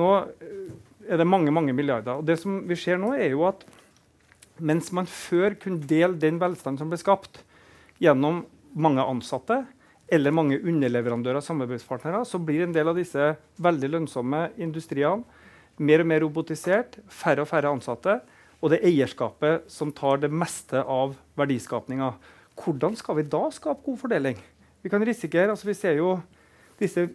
Nå 0.00 0.08
eh, 0.40 0.72
er 1.10 1.20
det 1.20 1.28
mange 1.28 1.52
mange 1.54 1.74
milliarder. 1.76 2.20
Og 2.20 2.26
det 2.26 2.38
som 2.40 2.62
vi 2.68 2.78
ser 2.78 3.00
nå 3.00 3.14
er 3.18 3.34
jo 3.34 3.46
at 3.50 3.66
Mens 4.60 4.90
man 4.92 5.06
før 5.08 5.54
kunne 5.56 5.86
dele 5.88 6.18
den 6.20 6.36
velstanden 6.36 6.76
som 6.82 6.90
ble 6.92 6.98
skapt 7.00 7.38
gjennom 7.96 8.42
mange 8.74 9.04
ansatte 9.04 9.62
eller 10.10 10.34
mange 10.34 10.58
underleverandører 10.58 11.38
og 11.38 11.46
samarbeidspartnere, 11.46 12.24
så 12.26 12.40
blir 12.42 12.64
en 12.64 12.74
del 12.74 12.90
av 12.90 12.98
disse 12.98 13.32
veldig 13.62 13.92
lønnsomme 13.94 14.48
industriene 14.58 15.22
mer 15.80 16.02
og 16.02 16.10
mer 16.10 16.20
robotisert, 16.24 16.98
færre 17.08 17.44
og 17.44 17.48
færre 17.48 17.72
ansatte, 17.72 18.18
og 18.60 18.72
det 18.72 18.82
eierskapet 18.84 19.70
som 19.72 19.92
tar 19.96 20.20
det 20.20 20.28
meste 20.28 20.82
av 20.82 21.14
verdiskapninga. 21.40 22.12
Hvordan 22.60 22.96
skal 22.98 23.16
vi 23.16 23.28
da 23.32 23.46
skape 23.54 23.86
god 23.86 24.00
fordeling? 24.02 24.36
Vi 24.84 24.92
kan 24.92 25.04
risikere, 25.04 25.48
altså 25.54 25.70
vi 25.70 25.76
ser 25.78 25.96
jo 25.96 26.18
disse 26.80 27.06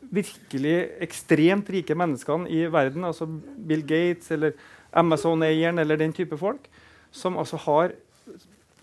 virkelig 0.00 0.76
ekstremt 1.04 1.68
rike 1.72 1.96
menneskene 1.96 2.48
i 2.48 2.64
verden, 2.72 3.04
altså 3.04 3.28
Bill 3.28 3.84
Gates 3.84 4.30
eller 4.32 4.56
Amazon-eieren 4.96 5.78
eller 5.82 6.00
den 6.00 6.16
type 6.16 6.38
folk, 6.40 6.64
som 7.12 7.36
altså 7.38 7.60
har 7.66 7.92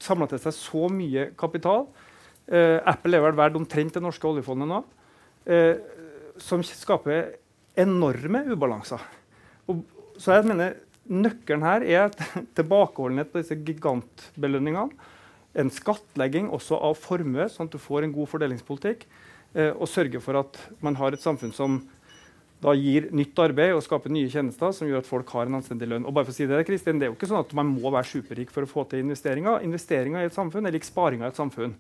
samla 0.04 0.28
til 0.30 0.42
seg 0.42 0.56
så 0.56 0.88
mye 0.94 1.30
kapital 1.40 1.86
eh, 2.48 2.80
Apple 2.88 3.18
er 3.18 3.26
vel 3.26 3.38
verdt 3.38 3.60
omtrent 3.60 3.98
det 3.98 4.04
norske 4.04 4.28
oljefondet 4.30 4.70
nå. 4.70 4.82
Eh, 5.48 5.76
som 6.42 6.62
skaper 6.66 7.38
enorme 7.78 8.44
ubalanser. 8.52 9.02
Og, 9.70 9.82
så 10.22 10.38
jeg 10.38 10.50
mener 10.50 10.78
Nøkkelen 11.08 11.64
her 11.64 11.86
er 11.88 12.10
tilbakeholdenhet 12.58 13.30
på 13.32 13.40
disse 13.40 13.56
gigantbelønningene. 13.56 14.92
En 15.58 15.72
skattlegging 15.74 16.50
også 16.54 16.78
av 16.84 16.98
formue, 17.00 17.48
sånn 17.50 17.70
at 17.70 17.78
du 17.78 17.80
får 17.82 18.06
en 18.06 18.14
god 18.14 18.28
fordelingspolitikk 18.34 19.06
eh, 19.56 19.72
og 19.72 19.88
sørge 19.90 20.20
for 20.22 20.42
at 20.42 20.60
man 20.84 21.00
har 21.00 21.16
et 21.16 21.24
samfunn 21.24 21.56
som 21.56 21.80
da 22.64 22.74
gir 22.74 23.12
nytt 23.14 23.38
arbeid 23.38 23.76
og 23.76 23.84
skaper 23.86 24.10
nye 24.14 24.30
tjenester 24.34 24.72
som 24.74 24.90
gjør 24.90 25.04
at 25.04 25.10
folk 25.10 25.30
har 25.36 25.46
en 25.50 25.60
anstendig 25.60 25.90
lønn. 25.92 26.08
Og 26.10 26.16
bare 26.16 26.26
for 26.26 26.34
å 26.34 26.38
si 26.38 26.48
Det 26.50 26.64
Kristin, 26.66 26.98
det 26.98 27.08
er 27.08 27.12
jo 27.12 27.18
ikke 27.18 27.30
sånn 27.30 27.44
at 27.44 27.54
man 27.58 27.70
må 27.70 27.92
være 27.94 28.10
superrik 28.10 28.54
for 28.54 28.66
å 28.66 28.70
få 28.70 28.88
til 28.90 29.04
investeringer. 29.06 29.62
Investeringer 29.68 30.26
i 30.26 30.30
et 30.32 30.38
samfunn 30.38 30.66
er 30.66 30.74
lik 30.74 30.88
sparinga 30.88 31.28
i 31.28 31.34
et 31.34 31.38
samfunn. 31.38 31.76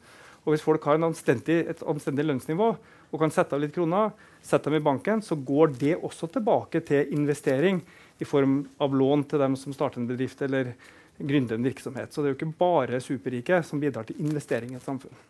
Og 0.45 0.53
Hvis 0.53 0.63
folk 0.63 0.85
har 0.85 1.01
anstendig, 1.01 1.65
et 1.67 1.81
anstendig 1.81 2.23
lønnsnivå 2.27 2.67
og 3.11 3.19
kan 3.19 3.33
sette 3.33 3.55
av 3.55 3.63
litt 3.63 3.73
kroner, 3.75 4.13
sette 4.43 4.69
dem 4.69 4.77
i 4.77 4.85
banken, 4.85 5.21
så 5.21 5.35
går 5.35 5.73
det 5.79 5.97
også 5.97 6.29
tilbake 6.31 6.83
til 6.85 7.09
investering 7.17 7.81
i 8.19 8.27
form 8.27 8.61
av 8.79 8.93
lån 8.95 9.25
til 9.31 9.41
dem 9.41 9.57
som 9.59 9.73
starter 9.73 9.99
en 9.99 10.07
bedrift 10.07 10.41
eller 10.45 10.75
gründer 11.17 11.57
en 11.57 11.65
virksomhet. 11.65 12.13
Så 12.13 12.21
det 12.21 12.29
er 12.29 12.35
jo 12.35 12.39
ikke 12.39 12.59
bare 12.59 13.01
superrike 13.01 13.63
som 13.65 13.81
bidrar 13.81 14.07
til 14.07 14.21
investering 14.21 14.71
i 14.71 14.79
et 14.79 14.85
samfunn. 14.85 15.25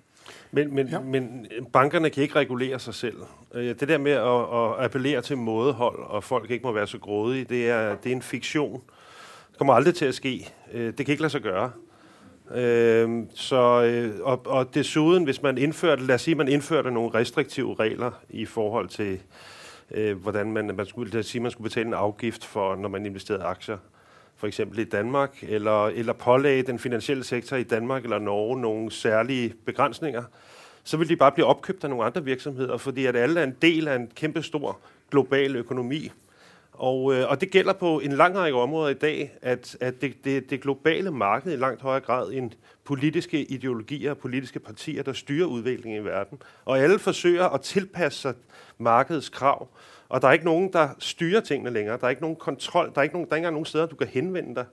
Men, 0.51 0.75
men, 0.75 0.87
ja. 0.87 0.99
men, 0.99 1.47
bankerne 1.73 2.09
kan 2.09 2.23
ikke 2.23 2.39
regulere 2.39 2.79
seg 2.79 2.93
selv. 2.93 3.15
Øh, 3.53 3.75
det 3.79 3.87
der 3.89 3.97
med 3.97 4.17
å, 4.19 4.35
å 4.35 4.61
appellere 4.79 5.21
til 5.21 5.37
mådehold, 5.37 5.99
og 5.99 6.23
folk 6.23 6.51
ikke 6.51 6.67
må 6.67 6.71
være 6.71 6.87
så 6.87 6.97
grådige, 6.97 7.45
det 7.49 7.69
er, 7.69 7.95
det 8.03 8.11
er 8.11 8.15
en 8.15 8.21
fiksjon. 8.21 8.81
Det 9.51 9.57
kommer 9.57 9.73
aldri 9.73 9.91
til 9.91 10.09
å 10.09 10.15
ske. 10.15 10.33
Øh, 10.73 10.93
det 10.97 11.05
kan 11.05 11.13
ikke 11.13 11.27
la 11.27 11.33
seg 11.33 11.49
gjøre. 11.49 11.67
Øh, 12.55 13.17
så, 13.35 13.61
og, 14.23 14.47
og, 14.47 14.73
dessuten, 14.73 15.23
hvis 15.23 15.41
man 15.43 15.57
innførte, 15.57 16.07
la 16.07 16.15
oss 16.15 16.27
si 16.29 16.33
man 16.33 16.47
innførte 16.47 16.91
noen 16.91 17.13
restriktive 17.13 17.75
regler 17.79 18.11
i 18.29 18.45
forhold 18.45 18.89
til 18.89 19.19
hvordan 20.21 20.51
man, 20.51 20.71
man, 20.75 20.85
skulle, 20.85 21.23
si, 21.23 21.39
man 21.39 21.51
skulle 21.51 21.69
betale 21.69 21.87
en 21.87 21.93
avgift 21.93 22.45
for 22.45 22.75
når 22.75 22.89
man 22.89 23.05
investerede 23.05 23.43
aksjer, 23.47 23.77
f.eks. 24.41 24.59
i 24.59 24.83
Danmark, 24.83 25.43
eller, 25.43 25.87
eller 25.87 26.13
pålegge 26.13 26.63
den 26.63 26.79
finansielle 26.79 27.23
sektor 27.23 27.57
i 27.57 27.63
Danmark 27.63 28.03
eller 28.03 28.19
Norge 28.19 28.59
noen 28.61 28.91
særlige 28.91 29.53
begrensninger, 29.65 30.23
så 30.83 30.97
vil 30.97 31.09
de 31.09 31.15
bare 31.15 31.31
bli 31.35 31.43
oppkjøpt 31.43 31.83
av 31.83 31.89
noen 31.91 32.05
andre 32.05 32.23
virksomheter, 32.23 32.77
fordi 32.77 33.05
at 33.05 33.15
alle 33.15 33.39
er 33.39 33.49
en 33.49 33.57
del 33.61 33.87
av 33.87 33.95
en 33.95 34.11
kjempestor 34.15 34.79
global 35.11 35.55
økonomi. 35.55 36.11
Og, 36.77 37.13
øh, 37.13 37.29
og 37.29 37.41
det 37.41 37.51
gjelder 37.51 37.73
på 37.73 37.99
en 37.99 38.11
lang 38.11 38.37
rekke 38.37 38.57
områder 38.57 38.89
i 38.89 38.93
dag, 38.93 39.31
at, 39.41 39.77
at 39.81 40.01
det, 40.01 40.25
det, 40.25 40.49
det 40.49 40.61
globale 40.61 41.11
markedet 41.11 41.53
i 41.53 41.59
langt 41.59 41.81
højere 41.81 42.01
grad 42.01 42.33
enn 42.33 42.53
politiske 42.85 43.43
ideologier 43.43 44.11
og 44.11 44.17
politiske 44.17 44.59
partier, 44.59 45.03
der 45.03 45.13
styrer 45.13 45.47
utviklingen 45.47 46.01
i 46.01 46.05
verden. 46.05 46.39
Og 46.65 46.79
alle 46.79 46.99
forsøger 46.99 47.49
å 47.49 47.57
tilpasse 47.57 48.29
seg 48.29 48.35
markedets 48.77 49.29
krav. 49.29 49.67
Og 50.09 50.21
der 50.21 50.27
er 50.27 50.31
ikke 50.31 50.45
nogen, 50.45 50.73
der 50.73 50.89
styrer 50.99 51.41
tingene 51.41 51.69
længere. 51.69 51.97
Der 51.97 52.05
er 52.05 52.09
ikke 52.09 52.21
nogen 52.21 52.35
kontrol. 52.35 52.91
Der 52.95 52.99
er 52.99 53.03
ikke, 53.03 53.15
nogen, 53.15 53.29
der 53.29 53.33
er 53.33 53.35
ikke 53.35 53.41
engang 53.41 53.53
nogen 53.53 53.65
steder, 53.65 53.85
du 53.85 53.95
kan 53.95 54.07
henvende 54.07 54.55
dig. 54.55 54.65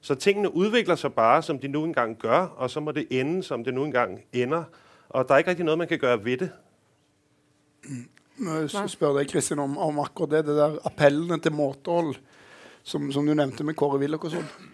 Så 0.00 0.14
tingene 0.14 0.54
udvikler 0.54 0.94
sig 0.94 1.12
bare, 1.12 1.42
som 1.42 1.58
de 1.58 1.68
nu 1.68 1.84
engang 1.84 2.16
gør, 2.18 2.38
og 2.38 2.70
så 2.70 2.80
må 2.80 2.92
det 2.92 3.06
ende, 3.10 3.42
som 3.42 3.64
det 3.64 3.74
nu 3.74 3.84
engang 3.84 4.20
ender. 4.32 4.64
Og 5.08 5.28
der 5.28 5.34
er 5.34 5.38
ikke 5.38 5.50
rigtig 5.50 5.64
noget, 5.64 5.78
man 5.78 5.88
kan 5.88 5.98
gøre 5.98 6.24
ved 6.24 6.36
det. 6.36 6.50
Jeg 8.72 8.90
spørre 8.90 9.18
deg, 9.18 9.30
Kristin, 9.30 9.58
om, 9.58 9.78
om, 9.78 9.98
akkurat 9.98 10.30
det, 10.30 10.46
det 10.46 10.56
der 10.56 10.78
appellene 10.84 11.38
til 11.40 11.52
måtehold, 11.52 12.14
som, 12.82 13.12
som 13.12 13.26
du 13.26 13.34
nevnte 13.34 13.64
med 13.64 13.74
Kåre 13.74 13.98
Willoch 13.98 14.24
og 14.24 14.30
sånn. 14.30 14.71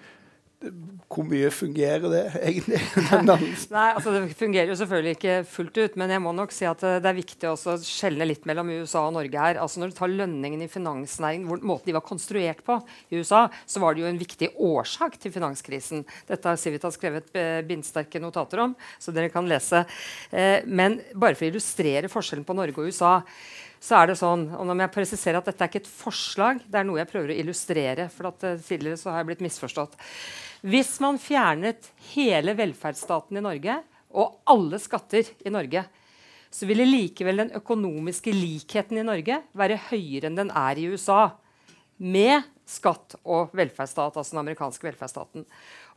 Hvor 0.58 1.22
mye 1.22 1.52
fungerer 1.54 2.02
det 2.10 2.22
egentlig? 2.40 2.80
Nei, 3.28 3.84
altså 3.94 4.10
Det 4.10 4.34
fungerer 4.34 4.72
jo 4.72 4.78
selvfølgelig 4.80 5.14
ikke 5.14 5.36
fullt 5.46 5.78
ut, 5.78 5.98
men 6.00 6.10
jeg 6.10 6.22
må 6.24 6.32
nok 6.34 6.54
si 6.54 6.66
at 6.66 6.82
det 6.82 7.06
er 7.06 7.14
viktig 7.14 7.52
å 7.52 7.76
skjelne 7.78 8.26
litt 8.26 8.48
mellom 8.48 8.72
USA 8.80 9.04
og 9.06 9.14
Norge 9.14 9.38
her. 9.38 9.60
Altså 9.62 9.78
Når 9.78 9.92
du 9.92 9.96
tar 10.00 10.10
lønningen 10.10 10.64
i 10.66 10.70
finansnæringen, 10.72 11.46
hvor, 11.46 11.62
måten 11.62 11.92
de 11.92 11.94
var 11.94 12.06
konstruert 12.06 12.64
på 12.66 12.80
i 13.12 13.20
USA, 13.22 13.44
så 13.70 13.84
var 13.84 13.94
det 13.94 14.02
jo 14.02 14.10
en 14.10 14.18
viktig 14.18 14.50
årsak 14.56 15.20
til 15.22 15.34
finanskrisen. 15.36 16.02
Dette 16.26 16.50
har 16.50 16.58
Civita 16.58 16.90
skrevet 16.94 17.30
eh, 17.38 17.60
bindsterke 17.68 18.22
notater 18.22 18.66
om, 18.66 18.74
så 18.98 19.14
dere 19.14 19.30
kan 19.30 19.46
lese. 19.46 19.84
Eh, 20.34 20.66
men 20.66 20.98
bare 21.14 21.38
for 21.38 21.46
å 21.46 21.52
illustrere 21.52 22.10
forskjellen 22.10 22.46
på 22.48 22.58
Norge 22.58 22.82
og 22.82 22.90
USA 22.90 23.20
så 23.80 24.00
er 24.00 24.10
det 24.10 24.18
sånn, 24.18 24.48
og 24.56 24.66
nå 24.66 24.74
må 24.74 24.84
jeg 24.84 24.94
presisere 24.96 25.38
at 25.38 25.46
Dette 25.48 25.64
er 25.64 25.70
ikke 25.70 25.84
et 25.84 25.90
forslag, 25.90 26.62
det 26.66 26.80
er 26.80 26.86
noe 26.88 26.98
jeg 27.00 27.10
prøver 27.12 27.32
å 27.32 27.38
illustrere. 27.38 28.08
for 28.10 28.30
at, 28.32 28.44
uh, 28.44 28.58
tidligere 28.58 28.98
så 28.98 29.12
har 29.12 29.22
jeg 29.22 29.30
blitt 29.30 29.46
misforstått. 29.46 29.94
Hvis 30.66 30.98
man 31.00 31.20
fjernet 31.22 31.92
hele 32.14 32.56
velferdsstaten 32.58 33.38
i 33.38 33.44
Norge 33.44 33.78
og 34.10 34.40
alle 34.50 34.80
skatter 34.82 35.30
i 35.46 35.52
Norge, 35.54 35.84
så 36.50 36.66
ville 36.66 36.86
likevel 36.88 37.44
den 37.44 37.52
økonomiske 37.54 38.32
likheten 38.32 38.98
i 38.98 39.06
Norge 39.06 39.42
være 39.56 39.80
høyere 39.90 40.30
enn 40.30 40.38
den 40.38 40.50
er 40.50 40.80
i 40.80 40.88
USA. 40.88 41.36
Med 41.98 42.46
skatt 42.68 43.16
og 43.24 43.54
velferdsstat, 43.56 44.16
altså 44.16 44.34
den 44.34 44.42
amerikanske 44.42 44.84
velferdsstaten. 44.86 45.46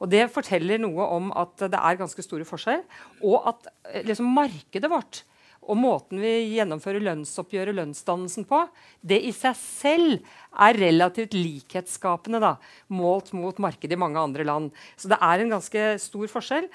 Og 0.02 0.10
Det 0.10 0.30
forteller 0.34 0.82
noe 0.82 1.08
om 1.18 1.32
at 1.38 1.58
det 1.62 1.78
er 1.78 2.00
ganske 2.00 2.24
store 2.26 2.48
forskjeller, 2.48 2.86
og 3.24 3.50
at 3.52 3.68
eh, 3.92 4.06
liksom, 4.08 4.32
markedet 4.34 4.90
vårt 4.92 5.24
og 5.62 5.78
måten 5.78 6.22
vi 6.22 6.32
gjennomfører 6.56 7.04
lønnsoppgjøret, 7.06 7.78
lønnsdannelsen 7.78 8.48
på, 8.50 8.64
det 9.06 9.20
i 9.28 9.34
seg 9.36 9.54
selv 9.60 10.32
er 10.52 10.80
relativt 10.82 11.36
likhetsskapende 11.38 12.42
da, 12.42 12.56
målt 12.92 13.30
mot 13.38 13.62
markedet 13.62 13.96
i 13.96 14.02
mange 14.02 14.20
andre 14.20 14.46
land. 14.48 14.72
Så 14.98 15.12
det 15.12 15.20
er 15.22 15.44
en 15.44 15.54
ganske 15.54 15.86
stor 16.02 16.34
forskjell. 16.34 16.68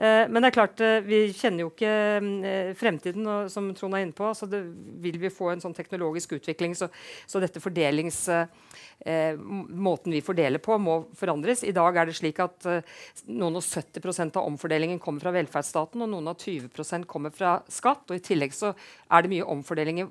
Eh, 0.00 0.24
men 0.32 0.40
det 0.40 0.50
er 0.50 0.56
klart, 0.56 0.80
eh, 0.80 1.02
vi 1.04 1.20
kjenner 1.36 1.66
jo 1.66 1.70
ikke 1.74 1.92
eh, 1.92 2.72
fremtiden, 2.80 3.28
og, 3.28 3.52
som 3.52 3.68
Trond 3.76 3.98
er 3.98 4.06
inne 4.06 4.16
på. 4.16 4.32
så 4.34 4.48
det, 4.48 4.62
Vil 5.04 5.20
vi 5.20 5.30
få 5.30 5.52
en 5.52 5.60
sånn 5.62 5.76
teknologisk 5.76 6.32
utvikling, 6.40 6.74
så, 6.74 6.88
så 7.28 7.44
dette 7.44 7.60
fordelings 7.60 8.24
eh, 9.04 9.36
måten 9.36 10.12
vi 10.12 10.22
fordeler 10.24 10.58
på, 10.62 10.78
må 10.78 11.02
forandres. 11.16 11.64
I 11.64 11.76
dag 11.76 11.96
er 11.96 12.08
det 12.08 12.16
slik 12.18 12.40
at 12.42 12.66
eh, 12.68 12.98
noen 13.28 13.60
og 13.60 13.64
70% 13.64 14.40
av 14.40 14.48
omfordelingen 14.48 15.00
kommer 15.02 15.24
fra 15.24 15.34
velferdsstaten, 15.36 16.02
og 16.02 16.12
noen 16.12 16.32
av 16.32 16.40
20% 16.40 17.08
kommer 17.10 17.34
fra 17.34 17.58
skatt. 17.68 18.08
og 18.08 18.16
I 18.16 18.24
tillegg 18.30 18.54
så 18.56 18.72
er 19.10 19.24
det 19.24 19.32
mye 19.32 19.46
omfordeling 19.52 20.02
i, 20.02 20.06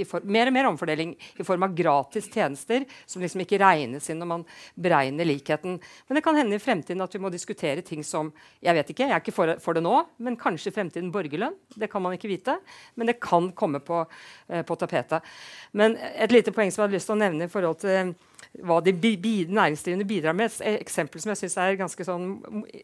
i 0.00 0.06
for, 0.08 0.24
mer 0.24 0.50
og 0.50 0.56
mer 0.56 0.68
omfordeling 0.70 1.14
i 1.14 1.46
form 1.46 1.66
av 1.66 1.74
gratis 1.76 2.28
tjenester 2.32 2.86
som 3.04 3.22
liksom 3.24 3.42
ikke 3.44 3.60
regnes 3.62 4.08
inn 4.10 4.20
når 4.22 4.30
man 4.30 4.46
beregner 4.74 5.28
likheten. 5.28 5.80
Men 6.08 6.18
det 6.18 6.24
kan 6.24 6.38
hende 6.38 6.58
i 6.58 6.62
fremtiden 6.62 7.04
at 7.04 7.14
vi 7.14 7.22
må 7.22 7.32
diskutere 7.34 7.84
ting 7.84 8.04
som 8.06 8.32
Jeg 8.64 8.74
vet 8.76 8.90
ikke, 8.90 9.06
jeg 9.08 9.12
er 9.12 9.22
ikke 9.22 9.34
for, 9.34 9.54
for 9.60 9.76
det 9.76 9.82
nå, 9.84 9.96
men 10.24 10.38
kanskje 10.40 10.70
i 10.70 10.74
fremtiden 10.74 11.12
borgerlønn. 11.14 11.56
Det 11.76 11.90
kan 11.92 12.02
man 12.02 12.14
ikke 12.16 12.30
vite. 12.30 12.56
Men 12.94 13.10
det 13.10 13.18
kan 13.22 13.50
komme 13.52 13.80
på, 13.84 14.04
eh, 14.48 14.62
på 14.66 14.76
tapetet. 14.80 15.24
Men 15.72 15.98
et 16.14 16.32
lite 16.32 16.54
poeng 16.54 16.72
som 16.72 16.82
jeg 16.82 16.88
hadde 16.88 16.98
lyst 16.98 17.10
til 17.10 17.16
å 17.16 17.20
nevne 17.20 17.48
i 17.48 17.52
forhold 17.52 17.82
til 17.82 18.14
hva 18.62 18.78
de 18.84 18.94
næringsdrivende 18.94 20.06
bidrar 20.06 20.36
med. 20.36 20.52
Et 20.60 20.80
eksempel 20.80 21.20
som 21.20 21.32
jeg 21.32 21.42
syns 21.42 21.58
er 21.58 21.80
ganske 21.80 22.06
sånn 22.06 22.28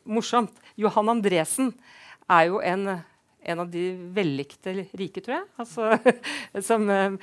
morsomt. 0.04 0.54
Johan 0.80 1.12
Andresen 1.14 1.72
er 2.30 2.48
jo 2.50 2.60
en, 2.64 3.00
en 3.42 3.62
av 3.64 3.70
de 3.72 3.84
vellikte 4.14 4.74
rike, 4.96 5.22
tror 5.22 5.38
jeg. 5.38 5.48
Altså, 5.60 5.90
som, 6.68 6.86
eh, 6.90 7.16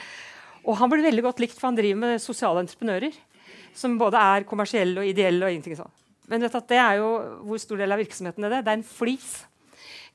og 0.65 0.79
han 0.79 0.91
blir 0.91 1.05
veldig 1.05 1.25
godt 1.25 1.43
likt, 1.43 1.57
for 1.59 1.69
han 1.69 1.77
driver 1.77 2.01
med 2.05 2.23
sosiale 2.23 2.63
entreprenører. 2.65 3.15
Som 3.77 3.99
både 3.99 4.17
er 4.17 4.47
kommersielle 4.49 5.03
og 5.03 5.09
ideelle. 5.09 5.45
og 5.45 5.53
ingenting 5.53 5.77
sånn. 5.77 5.93
Men 6.27 6.43
vet 6.43 6.57
at 6.59 6.71
det 6.71 6.79
er 6.81 6.97
jo, 6.99 7.11
hvor 7.47 7.61
stor 7.61 7.79
del 7.79 7.93
av 7.93 8.01
virksomheten 8.01 8.47
er 8.47 8.57
det? 8.57 8.63
Det 8.65 8.73
er 8.73 8.79
en 8.79 8.87
flis. 8.87 9.29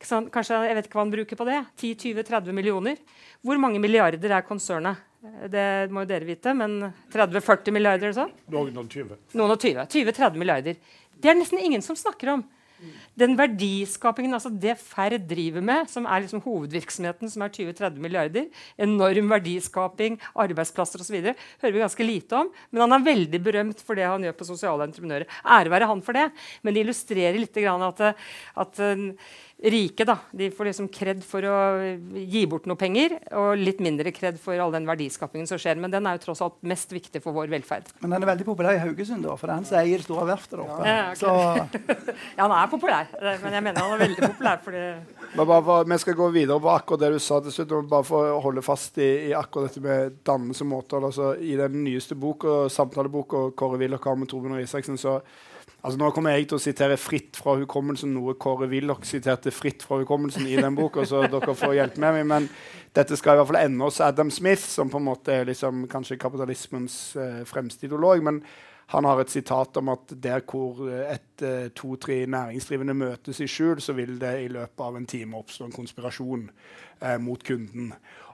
Kanskje, 0.02 0.58
jeg 0.66 0.76
vet 0.76 0.88
ikke 0.88 0.98
hva 0.98 1.04
han 1.06 1.14
bruker 1.14 1.38
på 1.38 1.46
det. 1.46 1.60
10-20-30 1.78 2.56
millioner. 2.56 2.98
Hvor 3.42 3.60
mange 3.62 3.80
milliarder 3.80 4.34
er 4.34 4.44
konsernet? 4.44 5.00
Det 5.22 5.86
må 5.94 6.02
jo 6.02 6.10
dere 6.10 6.26
vite, 6.26 6.50
men 6.58 6.80
30-40 7.14 7.74
milliarder 7.74 8.08
eller 8.08 8.16
sånn? 8.16 8.32
Noen 8.50 8.80
og 8.82 8.88
20. 8.90 9.20
Noen 9.38 9.54
og 9.54 9.62
20. 9.62 9.86
20-30 9.94 10.42
milliarder. 10.42 10.80
Det 11.22 11.30
er 11.30 11.38
nesten 11.38 11.62
ingen 11.62 11.84
som 11.86 11.98
snakker 11.98 12.32
om. 12.34 12.42
Den 13.18 13.36
verdiskapingen, 13.38 14.34
altså 14.36 14.50
det 14.50 14.76
Ferd 14.80 15.26
driver 15.28 15.64
med, 15.64 15.90
som 15.92 16.06
er 16.08 16.24
liksom 16.24 16.42
hovedvirksomheten, 16.44 17.30
som 17.32 17.44
er 17.44 17.52
20-30 17.54 18.00
milliarder, 18.02 18.48
enorm 18.80 19.30
verdiskaping, 19.34 20.18
arbeidsplasser 20.44 21.04
osv., 21.04 21.18
hører 21.62 21.76
vi 21.76 21.84
ganske 21.84 22.08
lite 22.08 22.40
om. 22.40 22.50
Men 22.70 22.86
han 22.86 22.96
er 22.98 23.06
veldig 23.10 23.42
berømt 23.44 23.84
for 23.84 23.98
det 23.98 24.08
han 24.08 24.26
gjør 24.26 24.36
på 24.38 24.48
sosiale 24.48 24.88
entreprenører. 24.88 25.28
Ære 25.44 25.72
være 25.72 25.90
han 25.92 26.04
for 26.04 26.18
det, 26.18 26.28
men 26.62 26.74
det 26.74 26.84
illustrerer 26.86 27.40
litt 27.40 27.62
at, 27.62 28.04
at 28.64 28.84
rike 29.62 30.04
da, 30.06 30.16
de 30.34 30.48
får 30.50 30.68
liksom 30.70 30.88
kred 30.92 31.20
for 31.26 31.46
å 31.46 31.56
gi 32.18 32.42
bort 32.50 32.64
noe 32.66 32.78
penger, 32.78 33.14
og 33.38 33.60
litt 33.60 33.82
mindre 33.84 34.10
kred 34.14 34.38
for 34.42 34.58
all 34.58 34.72
den 34.74 34.88
verdiskapingen 34.88 35.46
som 35.46 35.60
skjer. 35.60 35.78
Men 35.78 35.92
den 35.92 36.06
er 36.08 36.16
jo 36.16 36.24
tross 36.24 36.42
alt 36.44 36.56
mest 36.66 36.90
viktig 36.92 37.22
for 37.22 37.36
vår 37.36 37.50
velferd. 37.52 37.92
Men 38.02 38.14
den 38.14 38.24
er 38.24 38.32
veldig 38.32 38.46
populær 38.48 38.74
i 38.74 38.80
Haugesund, 38.82 39.22
da, 39.26 39.36
for 39.38 39.48
det 39.48 39.54
er 39.54 39.60
han 39.60 39.68
som 39.68 39.78
eier 39.78 40.02
det 40.02 40.08
store 40.08 40.26
verftet 40.32 40.56
der 40.56 40.64
oppe. 40.64 40.88
Ja, 40.88 41.04
okay. 41.12 41.94
ja, 42.36 42.40
han 42.42 42.56
er 42.56 42.72
populær, 42.72 43.14
men 43.44 43.58
jeg 43.58 43.66
mener 43.68 43.86
han 43.86 43.94
er 43.94 44.02
veldig 44.06 44.32
populær 44.32 44.62
fordi 44.62 44.82
for, 45.36 45.86
Vi 45.92 46.00
skal 46.02 46.18
gå 46.18 46.28
videre 46.34 46.58
på 46.62 46.72
akkurat 46.72 47.04
det 47.04 47.12
du 47.14 47.20
sa 47.22 47.38
til 47.44 47.54
slutt, 47.54 47.76
bare 47.90 48.06
for 48.06 48.34
å 48.34 48.42
holde 48.44 48.64
fast 48.66 48.98
i, 48.98 49.10
i 49.30 49.32
akkurat 49.36 49.70
dette 49.70 49.84
med 49.84 50.18
dannelse 50.26 50.66
og 50.66 50.72
måter. 50.74 51.06
Altså, 51.06 51.32
I 51.38 51.54
den 51.60 51.82
nyeste 51.86 52.18
boka, 52.18 52.66
samtaleboka 52.72 53.50
Kåre 53.58 53.80
Willoch 53.80 54.10
har 54.10 54.18
med 54.18 54.30
Torbjørn 54.32 54.62
Isaksen, 54.62 54.98
så 55.00 55.20
Altså 55.82 55.98
Nå 55.98 56.12
kommer 56.14 56.36
jeg 56.36 56.46
til 56.46 56.60
å 56.60 56.62
sitere 56.62 56.96
fritt 57.00 57.38
fra 57.42 57.56
hukommelsen, 57.58 58.12
noe 58.14 58.36
Kåre 58.38 58.68
Willoch 58.70 59.02
siterte 59.08 59.50
fritt 59.50 59.82
fra 59.82 59.98
hukommelsen 59.98 60.46
i 60.46 60.54
den 60.54 60.76
boka, 60.78 61.02
så 61.02 61.24
dere 61.26 61.56
får 61.58 61.74
hjelpe 61.74 62.02
med 62.04 62.20
meg. 62.20 62.28
Men 62.30 62.46
dette 62.94 63.18
skal 63.18 63.34
i 63.34 63.40
hvert 63.40 63.50
fall 63.50 63.64
ende 63.64 63.88
hos 63.88 63.98
Adam 64.04 64.30
Smith, 64.30 64.62
som 64.62 64.92
på 64.92 65.00
en 65.02 65.08
måte 65.08 65.34
er 65.34 65.50
liksom 65.50 65.88
kanskje 65.90 66.20
kapitalismens 66.22 67.00
eh, 67.18 67.42
fremste 67.50 67.88
ideolog. 67.88 68.22
Men 68.22 68.38
han 68.94 69.10
har 69.10 69.24
et 69.24 69.34
sitat 69.34 69.82
om 69.82 69.90
at 69.90 70.14
der 70.22 70.46
hvor 70.46 70.86
et 70.86 71.42
eh, 71.42 71.70
to-tre 71.74 72.22
næringsdrivende 72.30 72.94
møtes 72.94 73.42
i 73.42 73.50
skjul, 73.50 73.82
så 73.82 73.98
vil 73.98 74.20
det 74.22 74.36
i 74.44 74.50
løpet 74.54 74.86
av 74.86 74.98
en 75.00 75.10
time 75.10 75.42
oppstå 75.42 75.66
en 75.66 75.74
konspirasjon 75.74 76.46
eh, 76.46 77.18
mot 77.18 77.42
kunden. 77.42 77.90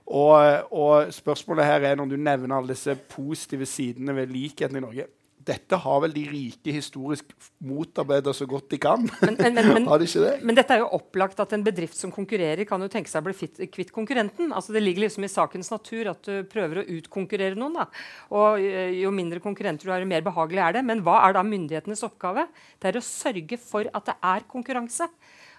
Og, 0.09 0.73
og, 0.73 1.13
spørsmålet 1.13 1.65
her 1.65 1.85
er 1.85 1.97
når 1.97 2.13
du 2.13 2.17
nevner 2.17 2.57
alle 2.57 2.73
disse 2.73 2.95
positive 3.09 3.65
sidene 3.69 4.15
ved 4.17 4.33
likheten 4.33 4.77
i 4.77 4.85
Norge 4.85 5.09
dette 5.49 5.79
har 5.81 6.03
vel 6.05 6.13
de 6.15 6.25
rike 6.29 6.73
historisk 6.75 7.33
motarbeida 7.65 8.35
så 8.37 8.47
godt 8.49 8.69
de 8.75 8.81
kan? 8.83 9.07
Men, 9.23 9.39
men, 9.41 9.57
men, 9.57 9.87
har 9.91 10.01
de 10.01 10.09
ikke 10.09 10.25
det? 10.25 10.35
Men 10.47 10.59
dette 10.59 10.77
er 10.77 10.83
jo 10.83 10.91
opplagt 10.99 11.41
at 11.43 11.55
en 11.57 11.65
bedrift 11.65 11.99
som 11.99 12.13
konkurrerer, 12.15 12.65
kan 12.69 12.83
jo 12.85 12.91
tenke 12.93 13.11
seg 13.11 13.23
å 13.23 13.29
bli 13.29 13.37
fit, 13.37 13.63
kvitt 13.73 13.93
konkurrenten. 13.95 14.53
Altså 14.53 14.77
Det 14.77 14.83
ligger 14.85 15.07
liksom 15.07 15.27
i 15.27 15.33
sakens 15.33 15.73
natur 15.73 16.13
at 16.13 16.23
du 16.29 16.45
prøver 16.51 16.83
å 16.83 16.87
utkonkurrere 16.99 17.59
noen. 17.59 17.81
da. 17.81 17.89
Og 18.37 18.61
eh, 18.63 18.95
Jo 18.99 19.13
mindre 19.15 19.43
konkurrenter 19.45 19.89
du 19.89 19.95
har, 19.95 20.05
jo 20.05 20.11
mer 20.11 20.27
behagelig 20.27 20.65
er 20.67 20.79
det. 20.79 20.85
Men 20.91 21.03
hva 21.07 21.21
er 21.25 21.39
da 21.39 21.47
myndighetenes 21.47 22.05
oppgave? 22.07 22.49
Det 22.79 22.93
er 22.93 23.01
å 23.01 23.05
sørge 23.05 23.61
for 23.63 23.89
at 23.89 24.13
det 24.13 24.19
er 24.35 24.49
konkurranse. 24.51 25.09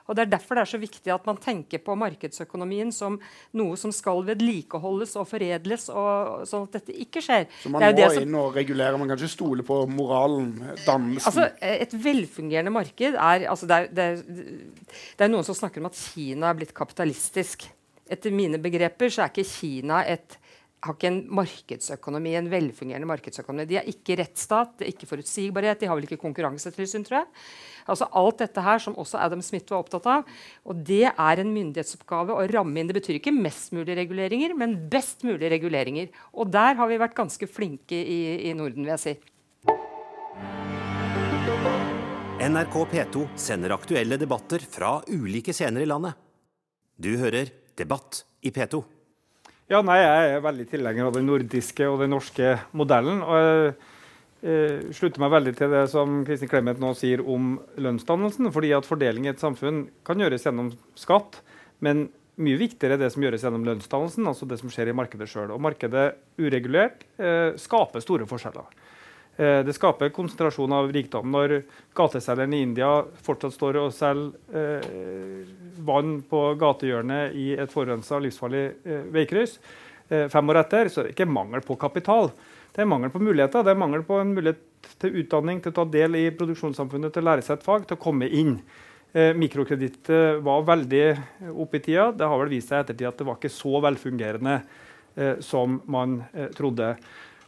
Og 0.09 0.17
Det 0.17 0.25
er 0.25 0.31
derfor 0.33 0.57
det 0.57 0.63
er 0.65 0.71
så 0.71 0.79
viktig 0.81 1.13
at 1.13 1.27
man 1.29 1.37
tenker 1.37 1.81
på 1.85 1.95
markedsøkonomien 1.99 2.91
som 2.95 3.19
noe 3.57 3.77
som 3.77 3.93
skal 3.93 4.23
vedlikeholdes 4.25 5.13
og 5.21 5.27
foredles, 5.29 5.87
og, 5.93 6.45
sånn 6.49 6.65
at 6.65 6.79
dette 6.79 6.95
ikke 7.05 7.21
skjer. 7.23 7.45
Så 7.61 7.71
man 7.71 7.85
må 7.85 8.09
som, 8.09 8.25
inn 8.25 8.37
og 8.39 8.57
regulere? 8.57 8.97
Man 8.97 9.11
kan 9.11 9.21
ikke 9.21 9.31
stole 9.31 9.65
på 9.65 9.83
moralen, 9.93 10.51
dannelsen? 10.87 11.29
Altså, 11.29 11.47
et 11.61 11.93
velfungerende 11.93 12.73
marked 12.73 13.13
er, 13.13 13.45
altså 13.51 13.69
det, 13.69 13.77
er, 13.77 13.93
det, 13.93 14.07
er, 14.09 14.85
det 15.19 15.27
er 15.27 15.31
noen 15.31 15.45
som 15.45 15.57
snakker 15.57 15.83
om 15.83 15.91
at 15.91 15.99
Kina 15.99 16.49
er 16.49 16.57
blitt 16.57 16.73
kapitalistisk. 16.77 17.69
Etter 18.09 18.33
mine 18.33 18.57
begreper 18.61 19.13
så 19.13 19.27
er 19.27 19.33
ikke 19.33 19.45
Kina 19.45 20.01
et 20.09 20.39
har 20.79 20.95
ikke 20.95 21.09
en 21.09 21.19
markedsøkonomi, 21.35 22.33
en 22.39 22.49
velfungerende 22.51 23.07
markedsøkonomi. 23.09 23.65
De 23.67 23.79
er 23.81 23.87
ikke 23.91 24.15
rettsstat, 24.21 24.77
det 24.79 24.85
er 24.85 24.93
ikke 24.93 25.09
forutsigbarhet, 25.09 25.81
de 25.81 25.89
har 25.89 25.97
vel 25.97 26.07
ikke 26.07 26.21
konkurransetilsyn, 26.21 27.03
tror 27.07 27.19
jeg. 27.19 27.27
Altså 27.89 28.07
Alt 28.15 28.43
dette 28.43 28.63
her 28.63 28.79
som 28.83 28.95
også 29.01 29.19
Adam 29.19 29.41
Smith 29.43 29.73
var 29.73 29.83
opptatt 29.83 30.07
av. 30.07 30.29
Og 30.69 30.83
det 30.87 31.09
er 31.09 31.41
en 31.41 31.51
myndighetsoppgave 31.51 32.35
å 32.35 32.45
ramme 32.53 32.79
inn. 32.79 32.87
Det 32.87 32.95
betyr 32.99 33.19
ikke 33.19 33.35
mest 33.35 33.73
mulig 33.75 33.97
reguleringer, 33.99 34.53
men 34.55 34.77
best 34.91 35.25
mulig 35.27 35.51
reguleringer. 35.51 36.13
Og 36.31 36.51
der 36.53 36.79
har 36.79 36.91
vi 36.91 37.01
vært 37.01 37.17
ganske 37.17 37.49
flinke 37.49 37.99
i, 37.99 38.19
i 38.47 38.55
Norden, 38.55 38.85
vil 38.85 38.95
jeg 38.95 39.03
si. 39.03 39.17
NRK 42.39 42.75
P2 42.93 43.25
sender 43.35 43.75
aktuelle 43.75 44.15
debatter 44.21 44.63
fra 44.63 45.01
ulike 45.11 45.51
scener 45.51 45.83
i 45.83 45.89
landet. 45.89 46.15
Du 46.95 47.11
hører 47.19 47.51
Debatt 47.79 48.23
i 48.43 48.51
P2. 48.51 48.98
Ja, 49.69 49.83
nei, 49.85 49.99
Jeg 50.01 50.29
er 50.33 50.41
veldig 50.41 50.63
tilhenger 50.65 51.05
av 51.05 51.13
den 51.13 51.27
nordiske 51.29 51.85
og 51.85 51.99
den 52.01 52.09
norske 52.09 52.55
modellen. 52.73 53.21
og 53.21 53.35
jeg 53.37 53.75
eh, 54.41 54.93
slutter 54.97 55.21
meg 55.21 55.29
veldig 55.29 55.53
til 55.59 55.69
det 55.69 55.83
som 55.91 56.23
Kristin 56.25 56.49
Clemet 56.49 56.79
nå 56.81 56.95
sier 56.97 57.21
om 57.21 57.59
lønnsdannelsen. 57.77 58.49
fordi 58.51 58.71
at 58.73 58.87
Fordeling 58.87 59.27
i 59.27 59.29
et 59.29 59.39
samfunn 59.39 59.89
kan 60.03 60.17
gjøres 60.17 60.47
gjennom 60.47 60.71
skatt, 60.97 61.43
men 61.81 62.09
mye 62.39 62.57
viktigere 62.57 62.97
er 62.97 63.03
det 63.03 63.11
som 63.13 63.21
gjøres 63.21 63.45
gjennom 63.45 63.67
lønnsdannelsen, 63.67 64.25
altså 64.25 64.47
det 64.49 64.57
som 64.57 64.71
skjer 64.73 64.89
i 64.89 64.97
markedet 64.97 65.29
sjøl. 65.29 65.53
Markedet 65.61 66.15
uregulert 66.39 67.05
eh, 67.19 67.53
skaper 67.61 68.01
store 68.01 68.25
forskjeller. 68.25 68.65
Eh, 69.39 69.61
det 69.63 69.73
skaper 69.73 70.11
konsentrasjon 70.11 70.73
av 70.75 70.89
rikdom. 70.91 71.29
Når 71.31 71.61
gateselgeren 71.95 72.53
i 72.57 72.63
India 72.65 72.89
fortsatt 73.23 73.55
står 73.55 73.77
og 73.79 73.93
selger 73.95 74.33
eh, 74.51 75.45
vann 75.87 76.17
på 76.27 76.41
gatehjørnet 76.59 77.37
i 77.39 77.53
et 77.55 77.71
forurensa, 77.71 78.19
livsfarlig 78.19 78.65
eh, 78.83 79.05
veikryss, 79.15 79.59
fem 80.09 80.49
år 80.49 80.57
etter, 80.63 80.87
så 80.89 80.99
er 80.99 81.05
det 81.05 81.11
ikke 81.13 81.29
mangel 81.29 81.61
på 81.61 81.75
kapital. 81.77 82.31
Det 82.73 82.81
er 82.81 82.87
mangel 82.89 83.11
på 83.13 83.19
muligheter. 83.21 83.61
Det 83.61 83.75
er 83.75 83.77
mangel 83.77 84.01
på 84.07 84.17
en 84.17 84.31
mulighet 84.33 84.89
til 84.97 85.19
utdanning, 85.21 85.59
til 85.61 85.69
å 85.69 85.75
ta 85.77 85.83
del 85.93 86.17
i 86.17 86.23
produksjonssamfunnet, 86.33 87.13
til 87.13 87.21
å 87.21 87.27
lære 87.27 87.45
seg 87.45 87.59
et 87.59 87.67
fag, 87.67 87.85
til 87.85 87.93
å 87.93 88.01
komme 88.01 88.25
inn. 88.25 88.55
Eh, 89.13 89.37
Mikrokreditt 89.37 90.09
var 90.41 90.65
veldig 90.65 91.03
oppe 91.53 91.77
i 91.77 91.83
tida. 91.85 92.07
Det 92.17 92.25
har 92.25 92.41
vel 92.41 92.55
vist 92.55 92.73
seg 92.73 92.81
i 92.81 92.87
ettertid 92.87 93.11
at 93.11 93.21
det 93.21 93.29
var 93.29 93.37
ikke 93.37 93.53
så 93.53 93.83
velfungerende 93.85 94.59
som 95.43 95.81
man 95.91 96.19
trodde. 96.55 96.93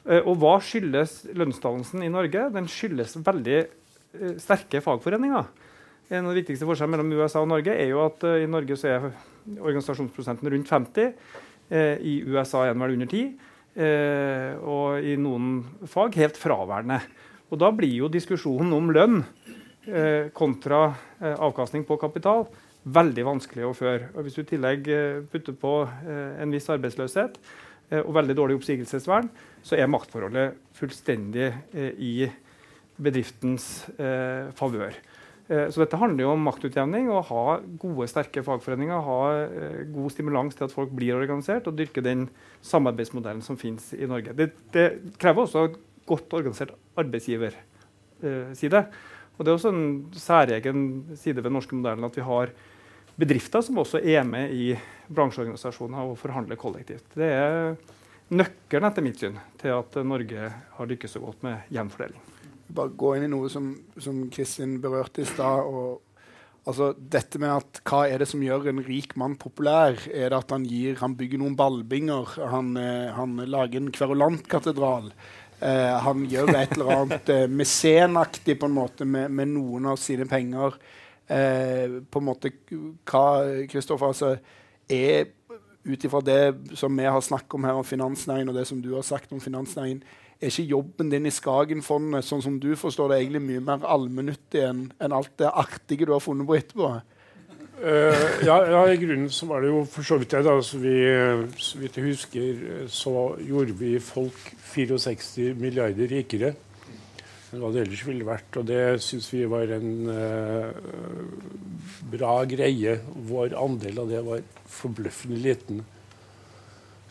Eh, 0.08 0.24
og 0.26 0.40
hva 0.42 0.56
skyldes 0.64 1.22
lønnsdannelsen 1.38 2.06
i 2.06 2.12
Norge? 2.12 2.48
Den 2.54 2.70
skyldes 2.72 3.18
veldig 3.22 3.60
eh, 3.62 4.34
sterke 4.42 4.82
fagforeninger. 4.84 5.52
En 6.12 6.26
av 6.26 6.34
de 6.34 6.42
viktigste 6.42 6.68
forskjellene 6.68 6.98
mellom 6.98 7.22
USA 7.22 7.44
og 7.44 7.52
Norge 7.52 7.76
er 7.78 7.94
jo 7.94 8.02
at 8.04 8.26
uh, 8.28 8.34
i 8.44 8.50
Norge 8.50 8.76
så 8.76 8.90
er 8.90 9.06
organisasjonsprosenten 9.54 10.50
rundt 10.52 10.68
50. 10.68 11.14
Uh, 11.72 11.96
I 12.04 12.18
USA 12.28 12.66
er 12.66 12.74
den 12.74 12.84
vel 12.84 12.98
under 12.98 13.08
10. 13.08 13.30
Uh, 13.72 14.50
og 14.68 15.08
i 15.08 15.14
noen 15.16 15.62
fag 15.88 16.18
helt 16.20 16.36
fraværende. 16.36 17.00
Og 17.48 17.62
da 17.64 17.70
blir 17.72 17.94
jo 17.96 18.12
diskusjonen 18.12 18.76
om 18.76 18.92
lønn 18.96 19.24
kontra 20.38 20.92
avkastning 21.18 21.82
på 21.88 21.96
kapital 21.98 22.44
veldig 22.94 23.24
vanskelig 23.26 23.64
å 23.66 23.72
føre. 23.74 24.12
Og 24.14 24.24
hvis 24.24 24.36
du 24.38 24.44
i 24.44 24.50
tillegg 24.52 24.86
putter 25.32 25.56
på 25.58 25.72
en 25.82 26.54
viss 26.54 26.70
arbeidsløshet, 26.70 27.40
Eh, 27.40 27.71
og 28.00 28.14
veldig 28.16 28.36
dårlig 28.38 28.56
oppsigelsesvern, 28.60 29.28
så 29.66 29.76
er 29.76 29.90
maktforholdet 29.92 30.56
fullstendig 30.78 31.50
eh, 31.50 31.92
i 32.00 32.14
bedriftens 33.02 33.90
eh, 33.98 34.52
favør. 34.58 34.96
Så 35.52 35.82
dette 35.82 35.98
handler 36.00 36.24
jo 36.24 36.30
om 36.32 36.46
maktutjevning. 36.48 37.10
Å 37.12 37.18
ha 37.28 37.42
gode, 37.82 38.06
sterke 38.08 38.40
fagforeninger. 38.46 39.02
Ha 39.04 39.18
god 39.92 40.14
stimulans 40.14 40.56
til 40.56 40.64
at 40.64 40.72
folk 40.72 40.94
blir 40.96 41.18
organisert, 41.18 41.68
og 41.68 41.76
dyrke 41.76 42.00
den 42.06 42.22
samarbeidsmodellen 42.64 43.42
som 43.44 43.58
finnes 43.60 43.90
i 43.98 44.08
Norge. 44.08 44.32
Det, 44.38 44.48
det 44.72 44.86
krever 45.20 45.44
også 45.44 45.66
godt 46.08 46.38
organisert 46.38 46.72
arbeidsgiverside. 47.04 48.86
Og 49.36 49.44
det 49.44 49.52
er 49.52 49.58
også 49.58 49.74
en 49.74 49.86
særegen 50.16 50.82
side 51.18 51.42
ved 51.42 51.50
den 51.50 51.56
norske 51.58 51.76
modellen 51.76 52.08
at 52.08 52.16
vi 52.16 52.26
har 52.26 52.52
bedrifter 53.20 53.64
som 53.66 53.80
også 53.82 54.02
er 54.02 54.24
med 54.28 54.54
i 54.56 54.72
bransjeorganisasjoner 55.12 56.12
og 56.12 56.20
forhandler 56.20 56.60
kollektivt. 56.60 57.08
Det 57.18 57.28
er 57.28 57.74
nøkkelen 58.32 58.88
etter 58.88 59.06
mitt 59.06 59.20
syn 59.22 59.40
til 59.62 59.76
at 59.76 59.98
Norge 60.08 60.52
har 60.78 60.92
lykkes 60.92 61.18
så 61.18 61.24
godt 61.24 61.44
med 61.46 61.74
gjenfordeling. 61.74 62.22
Bare 62.72 62.96
gå 62.96 63.18
inn 63.18 63.28
i 63.28 63.32
noe 63.32 63.52
som, 63.52 63.74
som 64.00 64.24
Kristin 64.32 64.78
berørte 64.84 65.26
i 65.26 65.28
stad. 65.28 65.68
Altså, 66.62 66.92
dette 66.96 67.42
med 67.42 67.52
at 67.52 67.82
Hva 67.90 68.06
er 68.08 68.22
det 68.22 68.30
som 68.30 68.44
gjør 68.46 68.70
en 68.72 68.84
rik 68.86 69.18
mann 69.20 69.36
populær? 69.42 69.98
Er 70.08 70.32
det 70.32 70.40
at 70.40 70.54
han, 70.54 70.66
gir, 70.70 71.00
han 71.02 71.18
bygger 71.20 71.42
noen 71.42 71.58
ballbinger? 71.60 72.38
Han, 72.54 72.76
eh, 72.80 73.12
han 73.18 73.36
lager 73.50 73.82
en 73.82 73.92
kverulantkatedral? 73.92 75.12
Eh, 75.60 75.98
han 76.06 76.24
gjør 76.30 76.54
et 76.56 76.78
eller 76.78 76.94
annet 76.96 77.34
eh, 77.34 77.48
mesenaktig 77.50 78.56
på 78.62 78.70
en 78.70 78.78
måte 78.78 79.06
med, 79.10 79.34
med 79.34 79.52
noen 79.52 79.90
av 79.92 80.00
sine 80.02 80.30
penger 80.30 80.78
eh, 81.30 82.00
på 82.02 82.22
en 82.22 82.28
måte 82.28 82.52
hva 83.10 83.26
Kristoffer 83.72 84.14
altså, 84.14 84.36
er 84.90 85.30
ut 85.84 86.04
ifra 86.06 86.22
det 86.22 86.42
som 86.78 86.98
vi 86.98 87.08
har 87.10 87.22
snakket 87.26 87.58
om 87.58 87.66
her 87.66 87.80
om 87.80 87.86
finansnæringen, 87.88 88.52
og 88.52 88.58
det 88.58 88.68
som 88.70 88.82
du 88.82 88.94
har 88.96 89.06
sagt 89.06 89.32
om 89.34 89.42
finansnæringen, 89.42 90.04
er 90.42 90.50
ikke 90.50 90.72
jobben 90.74 91.10
din 91.12 91.30
i 91.30 91.34
Skagenfondet 91.34 92.26
sånn 92.26 92.42
som 92.42 92.58
du 92.62 92.72
forstår 92.78 93.12
det, 93.12 93.22
egentlig 93.22 93.44
mye 93.46 93.64
mer 93.66 93.84
allmennyttig 93.86 94.64
enn 94.66 94.88
en 95.02 95.18
alt 95.18 95.34
det 95.38 95.50
artige 95.50 96.08
du 96.10 96.16
har 96.16 96.24
funnet 96.24 96.50
på 96.50 96.58
etterpå? 96.58 96.94
Uh, 97.82 98.26
ja, 98.46 98.60
ja, 98.70 98.82
i 98.90 98.98
grunnen 99.02 99.30
så 99.34 99.48
var 99.50 99.64
det 99.64 99.72
jo 99.72 99.84
for 99.90 100.06
så 100.06 100.20
vidt 100.22 100.34
det. 100.34 100.44
da, 100.46 100.54
så 100.62 100.78
vi, 100.82 100.96
Så 101.58 101.80
vidt 101.82 101.98
jeg 101.98 102.12
husker, 102.12 102.60
så 102.94 103.14
gjorde 103.42 103.74
vi 103.78 103.96
folk 104.00 104.52
64 104.74 105.56
milliarder 105.58 106.10
rikere 106.10 106.54
enn 107.52 107.62
hva 107.62 107.72
det 107.74 107.86
ellers 107.86 108.04
ville 108.08 108.28
vært. 108.28 108.60
Og 108.60 108.68
det 108.70 108.84
syns 109.04 109.30
vi 109.34 109.44
var 109.50 109.72
en 109.76 109.92
uh, 110.08 110.70
bra 112.12 112.42
greie. 112.50 113.00
Vår 113.32 113.58
andel 113.60 114.04
av 114.04 114.12
det 114.12 114.22
var 114.28 114.46
forbløffende 114.72 115.42
liten. 115.44 115.84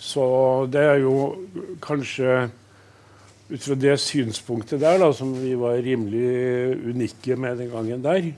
Så 0.01 0.25
det 0.73 0.81
er 0.81 1.03
jo 1.03 1.15
kanskje 1.85 2.49
ut 3.51 3.65
fra 3.65 3.77
det 3.77 3.97
synspunktet 4.01 4.81
der, 4.81 5.01
da, 5.03 5.11
som 5.13 5.35
vi 5.37 5.57
var 5.59 5.81
rimelig 5.83 6.79
unike 6.87 7.37
med 7.37 7.59
den 7.61 7.73
gangen 7.73 8.05
der, 8.05 8.31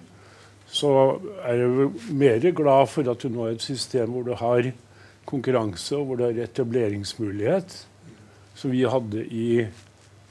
så 0.72 1.20
er 1.44 1.60
jeg 1.60 1.90
mer 2.16 2.46
glad 2.56 2.88
for 2.88 3.10
at 3.12 3.20
du 3.20 3.28
nå 3.28 3.44
har 3.44 3.54
et 3.54 3.64
system 3.64 4.14
hvor 4.14 4.24
du 4.24 4.32
har 4.40 4.70
konkurranse, 5.28 5.94
og 5.98 6.06
hvor 6.08 6.18
du 6.18 6.24
har 6.24 6.40
etableringsmulighet, 6.46 7.76
som 8.56 8.72
vi 8.72 8.82
hadde 8.88 9.26
i 9.28 9.66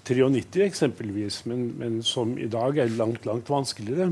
93 0.07 0.65
eksempelvis, 0.65 1.45
men, 1.45 1.67
men, 1.77 2.01
som 2.03 2.37
i 2.37 2.49
dag 2.51 2.77
er 2.81 2.93
langt, 2.97 3.25
langt 3.25 3.49
vanskeligere. 3.49 4.11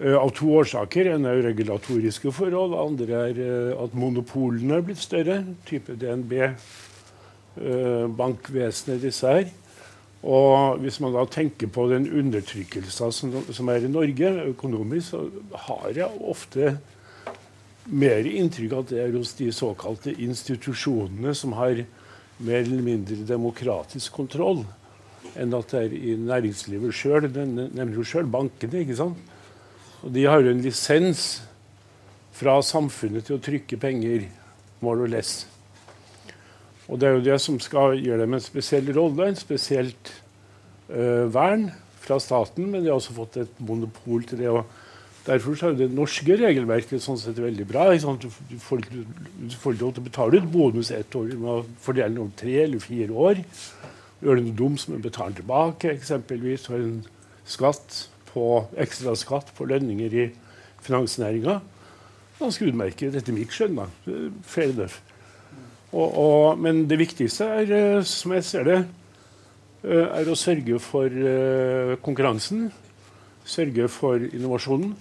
Uh, 0.00 0.16
av 0.18 0.32
to 0.34 0.50
årsaker. 0.58 1.12
En 1.14 1.26
er 1.30 1.42
regulatoriske 1.44 2.32
forhold. 2.34 2.74
andre 2.74 3.20
er 3.28 3.42
uh, 3.42 3.84
at 3.84 3.94
monopolene 3.94 4.78
er 4.78 4.86
blitt 4.86 5.02
større. 5.02 5.42
Type 5.66 5.94
DNB, 5.98 6.32
eh, 6.42 8.06
bankvesenet, 8.10 9.02
disse 9.02 9.30
her. 9.30 9.52
Og 10.24 10.80
hvis 10.80 10.98
man 11.04 11.12
da 11.14 11.26
tenker 11.28 11.68
på 11.68 11.84
den 11.90 12.08
undertrykkelsen 12.08 13.12
som, 13.12 13.34
som, 13.52 13.68
er 13.68 13.84
i 13.84 13.92
Norge 13.92 14.30
økonomisk, 14.48 15.10
så 15.10 15.26
har 15.66 15.90
jeg 15.92 16.22
ofte 16.24 16.78
mer 17.84 18.24
inntrykk 18.24 18.72
av 18.72 18.86
at 18.86 18.94
det 18.94 19.02
er 19.02 19.18
hos 19.18 19.34
de 19.36 19.50
såkalte 19.52 20.14
institusjonene 20.16 21.34
som 21.36 21.52
har 21.58 21.82
mer 22.38 22.62
eller 22.64 22.82
mindre 22.82 23.20
demokratisk 23.28 24.16
kontroll 24.16 24.64
enn 25.40 25.54
at 25.56 25.72
det 25.72 25.80
er 25.80 25.96
i 25.96 26.14
næringslivet 26.20 26.94
sjøl. 26.94 27.28
Den 27.32 27.56
nevner 27.56 27.98
jo 27.98 28.06
sjøl 28.06 28.28
bankene. 28.30 28.84
ikke 28.84 28.98
sant? 28.98 29.18
Og 30.04 30.12
De 30.14 30.26
har 30.28 30.40
jo 30.44 30.52
en 30.52 30.62
lisens 30.62 31.42
fra 32.34 32.58
samfunnet 32.62 33.26
til 33.26 33.38
å 33.38 33.42
trykke 33.42 33.78
penger, 33.80 34.28
more 34.84 35.06
or 35.06 35.08
less. 35.08 35.46
Og 36.88 37.00
det 37.00 37.08
er 37.08 37.16
jo 37.16 37.24
det 37.24 37.38
som 37.40 37.56
skal 37.62 37.96
gjøre 37.96 38.26
dem 38.26 38.36
en 38.36 38.44
spesiell 38.44 38.90
rolle, 38.92 39.30
en 39.30 39.38
spesielt 39.38 40.10
øh, 40.90 41.30
vern 41.32 41.70
fra 42.04 42.18
staten, 42.20 42.66
men 42.68 42.82
de 42.82 42.90
har 42.90 42.98
også 42.98 43.16
fått 43.16 43.38
et 43.40 43.60
monopol 43.64 44.26
til 44.28 44.42
det. 44.42 44.50
og 44.50 44.66
Derfor 45.24 45.56
er 45.70 45.78
det 45.78 45.88
norske 45.94 46.36
regelverket 46.36 47.00
sånn 47.00 47.16
sett 47.16 47.40
veldig 47.40 47.64
bra. 47.68 47.86
Du 47.96 48.58
får, 48.60 48.84
du 48.92 49.56
får 49.56 49.78
lov 49.80 49.94
til 49.94 50.02
å 50.02 50.08
betale 50.10 50.42
ut 50.42 50.50
bonus 50.52 50.92
ett 50.92 51.16
år, 51.16 51.32
du 51.32 51.40
må 51.40 51.62
fordele 51.80 52.12
den 52.12 52.24
over 52.26 52.36
tre 52.36 52.58
eller 52.66 52.84
fire 52.84 53.24
år. 53.30 53.40
Gjør 54.24 54.40
du 54.40 54.46
noe 54.46 54.56
dumt 54.56 54.80
som 54.80 54.94
du 54.96 55.04
betaler 55.04 55.36
tilbake, 55.36 55.90
eksempelvis 55.92 56.70
har 56.72 56.80
en 56.80 57.02
skatt 57.44 58.06
på, 58.30 58.64
ekstra 58.80 59.12
skatt 59.20 59.50
på 59.56 59.66
lønninger 59.68 60.16
i 60.16 60.28
finansnæringa, 60.84 61.58
ganske 62.38 62.70
utmerket 62.70 63.18
etter 63.20 63.36
mitt 63.36 63.52
skjønn. 63.52 63.76
da, 63.82 63.88
Fair 64.48 64.72
enough. 64.72 64.96
Og, 65.94 66.08
og, 66.08 66.58
men 66.58 66.86
det 66.90 66.98
viktigste 66.98 67.46
er, 67.60 67.74
eh, 67.76 68.00
som 68.08 68.32
jeg 68.34 68.46
ser 68.48 68.66
det, 68.66 68.78
eh, 69.84 70.08
er 70.08 70.30
å 70.30 70.38
sørge 70.38 70.80
for 70.82 71.06
uh, 71.06 71.94
konkurransen. 72.02 72.70
Sørge 73.44 73.90
for 73.92 74.24
innovasjonen. 74.24 74.94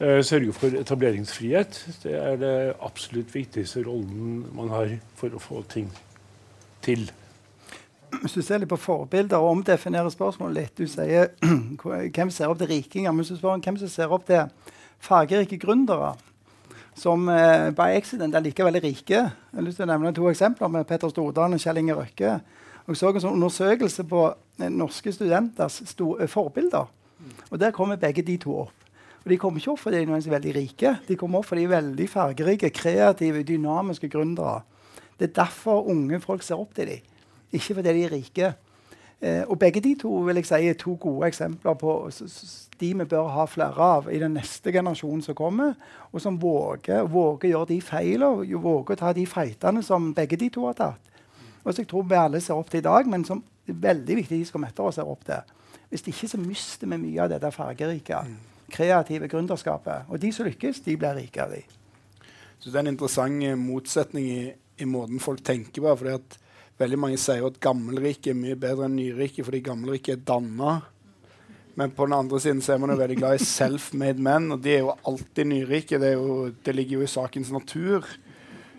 Sørge 0.00 0.54
for 0.56 0.72
etableringsfrihet. 0.80 1.76
Det 2.00 2.14
er 2.16 2.38
det 2.40 2.52
absolutt 2.80 3.34
viktigste 3.34 3.82
rollen 3.84 4.46
man 4.56 4.72
har 4.72 4.94
for 5.20 5.36
å 5.36 5.42
få 5.44 5.60
ting 5.68 5.90
til. 6.80 7.04
Hvis 8.20 8.34
du 8.34 8.42
ser 8.42 8.60
litt 8.60 8.70
på 8.70 8.78
forbilder 8.80 9.38
og 9.38 9.56
omdefinerer 9.56 10.10
spørsmålet 10.12 10.56
litt 10.56 10.80
Du 10.80 10.90
sier 10.90 11.30
hvem 12.16 12.32
ser 12.34 12.50
opp 12.50 12.58
til 12.60 12.70
rikinger. 12.72 13.12
Men 13.12 13.22
hvis 13.22 13.34
du 13.34 13.38
spør 13.38 13.60
hvem 13.62 13.78
som 13.80 13.92
ser 13.92 14.12
opp 14.12 14.26
til 14.28 14.50
fargerike 15.00 15.58
gründere 15.60 16.14
som 17.00 17.28
eh, 17.32 17.70
by 17.72 17.94
accident 17.96 18.34
er 18.34 18.42
likevel 18.44 18.80
rike 18.82 19.14
Jeg 19.14 19.56
har 19.56 19.64
lyst 19.64 19.78
til 19.80 19.86
å 19.86 19.92
nevne 19.92 20.12
to 20.16 20.26
eksempler 20.28 20.72
med 20.72 20.88
Petter 20.88 21.12
Stordalen 21.12 21.56
og 21.56 21.62
Kjell 21.62 21.80
Inge 21.80 21.96
Røkke. 21.96 22.34
Og 22.90 22.98
så 22.98 23.12
en 23.12 23.22
sånn 23.22 23.38
undersøkelse 23.38 24.04
på 24.10 24.24
eh, 24.60 24.72
norske 24.72 25.12
studenters 25.14 25.80
eh, 25.86 26.26
forbilder. 26.28 26.90
Og 27.50 27.58
Der 27.60 27.72
kommer 27.76 28.00
begge 28.00 28.24
de 28.26 28.36
to 28.40 28.56
opp. 28.64 28.76
Og 29.22 29.30
De 29.30 29.38
kommer 29.38 29.60
ikke 29.60 29.74
opp 29.74 29.82
fordi 29.84 30.02
de 30.02 30.16
er 30.16 30.34
veldig 30.34 30.54
rike. 30.56 30.96
De 31.08 31.16
kommer 31.20 31.40
opp 31.40 31.50
fordi 31.50 31.64
de 31.64 31.70
er 31.70 31.76
veldig 31.76 32.08
fargerike, 32.08 32.72
kreative, 32.74 33.44
dynamiske 33.44 34.08
gründere. 34.08 34.62
Det 35.20 35.30
er 35.30 35.34
derfor 35.42 35.88
unge 35.92 36.20
folk 36.20 36.42
ser 36.42 36.60
opp 36.60 36.74
til 36.74 36.88
dem. 36.88 37.08
Ikke 37.52 37.74
fordi 37.74 37.94
de 37.94 38.04
er 38.04 38.12
rike. 38.12 38.52
Eh, 39.20 39.42
og 39.48 39.58
begge 39.58 39.82
de 39.84 39.94
to 40.00 40.08
vil 40.24 40.40
jeg 40.40 40.48
si, 40.48 40.68
er 40.68 40.78
to 40.80 40.94
gode 41.00 41.28
eksempler 41.28 41.74
på 41.76 41.94
de 42.80 42.92
vi 42.96 43.04
bør 43.04 43.28
ha 43.34 43.44
flere 43.44 43.84
av 43.84 44.08
i 44.08 44.18
den 44.18 44.32
neste 44.32 44.72
generasjonen 44.72 45.20
som 45.22 45.36
kommer, 45.36 45.74
og 46.12 46.22
som 46.24 46.38
våger, 46.40 47.02
våger 47.04 47.50
gjøre 47.50 47.68
de 47.68 47.80
feilene, 47.84 48.60
våger 48.62 48.96
å 48.96 49.00
ta 49.02 49.12
de 49.12 49.26
feitene 49.28 49.82
som 49.84 50.14
begge 50.16 50.38
de 50.40 50.48
to 50.48 50.64
har 50.64 50.78
tatt. 50.78 51.10
Og 51.60 51.74
som 51.74 51.82
jeg 51.82 51.90
tror 51.90 52.08
vi 52.08 52.16
alle 52.16 52.40
ser 52.40 52.56
opp 52.56 52.70
til 52.72 52.80
i 52.80 52.88
dag, 52.88 53.08
men 53.12 53.26
som 53.28 53.42
er 53.68 53.76
veldig 53.76 54.16
viktig 54.22 54.38
de 54.40 54.48
skal 54.48 54.64
etter 54.64 54.88
oss 54.88 54.96
ser 54.96 55.10
opp 55.10 55.26
til. 55.28 55.52
Hvis 55.90 56.06
ikke 56.08 56.30
så 56.30 56.40
mister 56.40 56.88
vi 56.88 57.02
mye 57.02 57.26
av 57.26 57.34
det 57.34 57.52
fargerike, 57.52 58.22
kreative 58.72 59.28
gründerskapet. 59.28 60.08
Og 60.08 60.22
de 60.22 60.32
som 60.32 60.46
lykkes, 60.46 60.80
de 60.86 60.96
blir 60.96 61.18
rikere. 61.18 61.64
Så 62.60 62.70
det 62.70 62.78
er 62.78 62.86
en 62.86 62.94
interessant 62.94 63.44
motsetning 63.58 64.28
i, 64.30 64.52
i 64.80 64.88
måten 64.88 65.20
folk 65.20 65.42
tenker 65.44 65.82
på. 65.82 65.96
fordi 65.96 66.16
at 66.16 66.38
Veldig 66.80 66.96
mange 67.00 67.20
sier 67.20 67.44
at 67.44 67.60
gammelriket 67.60 68.32
er 68.32 68.38
mye 68.40 68.56
bedre 68.56 68.86
enn 68.88 68.96
nyriket 68.96 69.44
fordi 69.44 69.60
gammelriket 69.66 70.14
er 70.14 70.24
danna. 70.30 70.78
Men 71.80 71.92
på 71.96 72.06
den 72.06 72.16
andre 72.16 72.40
siden 72.40 72.62
så 72.64 72.74
er 72.74 72.80
man 72.82 72.94
jo 72.94 72.98
veldig 73.00 73.18
glad 73.20 73.36
i 73.36 73.44
self-made 73.44 74.20
men, 74.20 74.50
og 74.54 74.64
de 74.64 74.74
er 74.74 74.82
jo 74.86 74.96
alltid 75.08 75.48
nyrike. 75.48 76.00
Det, 76.00 76.14
jo, 76.16 76.50
det, 76.64 76.74
ligger 76.76 76.98
jo 76.98 77.06
i 77.06 77.12
sakens 77.12 77.52
natur. 77.52 78.08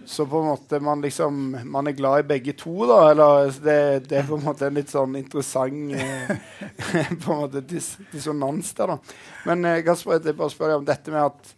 Så 0.05 0.25
på 0.25 0.41
en 0.41 0.49
måte 0.49 0.79
man 0.81 1.03
liksom 1.05 1.35
Man 1.69 1.87
er 1.87 1.93
glad 1.93 2.23
i 2.23 2.27
begge 2.33 2.55
to, 2.57 2.73
da. 2.89 2.99
Eller 3.11 3.53
det, 3.63 3.79
det 4.09 4.19
er 4.19 4.27
på 4.27 4.37
en 4.37 4.45
måte 4.49 4.67
en 4.67 4.77
litt 4.77 4.89
sånn 4.91 5.15
interessant 5.21 5.93
eh, 5.93 6.35
på 7.21 7.31
en 7.35 7.41
måte 7.45 7.61
dis, 7.61 7.93
dissonans 8.11 8.73
der, 8.77 8.95
da. 8.95 9.17
Men 9.45 9.65
eh, 9.69 9.83
Gasper, 9.85 10.17
jeg 10.25 10.37
bare 10.41 10.53
spør 10.53 10.73
deg 10.73 10.81
om 10.81 10.89
dette 10.89 11.13
med 11.13 11.29
at 11.29 11.55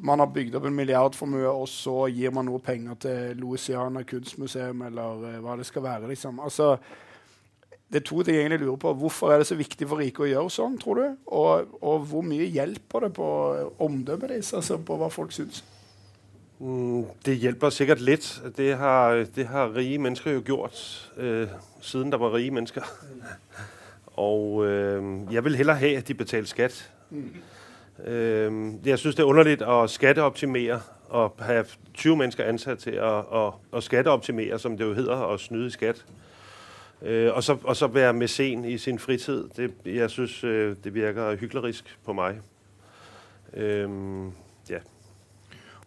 man 0.00 0.22
har 0.22 0.32
bygd 0.32 0.56
opp 0.56 0.66
en 0.68 0.76
milliardformue, 0.76 1.48
og 1.48 1.68
så 1.68 2.06
gir 2.12 2.32
man 2.34 2.48
noe 2.48 2.62
penger 2.64 2.98
til 3.04 3.40
Louisiana 3.40 4.02
kunstmuseum, 4.08 4.82
eller 4.88 5.24
uh, 5.26 5.38
hva 5.44 5.56
det 5.60 5.68
skal 5.68 5.84
være. 5.84 6.08
liksom. 6.08 6.40
Altså, 6.40 6.76
det 7.90 8.00
er 8.00 8.06
to 8.06 8.22
ting 8.22 8.36
jeg 8.36 8.46
egentlig 8.46 8.60
lurer 8.60 8.76
på. 8.76 8.92
Hvorfor 8.94 9.32
er 9.32 9.42
det 9.42 9.48
så 9.48 9.58
viktig 9.58 9.88
for 9.90 9.98
rike 9.98 10.22
å 10.22 10.30
gjøre 10.30 10.54
sånn, 10.54 10.78
tror 10.78 11.00
du? 11.00 11.06
Og, 11.26 11.74
og 11.82 12.06
hvor 12.06 12.22
mye 12.22 12.46
hjelper 12.46 13.06
det 13.06 13.12
på 13.18 13.28
omdømmet 13.82 14.30
deres, 14.36 14.52
altså 14.54 14.78
på 14.78 14.98
hva 15.00 15.10
folk 15.10 15.34
syns? 15.34 15.64
Mm, 16.60 17.08
det 17.26 17.38
hjelper 17.40 17.74
sikkert 17.74 18.04
litt. 18.04 18.28
Det 18.56 18.76
har, 18.78 19.24
det 19.34 19.46
har, 19.48 19.72
rige 19.74 19.98
mennesker 19.98 20.36
jo 20.36 20.42
gjort 20.46 21.10
øh, 21.16 21.48
siden 21.80 22.12
det 22.12 22.20
var 22.20 22.34
rige 22.34 22.50
mennesker. 22.54 22.86
Og 24.20 24.66
øh, 24.66 25.32
jeg 25.32 25.44
vil 25.44 25.56
heller 25.56 25.74
ha 25.74 25.92
at 25.96 26.08
de 26.08 26.14
betaler 26.14 26.46
skatt. 26.46 26.90
Mm. 27.10 27.32
Jeg 28.04 28.98
synes 28.98 29.16
det 29.16 29.22
er 29.22 29.28
underlig 29.28 29.58
å 29.62 29.86
skatteoptimere 29.86 30.80
og 31.10 31.32
ha 31.42 31.62
20 31.94 32.16
mennesker 32.16 32.44
ansatt 32.44 32.78
til 32.78 33.00
å, 33.02 33.10
å, 33.20 33.42
å 33.72 33.80
skatteoptimere, 33.82 34.58
som 34.58 34.76
det 34.78 34.86
jo 34.86 34.94
heter, 34.94 35.24
å 35.26 35.36
snyte 35.38 35.66
i 35.66 35.74
skatt. 35.74 36.04
Øh, 37.02 37.34
og, 37.34 37.42
så, 37.42 37.56
og 37.64 37.76
så 37.76 37.86
være 37.86 38.12
mesen 38.12 38.64
i 38.64 38.78
sin 38.78 38.98
fritid. 38.98 39.48
Det, 39.56 39.70
jeg 39.84 40.10
synes, 40.10 40.44
øh, 40.44 40.76
det 40.84 40.94
virker 40.94 41.36
hyklerisk 41.40 41.98
på 42.04 42.12
meg. 42.12 42.40
Ja. 44.70 44.78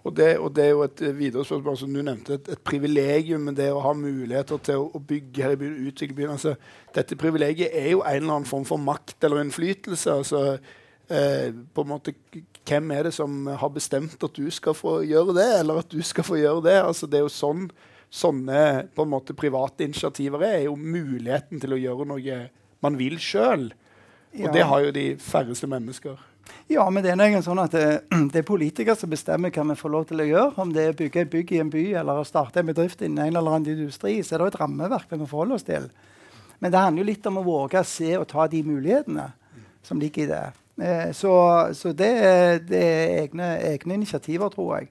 Og 0.04 0.18
det, 0.18 0.38
og 0.38 0.56
det, 0.56 0.66
er 0.66 0.70
jo 0.70 0.84
et 0.84 1.02
øh, 1.02 1.20
videre 1.20 1.46
spørsmål 1.46 1.78
som 1.78 1.94
du 1.94 2.02
nevnte, 2.02 2.34
et, 2.34 2.50
et 2.52 2.60
privilegium 2.60 3.56
det 3.56 3.70
å 3.72 3.80
ha 3.80 3.94
muligheter 3.96 4.58
til 4.58 4.82
å, 4.82 4.90
å 4.94 5.00
bygge 5.00 5.44
her 5.44 5.54
i 5.56 5.60
byen, 5.62 5.78
utvikle 5.88 6.16
byen. 6.18 6.34
Altså, 6.36 6.56
dette 6.96 7.16
privilegiet 7.16 7.70
er 7.72 7.94
jo 7.94 8.02
en 8.02 8.16
eller 8.16 8.34
annen 8.34 8.50
form 8.50 8.66
for 8.68 8.82
makt 8.82 9.24
eller 9.24 9.46
innflytelse. 9.46 10.12
altså 10.12 10.58
eh, 11.10 11.54
på 11.74 11.86
en 11.86 11.94
måte, 11.96 12.16
Hvem 12.64 12.94
er 12.96 13.10
det 13.10 13.12
som 13.12 13.48
har 13.60 13.72
bestemt 13.76 14.22
at 14.24 14.38
du 14.40 14.46
skal 14.52 14.76
få 14.78 15.02
gjøre 15.04 15.34
det, 15.36 15.48
eller 15.60 15.82
at 15.82 15.90
du 15.92 16.00
skal 16.00 16.24
få 16.24 16.38
gjøre 16.40 16.64
det? 16.64 16.78
Altså, 16.80 17.10
det 17.12 17.20
er 17.20 17.26
jo 17.26 17.34
sånn 17.34 17.66
sånne 18.14 18.90
på 18.94 19.06
en 19.06 19.10
måte 19.10 19.34
private 19.34 19.88
initiativer 19.88 20.46
er, 20.46 20.60
jo 20.68 20.76
muligheten 20.78 21.62
til 21.62 21.74
å 21.74 21.80
gjøre 21.82 22.06
noe 22.12 22.44
man 22.84 23.00
vil 23.00 23.18
sjøl. 23.22 23.72
Og 24.38 24.46
ja. 24.48 24.54
det 24.54 24.68
har 24.70 24.86
jo 24.86 24.94
de 24.94 25.08
færreste 25.22 25.70
mennesker. 25.70 26.22
Ja, 26.72 26.86
men 26.92 27.04
det 27.06 27.14
er 27.14 27.20
noe 27.20 27.42
sånn 27.46 27.62
at 27.64 27.74
det, 27.74 27.88
det, 28.32 28.42
er 28.42 28.48
politikere 28.48 28.96
som 29.00 29.12
bestemmer 29.12 29.54
hva 29.54 29.66
vi 29.72 29.80
får 29.80 29.94
lov 29.96 30.08
til 30.10 30.24
å 30.24 30.30
gjøre. 30.30 30.56
Om 30.62 30.74
det 30.76 30.86
er 30.86 30.96
å 30.96 30.98
bygge 31.02 31.24
et 31.24 31.34
bygg 31.34 31.54
i 31.56 31.62
en 31.64 31.74
by 31.74 31.86
eller 32.02 32.22
å 32.22 32.28
starte 32.28 32.62
en 32.62 32.70
bedrift 32.70 33.02
innen 33.02 33.26
en 33.26 33.32
eller 33.34 33.58
annen 33.58 33.78
industri, 33.78 34.20
så 34.22 34.36
er 34.36 34.44
det 34.44 34.54
et 34.54 34.60
rammeverk 34.62 35.10
vi 35.12 35.22
må 35.22 35.30
forholde 35.30 35.60
oss 35.60 35.68
til. 35.68 35.90
Men 36.62 36.74
det 36.74 36.80
handler 36.80 37.04
jo 37.04 37.10
litt 37.10 37.32
om 37.32 37.40
å 37.42 37.48
våge 37.48 37.82
å 37.82 37.88
se 37.88 38.14
og 38.20 38.28
ta 38.32 38.46
de 38.52 38.62
mulighetene 38.66 39.32
som 39.84 40.00
ligger 40.00 40.26
i 40.26 40.32
det. 40.32 40.44
Eh, 40.82 41.12
så, 41.14 41.34
så 41.74 41.94
det, 41.94 42.12
det, 42.70 42.82
er 42.82 43.22
egne, 43.22 43.54
egne, 43.74 44.00
initiativer, 44.02 44.50
tror 44.50 44.78
jeg. 44.78 44.90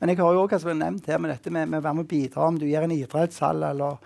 Men 0.00 0.10
jeg 0.10 0.18
har 0.18 0.34
jo 0.34 0.42
også 0.48 0.74
nevnt 0.74 1.06
her 1.06 1.18
med 1.22 1.30
dette 1.30 1.50
med, 1.50 1.68
med 1.70 1.78
å 1.78 1.84
være 1.84 1.94
med 1.94 2.06
og 2.08 2.10
bidra 2.10 2.46
om 2.48 2.58
du 2.58 2.66
gjør 2.66 2.88
en 2.88 2.94
idrettshall 2.96 3.62
eller 3.68 4.00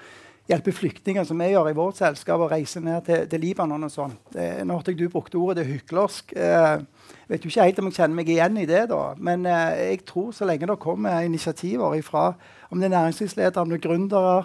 hjelper 0.46 0.74
flyktninger, 0.76 1.24
som 1.26 1.40
vi 1.42 1.48
gjør 1.50 1.70
i 1.70 1.76
vårt 1.76 1.98
selskap, 1.98 2.42
og 2.42 2.52
reiser 2.52 2.84
ned 2.84 3.00
til, 3.08 3.24
til 3.30 3.42
Libanon 3.42 3.88
og 3.88 3.90
sånn. 3.90 4.12
Nå 4.36 4.76
hørte 4.76 4.92
jeg 4.92 5.00
du 5.00 5.08
brukte 5.10 5.40
ordet 5.40 5.62
det 5.62 5.70
hyklersk. 5.72 6.36
Eh, 6.36 6.84
vet 7.32 7.42
jo 7.42 7.50
ikke 7.50 7.66
helt 7.66 7.80
om 7.82 7.90
jeg 7.90 7.98
kjenner 7.98 8.20
meg 8.20 8.30
igjen 8.30 8.60
i 8.62 8.68
det, 8.68 8.84
da. 8.92 9.02
Men 9.18 9.48
eh, 9.50 9.80
jeg 9.96 10.04
tror 10.06 10.30
så 10.36 10.46
lenge 10.46 10.68
det 10.70 10.78
kommer 10.82 11.26
initiativer 11.26 11.98
ifra, 11.98 12.28
om 12.70 12.78
det 12.78 12.90
er 12.90 12.94
næringslivsledere, 12.98 13.64
om 13.64 13.72
det 13.72 13.80
er 13.80 13.88
gründere, 13.88 14.38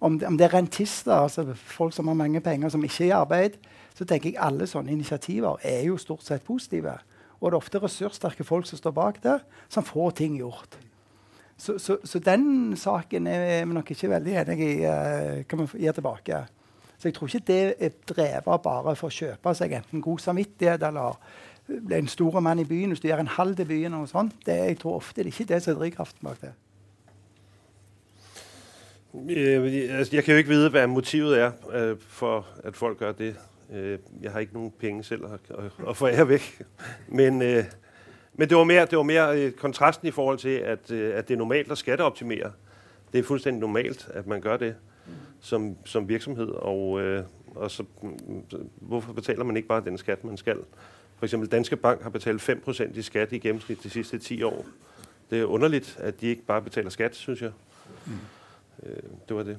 om 0.00 0.20
om 0.28 0.36
det 0.38 0.46
er 0.46 0.54
rentister, 0.54 1.24
altså 1.24 1.46
folk 1.54 1.94
som 1.94 2.06
har 2.10 2.14
mange 2.18 2.40
penger, 2.40 2.68
som 2.68 2.84
ikke 2.84 3.06
er 3.06 3.08
i 3.08 3.16
arbeid, 3.16 3.56
så 3.98 4.06
tenker 4.06 4.30
jeg 4.30 4.38
alle 4.38 4.68
sånne 4.70 4.94
initiativer 4.94 5.58
er 5.66 5.80
jo 5.88 5.96
stort 5.98 6.22
sett 6.22 6.44
positive. 6.46 6.94
Og 7.38 7.50
det 7.50 7.56
er 7.56 7.58
ofte 7.58 7.80
ressurssterke 7.82 8.46
folk 8.46 8.66
som 8.66 8.78
står 8.78 8.94
bak 8.94 9.18
der, 9.24 9.42
som 9.70 9.86
får 9.86 10.14
ting 10.20 10.36
gjort. 10.38 10.78
Så, 11.58 11.74
så, 11.82 11.96
så 12.06 12.20
den 12.22 12.76
saken 12.78 13.26
er 13.26 13.64
vi 13.66 13.74
nok 13.74 13.90
ikke 13.90 14.12
veldig 14.12 14.36
enig 14.44 14.58
i 14.62 14.74
uh, 14.86 15.42
kan 15.50 15.64
vi 15.64 15.82
gi 15.82 15.94
tilbake. 15.94 16.44
Så 16.98 17.08
jeg 17.08 17.14
tror 17.14 17.26
ikke 17.30 17.46
det 17.46 17.74
er 17.78 17.98
drevet 18.10 18.62
bare 18.62 18.94
for 18.98 19.10
å 19.10 19.14
kjøpe 19.14 19.54
seg 19.58 19.74
enten 19.78 20.02
god 20.02 20.22
samvittighet 20.22 20.86
eller 20.86 21.18
bli 21.66 21.98
en 21.98 22.10
stor 22.10 22.38
mann 22.40 22.62
i 22.62 22.66
byen 22.66 22.94
hvis 22.94 23.02
du 23.02 23.08
gjør 23.10 23.24
en 23.24 23.34
halv 23.34 23.58
til 23.58 23.66
byen. 23.66 23.98
og 23.98 24.08
sånt. 24.08 24.38
Det, 24.46 24.54
jeg 24.54 24.78
tror 24.78 25.02
ofte 25.02 25.22
det 25.22 25.26
er 25.26 25.34
ikke 25.34 25.50
det 25.52 25.62
som 25.62 25.74
er 25.74 25.82
drivkraften 25.82 26.30
bak 26.30 26.40
det. 26.46 26.54
Jeg 30.12 30.24
kan 30.24 30.34
jo 30.34 30.42
ikke 30.42 30.54
vite 30.54 30.70
hva 30.70 30.86
motivet 30.86 31.38
er 31.38 31.52
øh, 31.72 31.94
for 31.98 32.46
at 32.64 32.76
folk 32.76 33.00
gjør 33.02 33.12
det. 33.18 33.34
Øh, 33.72 33.98
jeg 34.22 34.32
har 34.32 34.40
ikke 34.40 34.54
noen 34.54 34.72
penger 34.78 35.02
selv 35.02 35.24
å, 35.24 35.38
å, 35.84 35.92
forære 35.92 36.28
vekk. 36.28 36.66
Men, 37.08 37.42
øh, 37.42 37.64
men 38.34 38.48
det 38.48 38.56
var 38.56 38.64
mer, 38.64 38.84
det 38.84 38.96
var 38.96 39.04
mer 39.04 39.28
øh, 39.28 39.52
kontrasten 39.52 40.08
i 40.08 40.10
forhold 40.10 40.38
til 40.38 40.48
at, 40.48 40.90
at, 40.90 41.28
det 41.28 41.34
er 41.34 41.38
normalt 41.38 41.72
å 41.72 41.76
skatteoptimere. 41.76 42.52
Det 43.12 43.18
er 43.18 43.26
fullstendig 43.28 43.60
normalt 43.60 44.08
at 44.14 44.26
man 44.26 44.40
gjør 44.40 44.56
det 44.56 44.74
som, 45.40 45.76
som 45.84 46.08
virksomhet. 46.08 46.48
Og, 46.48 47.00
og 47.54 47.70
så, 47.70 47.84
hvorfor 48.80 49.12
betaler 49.12 49.44
man 49.44 49.56
ikke 49.56 49.68
bare 49.68 49.84
den 49.84 49.98
skatt 49.98 50.24
man 50.24 50.36
skal? 50.36 50.64
F.eks. 51.18 51.34
Danske 51.50 51.76
Bank 51.76 52.02
har 52.02 52.10
betalt 52.10 52.42
5 52.42 52.62
i 52.94 53.02
skatt 53.02 53.32
i 53.32 53.40
gjennomsnitt 53.42 53.82
de 53.82 53.90
siste 53.90 54.18
ti 54.18 54.42
år. 54.42 54.64
Det 55.30 55.40
er 55.40 55.44
underlig 55.44 55.82
at 55.98 56.20
de 56.20 56.26
ikke 56.26 56.42
bare 56.46 56.62
betaler 56.62 56.90
skatt, 56.90 57.16
syns 57.16 57.42
jeg. 57.42 57.52
Mm. 58.06 58.20
Det 59.28 59.36
var 59.36 59.42
det. 59.42 59.58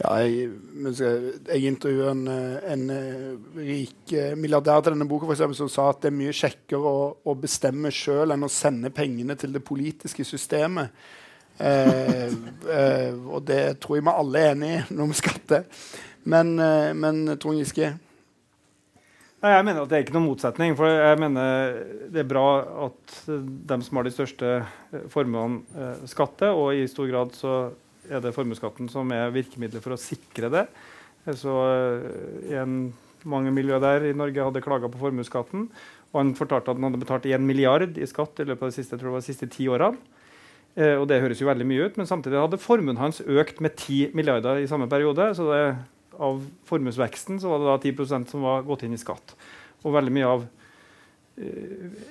Ja, 0.00 0.14
jeg, 0.24 0.48
jeg 0.96 1.64
intervjuet 1.68 2.10
en, 2.14 2.28
en, 2.72 2.84
eh, 2.94 3.32
rik 3.60 4.12
eh, 4.16 4.36
milliardær 4.38 4.80
til 4.84 4.94
denne 4.94 5.08
boka 5.08 5.28
for 5.28 5.36
eksempel, 5.36 5.58
som 5.58 5.68
sa 5.68 5.90
at 5.92 6.00
det 6.00 6.08
er 6.08 6.16
mye 6.16 6.36
kjekkere 6.36 6.92
å, 6.92 7.08
å 7.20 7.34
bestemme 7.36 7.92
sjøl 7.92 8.32
enn 8.32 8.46
å 8.46 8.52
sende 8.52 8.92
pengene 8.96 9.36
til 9.38 9.52
det 9.52 9.62
politiske 9.66 10.24
systemet. 10.24 10.94
Eh, 11.60 12.26
eh, 12.72 13.16
og 13.28 13.42
det 13.44 13.80
tror 13.82 13.98
jeg 13.98 14.06
vi 14.06 14.12
alle 14.14 14.40
er 14.40 14.54
enig 14.54 14.70
i 14.78 14.84
når 14.96 15.10
vi 15.10 15.18
skatter. 15.18 15.66
Men, 16.30 16.54
eh, 16.58 16.92
men 16.96 17.26
Trond 17.40 17.60
Giske? 17.60 17.92
Nei, 19.40 19.52
jeg 19.54 19.64
mener 19.64 19.82
at 19.82 19.88
Det 19.88 19.96
er 19.96 20.02
ikke 20.04 20.16
noen 20.16 20.28
motsetning. 20.28 20.74
for 20.76 20.86
jeg 20.86 21.18
mener 21.18 22.08
Det 22.12 22.20
er 22.20 22.28
bra 22.28 22.60
at 22.86 23.14
de 23.26 23.78
som 23.82 23.96
har 23.96 24.04
de 24.04 24.12
største 24.12 24.66
formuene, 25.08 25.62
skatter. 26.06 26.52
Og 26.52 26.74
i 26.74 26.88
stor 26.88 27.08
grad 27.08 27.32
så 27.32 27.72
er 28.10 28.22
det 28.24 28.34
formuesskatten 28.34 28.90
som 28.92 29.10
er 29.14 29.32
virkemidlet 29.34 29.84
for 29.84 29.94
å 29.94 30.00
sikre 30.00 30.50
det. 30.52 30.66
Så 31.38 31.54
eh, 31.68 32.54
en, 32.60 32.90
mange 33.28 33.52
milliardær 33.54 34.06
i 34.08 34.16
Norge 34.16 34.46
hadde 34.46 34.64
klaga 34.64 34.90
på 34.90 35.00
formuesskatten. 35.02 35.68
Og 36.10 36.18
han 36.18 36.32
fortalte 36.38 36.72
at 36.72 36.80
han 36.80 36.88
hadde 36.88 37.02
betalt 37.02 37.28
1 37.28 37.44
milliard 37.46 37.98
i 38.00 38.08
skatt 38.08 38.42
i 38.42 38.48
løpet 38.48 38.66
av 38.66 38.72
de 38.72 38.78
siste, 38.80 38.98
de 38.98 39.22
siste 39.24 39.48
ti 39.52 39.68
årene. 39.70 40.00
Eh, 40.78 40.96
og 40.96 41.06
det 41.10 41.20
høres 41.22 41.40
jo 41.42 41.48
veldig 41.48 41.66
mye 41.66 41.88
ut, 41.88 41.96
men 41.98 42.08
samtidig 42.08 42.38
hadde 42.38 42.60
formuen 42.62 43.00
hans 43.00 43.20
økt 43.26 43.62
med 43.62 43.74
10 43.76 44.14
milliarder 44.18 44.62
i 44.62 44.68
samme 44.70 44.88
periode. 44.90 45.32
så 45.34 45.48
det, 45.50 45.64
av 46.20 46.42
formuesveksten 46.68 47.38
var 47.40 47.62
det 47.62 47.68
da 47.70 48.04
10 48.04 48.28
som 48.28 48.42
var 48.44 48.66
gått 48.66 48.84
inn 48.84 48.94
i 48.94 49.00
skatt. 49.00 49.34
Og 49.84 49.94
veldig 49.94 50.12
mye 50.12 50.28
av 50.28 50.42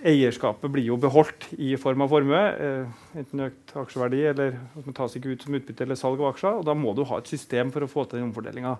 eierskapet 0.09 0.71
blir 0.73 0.87
jo 0.87 0.97
beholdt 1.01 1.49
i 1.61 1.73
form 1.79 2.03
av 2.05 2.11
formue. 2.11 2.39
Eh, 2.39 3.19
enten 3.19 3.45
økt 3.49 3.73
aksjeverdi 3.77 4.23
eller 4.31 4.57
at 4.57 4.87
man 4.87 4.97
tas 4.97 5.15
ikke 5.17 5.33
ut 5.35 5.45
som 5.45 5.57
utbytte 5.57 5.85
eller 5.85 5.99
salg 5.99 6.21
av 6.21 6.31
aksjer. 6.33 6.59
og 6.59 6.65
Da 6.65 6.75
må 6.77 6.95
du 6.95 7.03
ha 7.05 7.19
et 7.19 7.29
system 7.29 7.73
for 7.73 7.85
å 7.85 7.91
få 7.91 8.05
til 8.05 8.19
den 8.19 8.29
omfordelinga. 8.29 8.77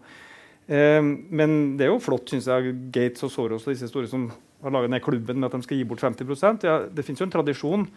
Eh, 0.67 1.01
men 1.01 1.77
det 1.77 1.87
er 1.87 1.93
jo 1.93 2.03
flott, 2.03 2.29
syns 2.31 2.49
jeg, 2.49 2.75
Gates 2.95 3.25
og 3.27 3.33
Soros 3.33 3.67
og 3.67 3.75
disse 3.75 3.91
store 3.91 4.09
som 4.09 4.29
har 4.63 4.75
laga 4.75 4.89
ned 4.91 5.03
klubben 5.05 5.39
med 5.39 5.49
at 5.49 5.57
de 5.57 5.67
skal 5.67 5.79
gi 5.79 5.87
bort 5.87 6.03
50 6.03 6.65
ja, 6.65 6.81
Det 6.89 7.05
finnes 7.05 7.21
jo 7.21 7.29
en 7.29 7.37
tradisjon 7.37 7.87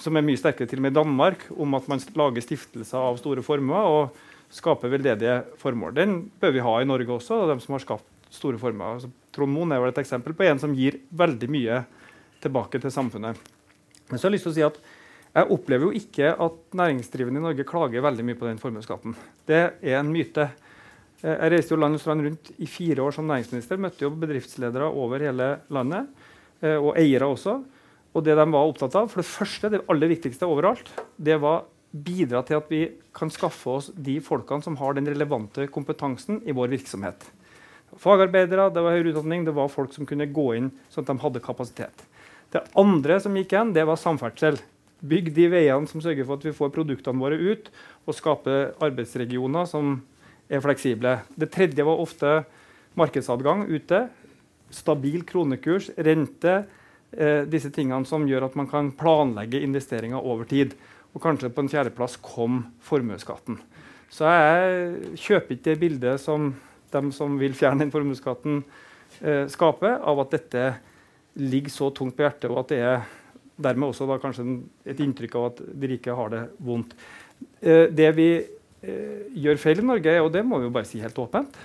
som 0.00 0.16
er 0.16 0.24
mye 0.24 0.38
sterkere 0.38 0.68
til 0.68 0.80
og 0.80 0.86
med 0.86 0.92
i 0.92 1.00
Danmark, 1.00 1.46
om 1.56 1.74
at 1.74 1.86
man 1.88 2.02
lager 2.14 2.44
stiftelser 2.44 3.00
av 3.00 3.16
store 3.20 3.42
formuer 3.44 3.88
og 3.88 4.18
skaper 4.52 4.92
veldedige 4.92 5.40
formål. 5.58 5.94
Den 5.96 6.18
bør 6.40 6.52
vi 6.52 6.64
ha 6.64 6.74
i 6.80 6.88
Norge 6.88 7.16
også, 7.16 7.42
og 7.42 7.48
de 7.50 7.64
som 7.64 7.74
har 7.74 7.82
skapt 7.82 8.28
store 8.30 8.60
formuer. 8.60 8.98
Altså, 8.98 9.10
Trond 9.36 9.52
Moen 9.52 9.74
er 9.74 9.82
vel 9.82 9.92
et 9.92 10.02
eksempel 10.02 10.34
på 10.36 10.46
en 10.48 10.60
som 10.62 10.74
gir 10.76 10.98
veldig 11.16 11.48
mye 11.52 11.82
tilbake 12.42 12.80
til 12.82 12.92
samfunnet. 12.92 13.36
Men 14.08 14.18
så 14.18 14.26
har 14.26 14.30
jeg 14.30 14.38
lyst 14.38 14.48
til 14.48 14.54
å 14.54 14.56
si 14.56 14.66
at 14.66 14.80
jeg 15.36 15.52
opplever 15.52 15.84
jo 15.84 15.98
ikke 15.98 16.30
at 16.40 16.76
næringsdrivende 16.80 17.42
i 17.42 17.44
Norge 17.44 17.66
klager 17.68 18.04
veldig 18.04 18.24
mye 18.24 18.38
på 18.40 18.48
den 18.48 18.60
formuesskatten. 18.60 19.16
Det 19.48 19.62
er 19.84 19.98
en 19.98 20.12
myte. 20.12 20.48
Eh, 21.20 21.34
jeg 21.34 21.52
reiste 21.52 21.74
jo 21.74 21.80
land 21.82 21.98
og 21.98 22.00
strand 22.00 22.24
rundt 22.24 22.52
i 22.56 22.68
fire 22.70 23.04
år 23.04 23.16
som 23.18 23.28
næringsminister. 23.28 23.80
Møtte 23.80 24.06
jo 24.06 24.14
bedriftsledere 24.16 24.88
over 24.88 25.26
hele 25.26 25.50
landet, 25.68 26.08
eh, 26.62 26.78
og 26.78 26.96
eiere 26.96 27.28
også. 27.28 27.58
Og 28.16 28.24
det 28.24 28.36
de 28.38 28.46
var 28.48 28.64
opptatt 28.64 28.96
av, 28.96 29.10
for 29.12 29.20
det 29.20 29.28
første, 29.28 29.68
det 29.68 29.84
aller 29.92 30.08
viktigste 30.14 30.48
overalt, 30.48 30.88
det 31.20 31.36
var 31.42 31.66
bidra 31.92 32.40
til 32.44 32.56
at 32.56 32.70
vi 32.72 32.86
kan 33.16 33.28
skaffe 33.32 33.68
oss 33.72 33.90
de 33.92 34.16
folkene 34.24 34.64
som 34.64 34.76
har 34.80 34.96
den 34.96 35.08
relevante 35.08 35.68
kompetansen 35.72 36.40
i 36.48 36.56
vår 36.56 36.72
virksomhet. 36.72 37.28
Fagarbeidere, 38.00 38.68
det 38.72 38.82
var 38.84 38.96
høyere 38.96 39.14
utdanning, 39.14 39.44
det 39.46 39.54
var 39.56 39.72
folk 39.72 39.94
som 39.94 40.08
kunne 40.08 40.28
gå 40.28 40.46
inn 40.58 40.70
sånn 40.92 41.06
at 41.06 41.12
de 41.12 41.22
hadde 41.22 41.44
kapasitet. 41.44 42.04
Det 42.52 42.62
andre 42.78 43.18
som 43.22 43.36
gikk 43.36 43.54
igjen, 43.54 43.72
det 43.76 43.86
var 43.88 43.98
samferdsel. 44.00 44.58
Bygg 45.06 45.32
de 45.36 45.48
veiene 45.52 45.88
som 45.90 46.00
sørger 46.00 46.24
for 46.24 46.38
at 46.38 46.46
vi 46.46 46.54
får 46.56 46.72
produktene 46.74 47.20
våre 47.20 47.36
ut, 47.36 47.70
og 48.06 48.16
skape 48.16 48.54
arbeidsregioner 48.82 49.68
som 49.68 49.98
er 50.48 50.62
fleksible. 50.64 51.18
Det 51.36 51.50
tredje 51.52 51.84
var 51.84 52.00
ofte 52.00 52.38
markedsadgang 52.96 53.66
ute. 53.68 54.06
Stabil 54.72 55.24
kronekurs, 55.26 55.90
rente. 55.96 56.64
Eh, 57.12 57.42
disse 57.48 57.70
tingene 57.72 58.06
som 58.08 58.26
gjør 58.28 58.48
at 58.48 58.56
man 58.58 58.68
kan 58.70 58.90
planlegge 58.98 59.62
investeringer 59.62 60.22
over 60.22 60.48
tid. 60.48 60.74
Og 61.14 61.22
kanskje 61.22 61.52
på 61.52 61.64
en 61.64 61.70
fjerdeplass 61.72 62.18
kom 62.22 62.64
formuesskatten. 62.84 63.58
Så 64.12 64.28
jeg 64.30 65.18
kjøper 65.18 65.56
ikke 65.56 65.68
det 65.70 65.80
bildet 65.80 66.22
som 66.22 66.52
de 66.92 67.12
som 67.12 67.38
vil 67.40 67.54
fjerne 67.56 67.84
den 67.84 67.94
formuesskatten, 67.94 68.64
eh, 69.20 69.44
skaper, 69.52 70.00
av 70.02 70.20
at 70.24 70.36
dette 70.38 70.66
ligger 71.36 71.72
så 71.72 71.90
tungt 71.94 72.16
på 72.16 72.24
hjertet, 72.24 72.50
og 72.50 72.64
at 72.64 72.72
det 72.72 72.82
er 72.82 73.06
dermed 73.56 73.88
også 73.88 74.06
da, 74.08 74.18
kanskje 74.20 74.44
et 74.88 75.00
inntrykk 75.00 75.34
av 75.36 75.48
at 75.50 75.64
de 75.72 75.90
rike 75.90 76.12
har 76.16 76.32
det 76.32 76.44
vondt. 76.64 76.96
Eh, 77.60 77.86
det 77.92 78.12
vi 78.16 78.30
Eh, 78.86 79.32
gjør 79.42 79.58
feil 79.58 79.80
i 79.80 79.86
Norge, 79.86 80.12
og 80.22 80.28
det 80.34 80.44
må 80.46 80.60
vi 80.60 80.68
jo 80.68 80.74
bare 80.74 80.86
si 80.86 81.00
helt 81.02 81.16
åpent. 81.18 81.56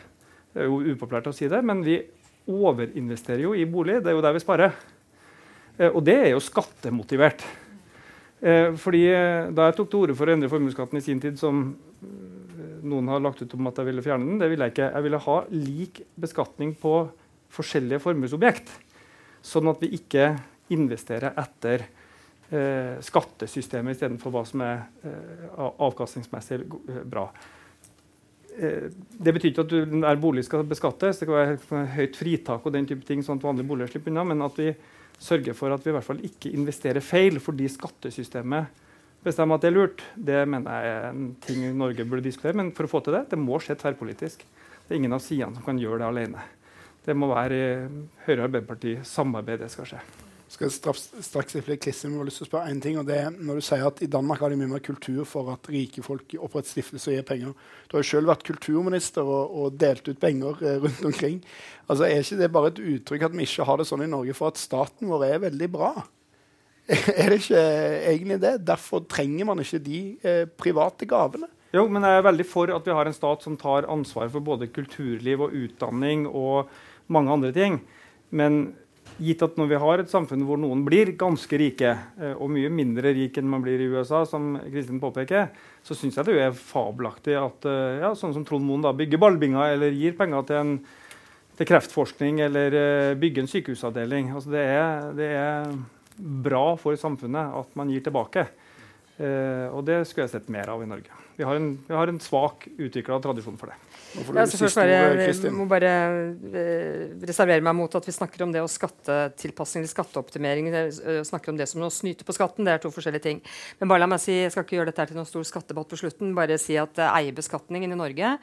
Det 0.52 0.64
er 0.64 0.70
jo 0.70 0.80
upopulært 0.82 1.30
å 1.30 1.36
si 1.36 1.50
det, 1.52 1.60
men 1.68 1.84
vi 1.86 2.00
overinvesterer 2.50 3.44
jo 3.44 3.54
i 3.54 3.68
bolig. 3.70 4.00
Det 4.02 4.10
er 4.10 4.18
jo 4.18 4.24
der 4.24 4.36
vi 4.36 4.42
sparer. 4.42 4.78
Eh, 5.78 5.92
og 5.92 6.02
det 6.08 6.18
er 6.18 6.32
jo 6.34 6.42
skattemotivert. 6.44 7.44
Eh, 8.42 8.74
fordi 8.74 9.04
Da 9.54 9.68
jeg 9.68 9.76
tok 9.78 9.90
til 9.92 10.00
orde 10.00 10.16
for 10.16 10.26
å 10.26 10.34
endre 10.34 10.50
formuesskatten 10.50 10.98
i 10.98 11.02
sin 11.02 11.20
tid, 11.20 11.38
som 11.38 11.76
noen 12.84 13.10
har 13.12 13.24
lagt 13.24 13.42
ut 13.44 13.54
om 13.58 13.70
at 13.70 13.80
jeg 13.80 13.90
ville 13.90 14.04
fjerne 14.06 14.28
den, 14.28 14.40
det 14.42 14.50
ville 14.52 14.68
jeg 14.68 14.76
ikke. 14.76 14.92
Jeg 14.92 15.06
ville 15.08 15.24
ha 15.26 15.38
lik 15.54 16.02
beskatning 16.20 16.76
på 16.80 16.96
forskjellige 17.52 18.02
formuesobjekt. 18.04 18.72
Sånn 19.46 19.70
at 19.72 19.82
vi 19.82 19.92
ikke 19.98 20.28
investerer 20.72 21.36
etter 21.42 21.88
eh, 22.52 23.00
skattesystemet 23.04 23.98
istedenfor 23.98 24.34
hva 24.34 24.44
som 24.48 24.64
er 24.66 24.86
eh, 25.08 25.48
avkastningsmessig 25.88 26.62
eh, 26.62 27.02
bra. 27.08 27.26
Eh, 28.58 28.88
det 28.92 29.36
betyr 29.36 29.52
ikke 29.52 29.66
at 29.66 29.74
du, 29.74 29.80
der 30.04 30.22
bolig 30.22 30.46
skal 30.48 30.66
beskattes, 30.68 31.22
det 31.22 31.30
kan 31.30 31.40
være 31.40 31.86
høyt 31.98 32.20
fritak 32.20 32.66
og 32.66 32.76
den 32.76 32.88
type 32.90 33.08
ting, 33.08 33.24
sånn 33.26 33.40
at 33.42 33.48
vanlige 33.48 33.70
boliger 33.70 33.94
slipper 33.94 34.14
unna, 34.14 34.28
men 34.32 34.46
at 34.48 34.60
vi 34.60 34.72
sørger 35.22 35.56
for 35.58 35.74
at 35.74 35.84
vi 35.86 35.92
i 35.92 35.96
hvert 35.96 36.08
fall 36.08 36.24
ikke 36.26 36.52
investerer 36.56 37.04
feil 37.06 37.38
fordi 37.44 37.70
skattesystemet 37.70 38.81
bestemmer 39.26 39.60
at 39.60 39.66
det 39.66 39.72
er 39.72 39.78
lurt, 39.78 40.04
det 40.16 40.40
mener 40.50 40.72
jeg 40.72 40.96
er 40.96 41.06
en 41.12 41.28
ting 41.46 41.68
Norge 41.78 42.08
burde 42.08 42.26
diskutere. 42.26 42.58
Men 42.58 42.74
for 42.78 42.88
å 42.88 42.92
få 42.92 43.04
til 43.06 43.18
det, 43.18 43.28
det 43.34 43.40
må 43.42 43.60
skje 43.62 43.78
tverrpolitisk. 43.82 44.44
Det 44.88 44.96
er 44.96 45.00
ingen 45.00 45.18
av 45.18 45.24
sidene 45.24 45.56
som 45.58 45.68
kan 45.68 45.80
gjøre 45.82 46.02
det 46.02 46.10
alene. 46.10 46.50
Det 47.06 47.16
må 47.18 47.32
være 47.32 47.62
i 47.62 47.70
Høyre 48.28 48.42
og 48.42 48.50
Arbeiderpartiet 48.50 49.08
samarbeid 49.10 49.64
det 49.64 49.72
skal 49.74 49.90
skje 49.94 50.04
skal 50.52 50.72
straks, 50.72 51.06
straks 51.24 51.56
klisse, 51.80 52.08
men 52.08 52.18
jeg 52.18 52.20
har 52.20 52.28
lyst 52.28 52.42
til 52.42 52.48
å 52.48 52.50
spørre 52.50 52.72
en 52.72 52.82
ting, 52.84 52.98
og 53.00 53.08
det 53.08 53.18
er 53.22 53.32
Når 53.32 53.60
du 53.60 53.64
sier 53.64 53.86
at 53.88 54.02
i 54.04 54.10
Danmark 54.12 54.42
har 54.44 54.52
de 54.52 54.58
mye 54.60 54.72
mer 54.74 54.84
kultur 54.84 55.24
for 55.26 55.52
at 55.54 55.70
rike 55.72 56.04
folk 56.04 56.36
oppretter 56.38 56.74
stiftelser 56.74 57.14
og 57.14 57.18
gir 57.18 57.28
penger 57.28 57.54
Du 57.88 57.96
har 57.96 58.04
jo 58.04 58.10
selv 58.10 58.32
vært 58.32 58.44
kulturminister 58.48 59.24
og, 59.24 59.56
og 59.56 59.78
delt 59.80 60.08
ut 60.10 60.20
penger 60.20 60.60
eh, 60.60 60.80
rundt 60.84 61.06
omkring. 61.08 61.40
Altså, 61.88 62.04
Er 62.06 62.26
ikke 62.26 62.42
det 62.42 62.52
bare 62.52 62.74
et 62.74 62.84
uttrykk 62.84 63.30
at 63.30 63.38
vi 63.38 63.48
ikke 63.48 63.68
har 63.70 63.80
det 63.80 63.88
sånn 63.88 64.04
i 64.04 64.12
Norge, 64.12 64.36
for 64.36 64.52
at 64.52 64.60
staten 64.60 65.12
vår 65.12 65.28
er 65.30 65.46
veldig 65.48 65.72
bra? 65.72 65.94
er 67.22 67.32
det 67.32 67.40
ikke 67.44 67.64
egentlig 68.12 68.40
det? 68.42 68.54
Derfor 68.68 69.06
trenger 69.10 69.48
man 69.48 69.62
ikke 69.64 69.82
de 69.84 70.02
eh, 70.26 70.46
private 70.60 71.08
gavene. 71.10 71.50
Jo, 71.72 71.86
men 71.88 72.04
jeg 72.04 72.20
er 72.20 72.28
veldig 72.28 72.46
for 72.50 72.72
at 72.76 72.88
vi 72.88 72.96
har 72.96 73.08
en 73.08 73.16
stat 73.16 73.46
som 73.46 73.56
tar 73.60 73.88
ansvar 73.92 74.28
for 74.34 74.44
både 74.44 74.68
kulturliv 74.76 75.46
og 75.46 75.56
utdanning 75.56 76.26
og 76.28 76.72
mange 77.12 77.32
andre 77.32 77.52
ting. 77.56 77.78
Men 78.36 78.74
gitt 79.22 79.44
at 79.46 79.58
når 79.60 79.70
vi 79.70 79.80
har 79.84 80.02
et 80.02 80.12
samfunn 80.12 80.44
hvor 80.48 80.60
noen 80.60 80.84
blir 80.86 81.14
ganske 81.20 81.60
rike, 81.60 81.94
eh, 82.20 82.34
og 82.34 82.52
mye 82.54 82.72
mindre 82.74 83.14
rik 83.16 83.38
enn 83.40 83.50
man 83.50 83.64
blir 83.64 83.82
i 83.82 83.90
USA, 83.92 84.24
som 84.28 84.56
Kristin 84.66 85.02
påpeker, 85.02 85.52
så 85.86 85.98
syns 85.98 86.18
jeg 86.18 86.28
det 86.28 86.40
er 86.42 86.58
fabelaktig 86.58 87.38
at 87.40 87.70
eh, 87.70 88.02
ja, 88.04 88.12
sånn 88.18 88.36
som 88.36 88.46
Trond 88.48 88.66
Moen 88.68 88.86
bygger 88.98 89.22
ballbinger 89.22 89.76
eller 89.76 89.96
gir 89.96 90.18
penger 90.18 90.48
til, 90.50 90.62
en, 90.62 90.76
til 91.60 91.70
kreftforskning 91.70 92.42
eller 92.48 92.76
uh, 92.76 93.18
bygger 93.20 93.44
en 93.44 93.52
sykehusavdeling. 93.52 94.32
Altså 94.34 94.54
det, 94.54 94.64
er, 94.66 95.10
det, 95.18 95.32
er, 95.38 95.76
bra 96.22 96.76
for 96.80 96.98
samfunnet 97.00 97.56
at 97.62 97.76
man 97.80 97.92
gir 97.92 98.04
tilbake. 98.06 98.46
Eh, 99.18 99.68
og 99.70 99.84
det 99.88 100.04
skulle 100.08 100.28
jeg 100.28 100.36
sett 100.36 100.54
mer 100.54 100.72
av 100.74 100.84
i 100.84 100.90
Norge. 100.90 101.20
Vi 101.38 101.46
har 101.48 101.58
en, 101.58 101.74
vi 101.88 101.98
har 101.98 102.12
en 102.12 102.22
svak 102.22 102.68
utvikla 102.78 103.20
tradisjon 103.24 103.58
for 103.60 103.72
det. 103.72 103.78
Ja, 104.12 104.26
bare, 104.28 104.44
jeg 105.32 105.52
må 105.56 105.66
bare 105.72 105.92
uh, 106.36 107.12
reservere 107.24 107.64
meg 107.64 107.76
mot 107.78 107.94
at 107.96 108.08
vi 108.08 108.12
snakker 108.12 108.44
om 108.44 108.52
det 108.52 108.60
og 108.60 108.68
skattetilpasning 108.72 109.86
eller 109.86 109.92
skatteoptimering. 109.92 110.68
Uh, 110.68 111.22
snakker 111.28 111.54
om 111.54 111.60
det 111.60 111.70
som 111.72 111.86
å 111.86 111.92
snyte 111.94 112.28
på 112.28 112.36
skatten. 112.36 112.68
Det 112.68 112.74
er 112.74 112.82
to 112.84 112.92
forskjellige 112.92 113.24
ting. 113.24 113.40
Men 113.80 113.92
bare 113.92 114.04
la 114.04 114.10
meg 114.12 114.20
si, 114.24 114.36
jeg 114.36 114.52
skal 114.52 114.66
ikke 114.66 114.78
gjøre 114.80 114.92
dette 114.92 115.06
til 115.12 115.20
noen 115.20 115.30
stor 115.30 115.46
skattedebatt 115.48 115.94
på 115.94 116.02
slutten. 116.02 116.34
Bare 116.36 116.58
si 116.60 116.76
at 116.82 117.00
uh, 117.00 117.14
eierbeskatningen 117.22 117.96
i 117.96 118.00
Norge 118.02 118.34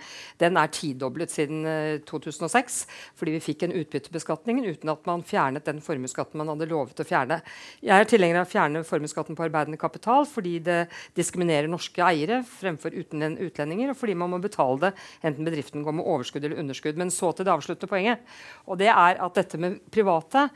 den 0.40 0.60
er 0.62 0.72
tidoblet 0.72 1.34
siden 1.34 1.68
2006. 2.08 2.80
Fordi 3.20 3.36
vi 3.36 3.44
fikk 3.50 3.66
en 3.66 3.76
utbyttebeskatning 3.76 4.62
uten 4.70 4.94
at 4.94 5.04
man 5.10 5.26
fjernet 5.26 5.68
den 5.68 5.84
formuesskatten 5.84 6.40
man 6.40 6.54
hadde 6.54 6.70
lovet 6.72 7.04
å 7.04 7.08
fjerne. 7.08 7.42
Jeg 7.84 7.92
er 7.92 8.08
tilhenger 8.08 8.40
av 8.40 8.48
å 8.48 8.52
fjerne 8.54 8.84
formuesskatten 8.88 9.36
på 9.36 9.44
arbeidende 9.50 9.80
kapital 9.80 10.24
fordi 10.28 10.56
det 10.64 10.80
diskriminerer 11.18 11.68
norske 11.68 12.00
eiere 12.08 12.40
fremfor 12.48 12.96
utenlendinger, 12.96 13.92
og 13.92 14.00
fordi 14.00 14.16
man 14.16 14.32
må 14.32 14.40
betale 14.40 14.88
det 14.88 14.94
enten 15.28 15.44
bedrifter 15.44 15.57
bedriften 15.58 15.82
går 15.82 15.98
med 15.98 16.06
overskudd 16.06 16.44
eller 16.44 16.60
underskudd. 16.62 16.98
Men 16.98 17.10
så 17.10 17.32
til 17.34 17.46
det 17.46 17.54
avsluttende 17.54 17.90
poenget. 17.90 18.36
Og 18.66 18.78
det 18.78 18.90
er 18.92 19.18
at 19.18 19.34
dette 19.34 19.58
med 19.60 19.80
private 19.90 20.48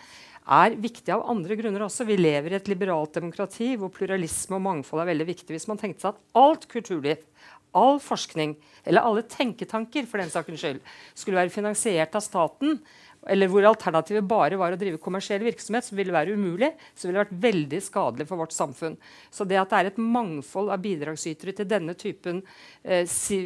er 0.43 0.75
viktig 0.83 1.13
av 1.15 1.27
andre 1.31 1.57
grunner 1.59 1.85
også. 1.87 2.07
Vi 2.07 2.19
lever 2.19 2.53
i 2.53 2.59
et 2.59 2.71
liberalt 2.71 3.15
demokrati 3.15 3.75
hvor 3.79 3.93
pluralisme 3.95 4.59
og 4.59 4.65
mangfold 4.65 5.03
er 5.03 5.13
veldig 5.13 5.29
viktig. 5.29 5.53
Hvis 5.55 5.69
man 5.71 5.81
tenkte 5.81 6.07
seg 6.07 6.15
at 6.15 6.39
alt 6.39 6.67
kulturliv, 6.71 7.23
all 7.73 7.99
forskning 8.03 8.57
eller 8.85 9.07
alle 9.07 9.23
tenketanker 9.25 10.05
for 10.09 10.21
den 10.21 10.33
sakens 10.33 10.61
skyld 10.61 10.83
skulle 11.15 11.41
være 11.41 11.55
finansiert 11.55 12.19
av 12.19 12.25
staten, 12.25 12.81
eller 13.31 13.51
hvor 13.51 13.67
alternativet 13.69 14.27
bare 14.27 14.59
var 14.59 14.75
å 14.75 14.79
drive 14.79 15.01
kommersiell 15.03 15.45
virksomhet, 15.47 15.87
som 15.87 15.99
ville 15.99 16.15
være 16.15 16.35
umulig, 16.35 16.73
så 16.95 17.07
ville 17.07 17.23
vært 17.23 17.37
veldig 17.45 17.81
skadelig 17.85 18.27
for 18.29 18.43
vårt 18.43 18.55
samfunn. 18.55 18.97
Så 19.31 19.47
det 19.49 19.61
at 19.61 19.71
det 19.71 19.79
er 19.79 19.91
et 19.93 20.01
mangfold 20.03 20.73
av 20.75 20.83
bidragsytere 20.83 21.55
til 21.59 21.69
denne 21.71 21.95
typen 21.99 22.43
eh, 22.83 23.05
si, 23.11 23.41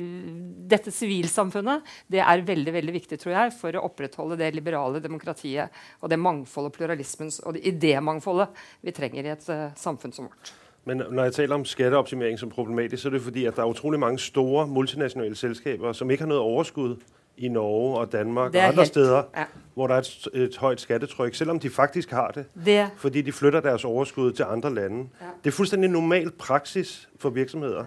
dette 0.71 0.95
sivilsamfunnet, 0.95 1.87
det 2.13 2.23
er 2.25 2.47
veldig 2.47 2.77
veldig 2.79 2.97
viktig 2.97 3.21
tror 3.21 3.37
jeg, 3.37 3.57
for 3.61 3.77
å 3.77 3.87
opprettholde 3.91 4.39
det 4.41 4.53
liberale 4.57 5.03
demokratiet 5.05 5.75
og 6.01 6.13
det 6.13 6.21
mangfoldet 6.21 6.77
pluralismen 6.77 7.33
og 7.45 7.57
det 7.57 7.67
idémangfoldet 7.69 8.63
vi 8.85 8.95
trenger 8.95 9.27
i 9.27 9.33
et 9.33 9.51
uh, 9.51 9.75
samfunn 9.77 10.15
som 10.15 10.29
vårt. 10.31 10.53
Men 10.87 11.03
når 11.11 11.25
jeg 11.25 11.35
taler 11.35 11.59
om 11.59 11.65
skatteoptimering 11.67 12.39
som 12.39 12.51
problematisk, 12.51 13.03
så 13.03 13.09
er 13.09 13.17
det 13.17 13.23
fordi 13.25 13.47
at 13.49 13.57
det 13.57 13.65
er 13.65 13.73
utrolig 13.73 13.99
mange 14.01 14.23
store 14.23 14.67
multinasjonale 14.71 15.35
selskaper 15.35 15.93
som 15.93 16.11
ikke 16.11 16.23
har 16.23 16.31
noe 16.31 16.45
overskudd 16.45 17.01
i 17.37 17.49
Norge 17.49 17.99
og 17.99 18.13
Danmark 18.13 18.55
og 18.55 18.61
andre 18.61 18.77
helt, 18.77 18.89
steder, 18.89 19.23
ja. 19.37 19.45
hvor 19.75 19.87
der 19.87 19.95
er 19.95 19.99
et, 19.99 20.29
et 20.35 20.55
skattetrykk 20.55 20.79
skattetryk, 20.79 21.35
selvom 21.35 21.61
de 21.61 21.71
faktisk 21.71 22.11
har 22.11 22.31
det, 22.31 22.45
det. 22.65 22.89
fordi 22.97 23.23
de 23.23 23.33
flytter 23.33 23.61
deres 23.61 23.85
overskud 23.85 24.33
til 24.33 24.45
andre 24.49 24.75
lande. 24.75 25.09
Ja. 25.21 25.27
Det 25.45 25.51
er 25.51 25.55
fuldstændig 25.55 25.91
normal 25.91 26.31
praksis 26.31 27.09
for 27.19 27.31
virksomheder. 27.31 27.85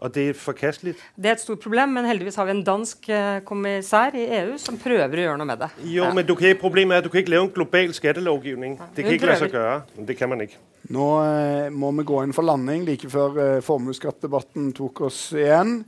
Og 0.00 0.14
det 0.14 0.28
er 0.28 0.34
forkastelig. 0.34 0.94
Det 1.16 1.26
er 1.26 1.32
et 1.32 1.40
stort 1.40 1.58
problem, 1.60 1.88
men 1.88 2.06
heldigvis 2.08 2.34
har 2.40 2.46
vi 2.48 2.50
en 2.50 2.62
dansk 2.64 3.08
eh, 3.08 3.42
kommissær 3.44 4.14
i 4.16 4.22
EU 4.38 4.54
som 4.58 4.78
prøver 4.80 5.12
å 5.12 5.24
gjøre 5.26 5.36
noe 5.36 5.48
med 5.50 5.60
det. 5.60 5.68
Jo, 5.84 6.06
ja. 6.06 6.14
men 6.16 6.24
du 6.24 6.32
kan, 6.38 6.54
problemet 6.60 6.96
er 6.96 7.02
at 7.02 7.04
du 7.04 7.10
kan 7.12 7.20
ikke 7.20 7.34
lage 7.34 7.44
en 7.44 7.52
global 7.58 7.92
skattelovgivning. 7.92 8.78
Ja. 8.80 8.88
Det 8.96 9.04
kan 9.04 9.18
ikke 9.18 9.28
lade 9.28 9.42
seg 9.42 9.58
gjøre. 9.58 9.74
Men 9.98 10.08
det 10.08 10.16
kan 10.16 10.32
man 10.32 10.40
ikke. 10.46 10.56
Nå 10.96 11.10
eh, 11.26 11.68
må 11.76 11.92
vi 11.98 12.06
gå 12.08 12.22
inn 12.24 12.32
for 12.32 12.48
landing 12.48 12.88
like 12.88 13.12
før 13.12 13.36
eh, 13.44 13.60
formuesskattdebatten 13.66 14.72
tok 14.80 15.04
oss 15.10 15.20
igjen. 15.36 15.82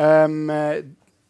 Um, 0.00 0.48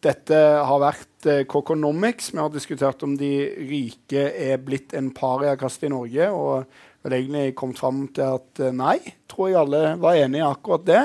dette 0.03 0.39
har 0.67 0.81
vært 0.83 1.29
eh. 1.47 2.33
Vi 2.33 2.41
har 2.41 2.51
diskutert 2.53 3.05
om 3.07 3.15
de 3.19 3.33
rike 3.69 4.25
er 4.31 4.59
blitt 4.63 4.97
en 4.99 5.13
pariakaste 5.15 5.87
i 5.87 5.93
Norge. 5.93 6.29
Og 6.31 6.65
vel 7.03 7.19
egentlig 7.19 7.55
kommet 7.59 7.81
fram 7.83 8.05
til 8.15 8.39
at 8.39 8.63
eh, 8.63 8.75
nei, 8.75 8.99
tror 9.31 9.51
jeg 9.51 9.61
alle 9.63 9.83
var 10.03 10.19
enige 10.19 10.43
i 10.43 10.49
akkurat 10.49 10.87
det. 10.87 11.03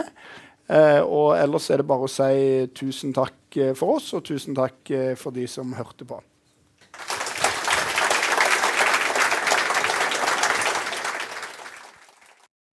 Eh, 0.67 1.01
og 1.01 1.37
ellers 1.37 1.69
er 1.71 1.81
det 1.81 1.87
bare 1.87 2.07
å 2.07 2.11
si 2.11 2.67
tusen 2.75 3.13
takk 3.15 3.57
eh, 3.57 3.73
for 3.77 3.97
oss, 3.97 4.11
og 4.17 4.25
tusen 4.27 4.57
takk 4.57 4.91
eh, 4.91 5.13
for 5.19 5.35
de 5.35 5.47
som 5.49 5.75
hørte 5.77 6.07
på. 6.07 6.19